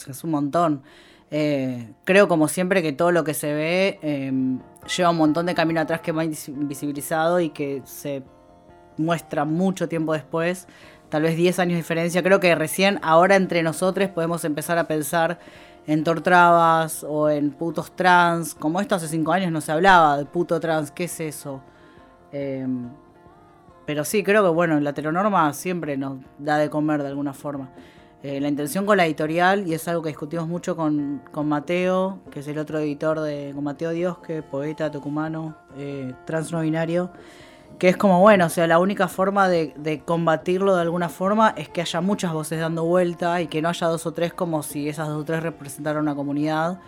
es 0.08 0.24
un 0.24 0.32
montón. 0.32 0.82
Eh, 1.30 1.94
creo 2.04 2.28
como 2.28 2.48
siempre 2.50 2.82
que 2.82 2.92
todo 2.92 3.12
lo 3.12 3.24
que 3.24 3.34
se 3.34 3.54
ve 3.54 4.00
eh, 4.02 4.32
lleva 4.98 5.10
un 5.12 5.18
montón 5.18 5.46
de 5.46 5.56
camino 5.56 5.80
atrás 5.80 6.02
que 6.02 6.12
va 6.12 6.26
invis- 6.26 6.50
invisibilizado 6.50 7.40
y 7.40 7.50
que 7.50 7.82
se 7.86 8.24
muestra 8.98 9.46
mucho 9.46 9.88
tiempo 9.88 10.12
después, 10.14 10.68
tal 11.10 11.22
vez 11.24 11.38
10 11.38 11.60
años 11.60 11.74
de 11.74 11.78
diferencia. 11.78 12.22
Creo 12.24 12.40
que 12.40 12.54
recién 12.56 13.00
ahora 13.02 13.36
entre 13.38 13.64
nosotros 13.64 14.10
podemos 14.10 14.44
empezar 14.44 14.78
a 14.78 14.88
pensar 14.88 15.40
en 15.88 16.04
tortrabas 16.04 17.04
o 17.08 17.30
en 17.30 17.52
putos 17.52 17.96
trans. 17.96 18.54
Como 18.54 18.82
esto 18.82 18.96
hace 18.96 19.08
5 19.08 19.32
años 19.32 19.52
no 19.52 19.62
se 19.62 19.72
hablaba 19.72 20.18
de 20.18 20.26
puto 20.26 20.60
trans, 20.60 20.92
¿qué 20.92 21.06
es 21.06 21.20
eso? 21.22 21.62
Eh, 22.34 22.68
pero 23.92 24.06
sí, 24.06 24.24
creo 24.24 24.42
que 24.42 24.48
bueno, 24.48 24.80
la 24.80 24.92
heteronorma 24.92 25.52
siempre 25.52 25.98
nos 25.98 26.20
da 26.40 26.58
de 26.58 26.70
comer 26.70 27.02
de 27.02 27.10
alguna 27.10 27.34
forma. 27.34 27.72
Eh, 28.24 28.40
la 28.40 28.48
intención 28.48 28.86
con 28.86 28.96
la 28.96 29.06
editorial, 29.06 29.68
y 29.68 29.74
es 29.74 29.86
algo 29.90 30.02
que 30.02 30.08
discutimos 30.08 30.48
mucho 30.48 30.78
con, 30.78 31.22
con 31.34 31.50
Mateo, 31.50 32.20
que 32.32 32.40
es 32.40 32.48
el 32.48 32.58
otro 32.58 32.80
editor 32.80 33.20
de. 33.20 33.52
con 33.54 33.66
Mateo 33.66 33.90
Dios, 33.90 34.20
que 34.20 34.44
poeta 34.44 34.90
tucumano, 34.90 35.58
eh, 35.76 36.14
trans 36.24 36.54
no 36.54 36.62
binario, 36.62 37.12
que 37.80 37.90
es 37.90 37.98
como, 37.98 38.22
bueno, 38.22 38.46
o 38.46 38.50
sea, 38.50 38.66
la 38.66 38.80
única 38.80 39.10
forma 39.10 39.50
de, 39.50 39.74
de 39.76 40.00
combatirlo 40.00 40.74
de 40.74 40.84
alguna 40.84 41.10
forma 41.10 41.54
es 41.58 41.68
que 41.68 41.82
haya 41.82 42.00
muchas 42.00 42.32
voces 42.32 42.62
dando 42.62 42.86
vuelta 42.86 43.42
y 43.42 43.48
que 43.48 43.62
no 43.62 43.68
haya 43.68 43.88
dos 43.88 44.06
o 44.06 44.14
tres 44.14 44.34
como 44.34 44.64
si 44.64 44.88
esas 44.88 45.10
dos 45.10 45.24
o 45.24 45.26
tres 45.26 45.44
representaran 45.44 46.02
una 46.02 46.16
comunidad. 46.16 46.80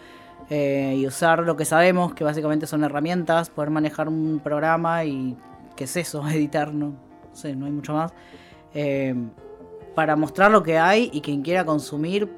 eh, 0.49 0.95
y 0.97 1.05
usar 1.05 1.39
lo 1.39 1.57
que 1.57 1.65
sabemos, 1.65 2.13
que 2.13 2.23
básicamente 2.23 2.65
son 2.65 2.85
herramientas, 2.85 3.49
poder 3.49 3.71
manejar 3.71 4.07
un 4.07 4.39
programa 4.41 5.03
y 5.03 5.37
qué 5.75 5.85
es 5.85 5.95
eso, 5.97 6.27
editar, 6.29 6.73
no, 6.73 6.93
sé, 7.33 7.55
no 7.55 7.65
hay 7.65 7.71
mucho 7.71 7.93
más. 7.93 8.13
Eh, 8.73 9.15
para 9.95 10.15
mostrar 10.15 10.51
lo 10.51 10.63
que 10.63 10.79
hay 10.79 11.09
y 11.13 11.21
quien 11.21 11.41
quiera 11.41 11.65
consumir, 11.65 12.29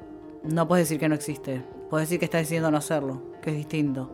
no 0.42 0.68
puedes 0.68 0.88
decir 0.88 1.00
que 1.00 1.08
no 1.08 1.14
existe. 1.14 1.62
Puedes 1.90 2.08
decir 2.08 2.18
que 2.18 2.26
está 2.26 2.38
decidiendo 2.38 2.70
no 2.70 2.76
hacerlo, 2.76 3.22
que 3.40 3.50
es 3.50 3.56
distinto. 3.56 4.10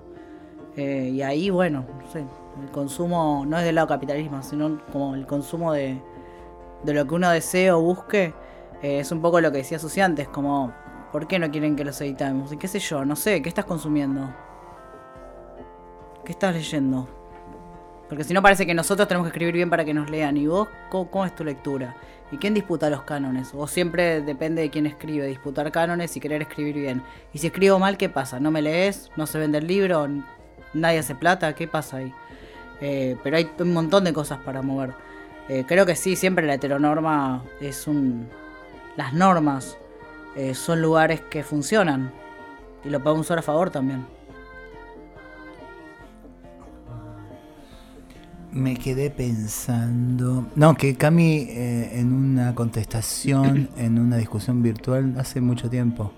Eh, 0.76 1.10
y 1.12 1.22
ahí, 1.22 1.50
bueno, 1.50 1.84
no 2.00 2.10
sé, 2.10 2.24
el 2.62 2.70
consumo 2.70 3.44
no 3.46 3.58
es 3.58 3.64
del 3.64 3.74
lado 3.74 3.88
capitalismo, 3.88 4.42
sino 4.42 4.80
como 4.92 5.14
el 5.14 5.26
consumo 5.26 5.72
de, 5.72 6.00
de 6.84 6.94
lo 6.94 7.06
que 7.06 7.14
uno 7.14 7.30
desee 7.30 7.70
o 7.72 7.80
busque. 7.80 8.34
eh, 8.82 9.00
es 9.00 9.12
un 9.12 9.20
poco 9.20 9.40
lo 9.40 9.50
que 9.52 9.58
decía 9.58 9.78
Susi 9.78 10.00
antes, 10.00 10.28
como, 10.28 10.72
¿por 11.12 11.26
qué 11.26 11.38
no 11.38 11.50
quieren 11.50 11.76
que 11.76 11.84
los 11.84 12.00
editemos? 12.00 12.52
Y 12.52 12.56
qué 12.56 12.68
sé 12.68 12.78
yo, 12.78 13.04
no 13.04 13.16
sé, 13.16 13.42
¿qué 13.42 13.48
estás 13.48 13.64
consumiendo? 13.64 14.30
¿Qué 16.24 16.32
estás 16.32 16.54
leyendo? 16.54 17.08
Porque 18.12 18.24
si 18.24 18.34
no 18.34 18.42
parece 18.42 18.66
que 18.66 18.74
nosotros 18.74 19.08
tenemos 19.08 19.24
que 19.24 19.28
escribir 19.30 19.54
bien 19.54 19.70
para 19.70 19.86
que 19.86 19.94
nos 19.94 20.10
lean. 20.10 20.36
¿Y 20.36 20.46
vos 20.46 20.68
cómo, 20.90 21.10
cómo 21.10 21.24
es 21.24 21.34
tu 21.34 21.44
lectura? 21.44 21.96
¿Y 22.30 22.36
quién 22.36 22.52
disputa 22.52 22.90
los 22.90 23.04
cánones? 23.04 23.52
O 23.54 23.66
siempre 23.66 24.20
depende 24.20 24.60
de 24.60 24.68
quién 24.68 24.84
escribe, 24.84 25.26
disputar 25.26 25.72
cánones 25.72 26.14
y 26.14 26.20
querer 26.20 26.42
escribir 26.42 26.74
bien. 26.74 27.02
Y 27.32 27.38
si 27.38 27.46
escribo 27.46 27.78
mal, 27.78 27.96
¿qué 27.96 28.10
pasa? 28.10 28.38
¿No 28.38 28.50
me 28.50 28.60
lees? 28.60 29.10
¿No 29.16 29.26
se 29.26 29.38
vende 29.38 29.56
el 29.56 29.66
libro? 29.66 30.06
¿Nadie 30.74 30.98
hace 30.98 31.14
plata? 31.14 31.54
¿Qué 31.54 31.66
pasa 31.66 31.96
ahí? 31.96 32.12
Eh, 32.82 33.16
pero 33.22 33.38
hay 33.38 33.50
un 33.58 33.72
montón 33.72 34.04
de 34.04 34.12
cosas 34.12 34.40
para 34.40 34.60
mover. 34.60 34.92
Eh, 35.48 35.64
creo 35.66 35.86
que 35.86 35.96
sí, 35.96 36.14
siempre 36.14 36.46
la 36.46 36.52
heteronorma 36.52 37.44
es 37.62 37.86
un... 37.86 38.28
Las 38.94 39.14
normas 39.14 39.78
eh, 40.36 40.54
son 40.54 40.82
lugares 40.82 41.22
que 41.22 41.42
funcionan. 41.42 42.12
Y 42.84 42.90
lo 42.90 43.02
podemos 43.02 43.24
usar 43.24 43.38
a 43.38 43.42
favor 43.42 43.70
también. 43.70 44.04
Me 48.52 48.76
quedé 48.76 49.10
pensando. 49.10 50.46
No, 50.54 50.74
que 50.74 50.94
Cami 50.94 51.46
eh, 51.48 51.98
en 51.98 52.12
una 52.12 52.54
contestación, 52.54 53.70
en 53.76 53.98
una 53.98 54.16
discusión 54.16 54.62
virtual 54.62 55.14
hace 55.18 55.40
mucho 55.40 55.70
tiempo. 55.70 56.12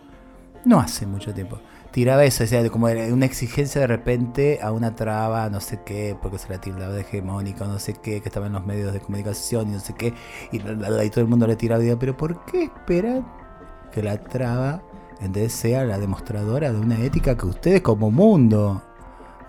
No 0.65 0.81
hace 0.81 1.07
mucho 1.07 1.33
tiempo. 1.33 1.61
Tiraba 1.93 2.25
eso, 2.25 2.43
o 2.43 2.47
sea, 2.47 2.69
como 2.71 2.87
una 2.87 3.27
exigencia 3.27 3.81
de 3.81 3.87
repente 3.87 4.59
a 4.61 4.73
una 4.73 4.97
traba, 4.97 5.49
no 5.49 5.61
sé 5.61 5.81
qué, 5.87 6.17
porque 6.21 6.39
se 6.39 6.49
la 6.49 6.61
tildaba 6.61 6.93
de 6.93 7.03
hegemónica, 7.03 7.67
no 7.67 7.79
sé 7.79 7.95
qué, 7.95 8.21
que 8.21 8.29
estaba 8.29 8.49
en 8.49 8.55
los 8.55 8.67
medios 8.67 8.93
de 8.93 8.99
comunicación 8.99 9.69
y 9.69 9.73
no 9.73 9.81
sé 9.81 9.95
qué, 9.95 10.13
y, 10.51 10.57
y 10.57 11.11
todo 11.11 11.21
el 11.21 11.29
mundo 11.29 11.47
le 11.47 11.55
tiraba, 11.55 11.81
digo, 11.81 11.97
pero 11.97 12.17
¿por 12.17 12.45
qué 12.47 12.65
esperan 12.65 13.25
que 13.93 14.03
la 14.03 14.19
traba 14.19 14.83
entonces 15.21 15.53
sea 15.53 15.85
la 15.85 15.99
demostradora 15.99 16.73
de 16.73 16.79
una 16.79 16.99
ética 16.99 17.37
que 17.37 17.47
ustedes 17.47 17.81
como 17.81 18.11
mundo 18.11 18.83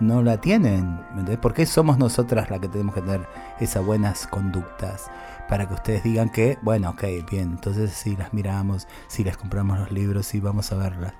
no 0.00 0.22
la 0.22 0.40
tienen. 0.40 0.96
¿me 0.96 1.20
entendés? 1.20 1.38
¿Por 1.38 1.54
qué 1.54 1.66
somos 1.66 1.98
nosotras 1.98 2.50
las 2.50 2.60
que 2.60 2.68
tenemos 2.68 2.94
que 2.94 3.02
tener 3.02 3.26
esas 3.60 3.84
buenas 3.84 4.26
conductas? 4.26 5.10
Para 5.48 5.68
que 5.68 5.74
ustedes 5.74 6.02
digan 6.02 6.28
que, 6.28 6.58
bueno, 6.62 6.90
ok, 6.90 7.04
bien, 7.30 7.52
entonces 7.52 7.92
si 7.92 8.16
las 8.16 8.32
miramos, 8.34 8.88
si 9.06 9.22
les 9.22 9.36
compramos 9.36 9.78
los 9.78 9.92
libros, 9.92 10.26
si 10.26 10.40
vamos 10.40 10.72
a 10.72 10.76
verlas, 10.76 11.14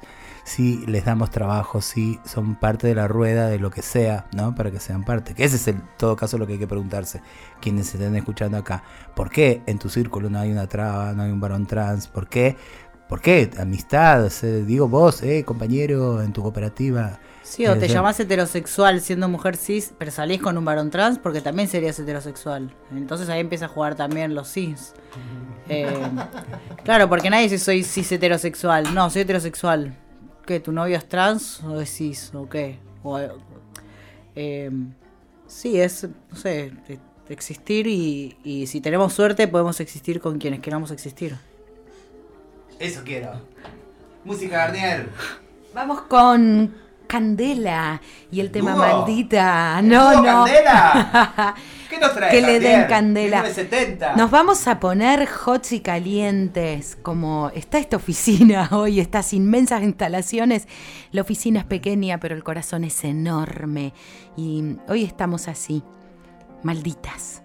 si 0.47 0.87
les 0.87 1.05
damos 1.05 1.31
trabajo, 1.31 1.81
si 1.81 2.21
son 2.25 2.55
parte 2.55 2.87
de 2.87 2.95
la 2.95 3.09
rueda 3.09 3.49
de 3.49 3.59
lo 3.59 3.71
que 3.71 3.83
sea, 3.83 4.27
¿no? 4.33 4.55
Para 4.55 4.71
que 4.71 4.79
sean 4.79 5.05
parte. 5.05 5.35
Que 5.35 5.45
ese 5.45 5.57
es 5.57 5.67
en 5.69 5.83
todo 5.97 6.15
caso 6.15 6.39
lo 6.39 6.47
que 6.47 6.55
hay 6.55 6.59
que 6.59 6.69
preguntarse, 6.69 7.21
quienes 7.61 7.89
se 7.89 7.99
estén 7.99 8.15
escuchando 8.15 8.57
acá. 8.57 8.85
¿Por 9.15 9.29
qué 9.31 9.63
en 9.67 9.79
tu 9.79 9.89
círculo 9.89 10.31
no 10.31 10.39
hay 10.39 10.53
una 10.53 10.69
traba, 10.69 11.13
no 11.13 11.25
hay 11.25 11.33
un 11.33 11.41
varón 11.41 11.67
trans? 11.67 12.07
¿Por 12.07 12.29
qué? 12.29 12.57
¿Por 13.09 13.21
qué? 13.21 13.51
Amistad, 13.59 14.29
sea, 14.31 14.51
digo 14.51 14.89
vos, 14.89 15.23
eh, 15.23 15.45
compañero, 15.45 16.23
en 16.23 16.33
tu 16.33 16.43
cooperativa. 16.43 17.21
Sí, 17.43 17.65
o 17.69 17.79
te 17.79 17.87
Eh, 17.87 17.89
llamás 17.89 18.19
heterosexual 18.19 19.01
siendo 19.01 19.29
mujer 19.29 19.57
cis, 19.57 19.95
pero 19.97 20.11
salís 20.11 20.43
con 20.43 20.59
un 20.59 20.65
varón 20.65 20.91
trans 20.91 21.19
porque 21.21 21.41
también 21.41 21.69
serías 21.69 21.97
heterosexual. 22.01 22.75
Entonces 22.91 23.29
ahí 23.29 23.39
empieza 23.41 23.67
a 23.67 23.69
jugar 23.69 23.95
también 23.95 24.35
los 24.35 24.53
cis. 24.53 24.95
Eh, 25.69 25.87
claro, 26.83 27.09
porque 27.09 27.31
nadie 27.31 27.45
dice 27.45 27.59
soy 27.59 27.85
cis 27.85 28.11
heterosexual. 28.11 28.93
No, 28.93 29.09
soy 29.11 29.23
heterosexual. 29.23 29.97
¿Qué? 30.45 30.59
¿Tu 30.59 30.73
novio 30.73 30.97
es 30.97 31.09
trans 31.09 31.63
o 31.63 31.81
es 31.81 31.91
cis? 31.91 32.33
¿O 32.35 32.49
qué? 32.49 32.81
O, 33.05 33.21
eh, 34.35 34.71
sí, 35.47 35.81
es, 35.81 36.09
no 36.31 36.37
sé, 36.37 36.73
de 36.89 36.99
existir 37.29 37.87
y, 37.87 38.37
y 38.43 38.67
si 38.67 38.81
tenemos 38.81 39.13
suerte 39.13 39.47
podemos 39.47 39.79
existir 39.81 40.21
con 40.21 40.39
quienes 40.39 40.59
queramos 40.61 40.91
existir. 40.91 41.37
Eso 42.79 43.03
quiero. 43.05 43.33
Música 44.25 44.59
Garnier. 44.59 45.09
Vamos 45.75 46.03
con 46.03 46.75
Candela 47.07 48.01
y 48.31 48.41
el 48.41 48.51
tema 48.51 48.73
Dúo. 48.73 48.81
maldita. 48.81 49.79
¿El 49.79 49.89
No, 49.89 50.13
dúo 50.13 50.23
no. 50.23 50.45
Candela? 50.45 51.55
¿Qué 51.91 51.99
nos 51.99 52.15
trae 52.15 52.31
que 52.33 52.43
le 52.43 52.59
den 52.59 52.87
candela. 52.89 53.43
1970. 53.43 54.17
Nos 54.17 54.31
vamos 54.31 54.67
a 54.67 54.81
poner 54.81 55.27
hot 55.27 55.71
y 55.71 55.81
calientes, 55.81 56.97
como 57.01 57.51
está 57.55 57.79
esta 57.79 57.97
oficina 57.97 58.69
hoy, 58.73 58.99
estas 58.99 59.33
inmensas 59.33 59.83
instalaciones. 59.83 60.67
La 61.13 61.23
oficina 61.23 61.61
es 61.61 61.67
pequeña, 61.67 62.19
pero 62.19 62.35
el 62.35 62.43
corazón 62.43 62.83
es 62.85 63.05
enorme. 63.05 63.95
Y 64.37 64.77
hoy 64.89 65.05
estamos 65.05 65.47
así, 65.47 65.85
malditas. 66.65 67.43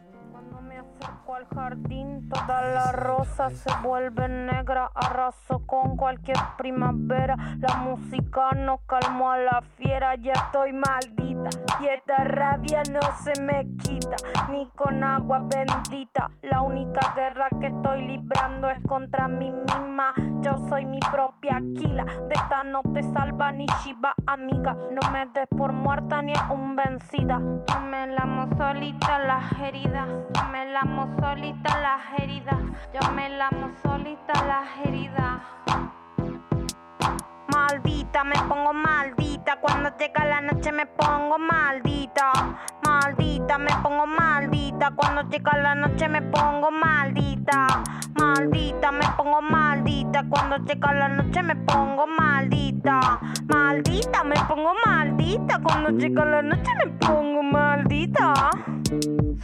Jardín, 1.53 2.29
todas 2.29 2.73
las 2.73 2.95
rosas 2.95 3.53
se 3.53 3.69
vuelven 3.83 4.45
negras. 4.45 4.89
Arraso 4.95 5.65
con 5.65 5.97
cualquier 5.97 6.37
primavera. 6.57 7.35
La 7.59 7.75
música 7.77 8.51
no 8.55 8.79
calmó 8.87 9.31
a 9.31 9.37
la 9.37 9.61
fiera. 9.77 10.15
Ya 10.15 10.33
estoy 10.33 10.73
maldita 10.73 11.49
y 11.79 11.87
esta 11.87 12.23
rabia 12.23 12.83
no 12.91 12.99
se 13.23 13.41
me 13.41 13.67
quita, 13.77 14.15
ni 14.49 14.67
con 14.75 15.03
agua 15.03 15.41
bendita. 15.43 16.31
La 16.41 16.61
única 16.61 17.13
guerra 17.15 17.47
que 17.59 17.67
estoy 17.67 18.07
librando 18.07 18.69
es 18.69 18.79
contra 18.87 19.27
mí 19.27 19.51
misma. 19.51 20.13
Yo 20.41 20.57
soy 20.69 20.85
mi 20.85 20.99
propia 20.99 21.57
Aquila. 21.57 22.05
De 22.05 22.33
esta 22.33 22.63
no 22.63 22.81
te 22.93 23.03
salva 23.03 23.51
ni 23.51 23.65
Shiva, 23.83 24.13
amiga. 24.25 24.73
No 24.73 25.11
me 25.11 25.25
des 25.27 25.47
por 25.57 25.73
muerta 25.73 26.21
ni 26.21 26.33
un 26.49 26.75
vencida. 26.75 27.39
Yo 27.39 27.79
me 27.81 28.07
lamo 28.07 28.47
solita 28.57 29.19
las 29.19 29.51
heridas. 29.59 30.07
Yo 30.33 30.43
me 30.51 30.71
lamo 30.71 31.07
solita 31.19 31.40
las 31.49 32.19
heridas. 32.19 32.59
Yo 32.93 33.11
me 33.11 33.29
lamo 33.29 33.71
solita 33.81 34.33
las 34.45 34.85
heridas. 34.85 35.41
Maldita, 37.71 38.25
me 38.25 38.35
pongo 38.49 38.73
maldita. 38.73 39.55
Cuando 39.61 39.95
llega 39.97 40.25
la 40.25 40.41
noche 40.41 40.73
me 40.73 40.85
pongo 40.87 41.39
maldita. 41.39 42.33
Maldita, 42.85 43.57
me 43.57 43.71
pongo 43.81 44.05
maldita. 44.07 44.91
Cuando 44.91 45.21
llega 45.29 45.57
la 45.57 45.75
noche 45.75 46.09
me 46.09 46.21
pongo 46.21 46.69
maldita. 46.69 47.67
Maldita, 48.19 48.91
me 48.91 49.05
pongo 49.15 49.41
maldita. 49.41 50.25
Cuando 50.29 50.57
llega 50.57 50.91
la 50.91 51.07
noche 51.07 51.43
me 51.43 51.55
pongo 51.55 52.07
maldita. 52.07 53.19
Maldita, 53.47 54.23
me 54.25 54.35
pongo 54.49 54.73
maldita. 54.85 55.59
Cuando 55.63 55.89
llega 55.91 56.25
la 56.25 56.41
noche 56.41 56.71
me 56.83 56.91
pongo 56.97 57.41
maldita. 57.41 58.33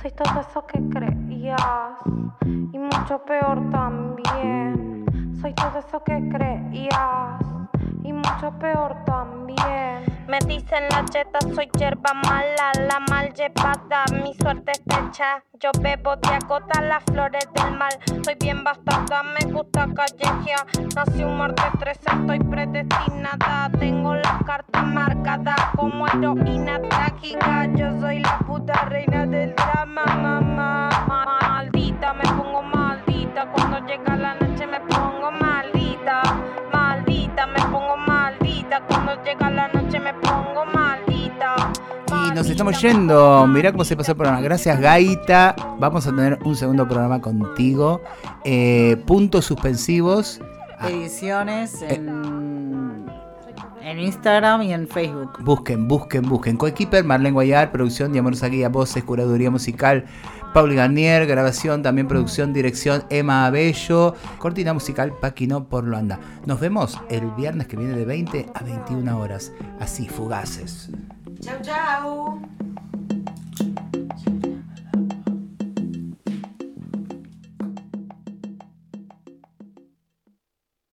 Soy 0.01 0.11
todo 0.11 0.41
eso 0.41 0.67
que 0.67 0.81
creías 0.89 1.97
y 2.43 2.77
mucho 2.77 3.23
peor 3.23 3.69
también. 3.71 5.05
Soy 5.39 5.53
todo 5.53 5.79
eso 5.79 6.03
que 6.03 6.27
creías 6.27 7.56
y 8.07 8.13
mucho 8.13 8.51
peor 8.59 8.95
también. 9.05 10.05
Me 10.27 10.39
dicen 10.39 10.83
la 10.91 11.03
cheta, 11.05 11.39
soy 11.53 11.69
yerba 11.77 12.13
mala, 12.13 12.71
la 12.87 12.99
mal 13.09 13.33
llevada, 13.33 14.05
mi 14.23 14.33
suerte 14.33 14.71
está 14.71 14.99
hecha. 15.07 15.43
Yo 15.59 15.71
bebo 15.81 16.15
de 16.15 16.35
acota 16.35 16.81
las 16.81 17.03
flores 17.03 17.47
del 17.53 17.77
mal. 17.77 17.91
Soy 18.23 18.35
bien 18.39 18.63
bastada, 18.63 19.23
me 19.23 19.51
gusta 19.51 19.87
callejear. 19.93 20.65
Nací 20.95 21.23
un 21.23 21.37
martes 21.37 21.71
13, 21.79 22.01
estoy 22.21 22.39
predestinada. 22.39 23.69
Tengo 23.79 24.15
la 24.15 24.39
carta 24.45 24.81
marcada 24.83 25.55
como 25.75 26.07
heroína 26.07 26.79
trágica. 26.89 27.67
Yo 27.75 27.99
soy 27.99 28.19
la 28.19 28.39
puta 28.39 28.73
reina 28.85 29.25
del 29.25 29.53
drama, 29.55 30.05
mamá. 30.05 30.89
Maldita, 31.07 32.13
me 32.13 32.23
pongo 32.23 32.61
maldita. 32.63 33.49
Cuando 33.51 33.79
llega 33.85 34.16
nos 42.37 42.49
estamos 42.51 42.79
yendo. 42.79 43.47
Mirá 43.47 43.71
cómo 43.71 43.83
se 43.83 43.97
pasó 43.97 44.11
el 44.11 44.17
programa. 44.17 44.41
Gracias, 44.41 44.79
Gaita. 44.79 45.55
Vamos 45.79 46.05
a 46.05 46.11
tener 46.11 46.37
un 46.43 46.55
segundo 46.55 46.87
programa 46.87 47.19
contigo. 47.19 48.01
Eh, 48.45 48.95
puntos 49.07 49.45
suspensivos. 49.45 50.39
Ediciones 50.83 51.81
en, 51.81 53.07
en 53.81 53.99
Instagram 53.99 54.61
y 54.61 54.71
en 54.71 54.87
Facebook. 54.87 55.31
Busquen, 55.43 55.87
busquen, 55.87 56.29
busquen. 56.29 56.57
Coequiper, 56.57 57.03
Marlene 57.03 57.33
Guayar, 57.33 57.71
producción 57.71 58.13
de 58.13 58.49
Guía, 58.49 58.69
voces, 58.69 59.03
curaduría 59.03 59.49
musical, 59.49 60.05
Pauli 60.53 60.75
Garnier, 60.75 61.25
grabación, 61.25 61.81
también 61.81 62.07
producción, 62.07 62.53
dirección, 62.53 63.03
Emma 63.09 63.47
Abello, 63.47 64.13
cortina 64.37 64.75
musical, 64.75 65.11
Paquino 65.19 65.67
por 65.67 65.85
Luanda. 65.85 66.19
Nos 66.45 66.59
vemos 66.59 67.01
el 67.09 67.31
viernes 67.31 67.65
que 67.65 67.77
viene 67.77 67.97
de 67.97 68.05
20 68.05 68.45
a 68.53 68.63
21 68.63 69.19
horas. 69.19 69.51
Así, 69.79 70.07
fugaces. 70.07 70.91
Ciao 71.39 71.61
ciao! 71.61 72.86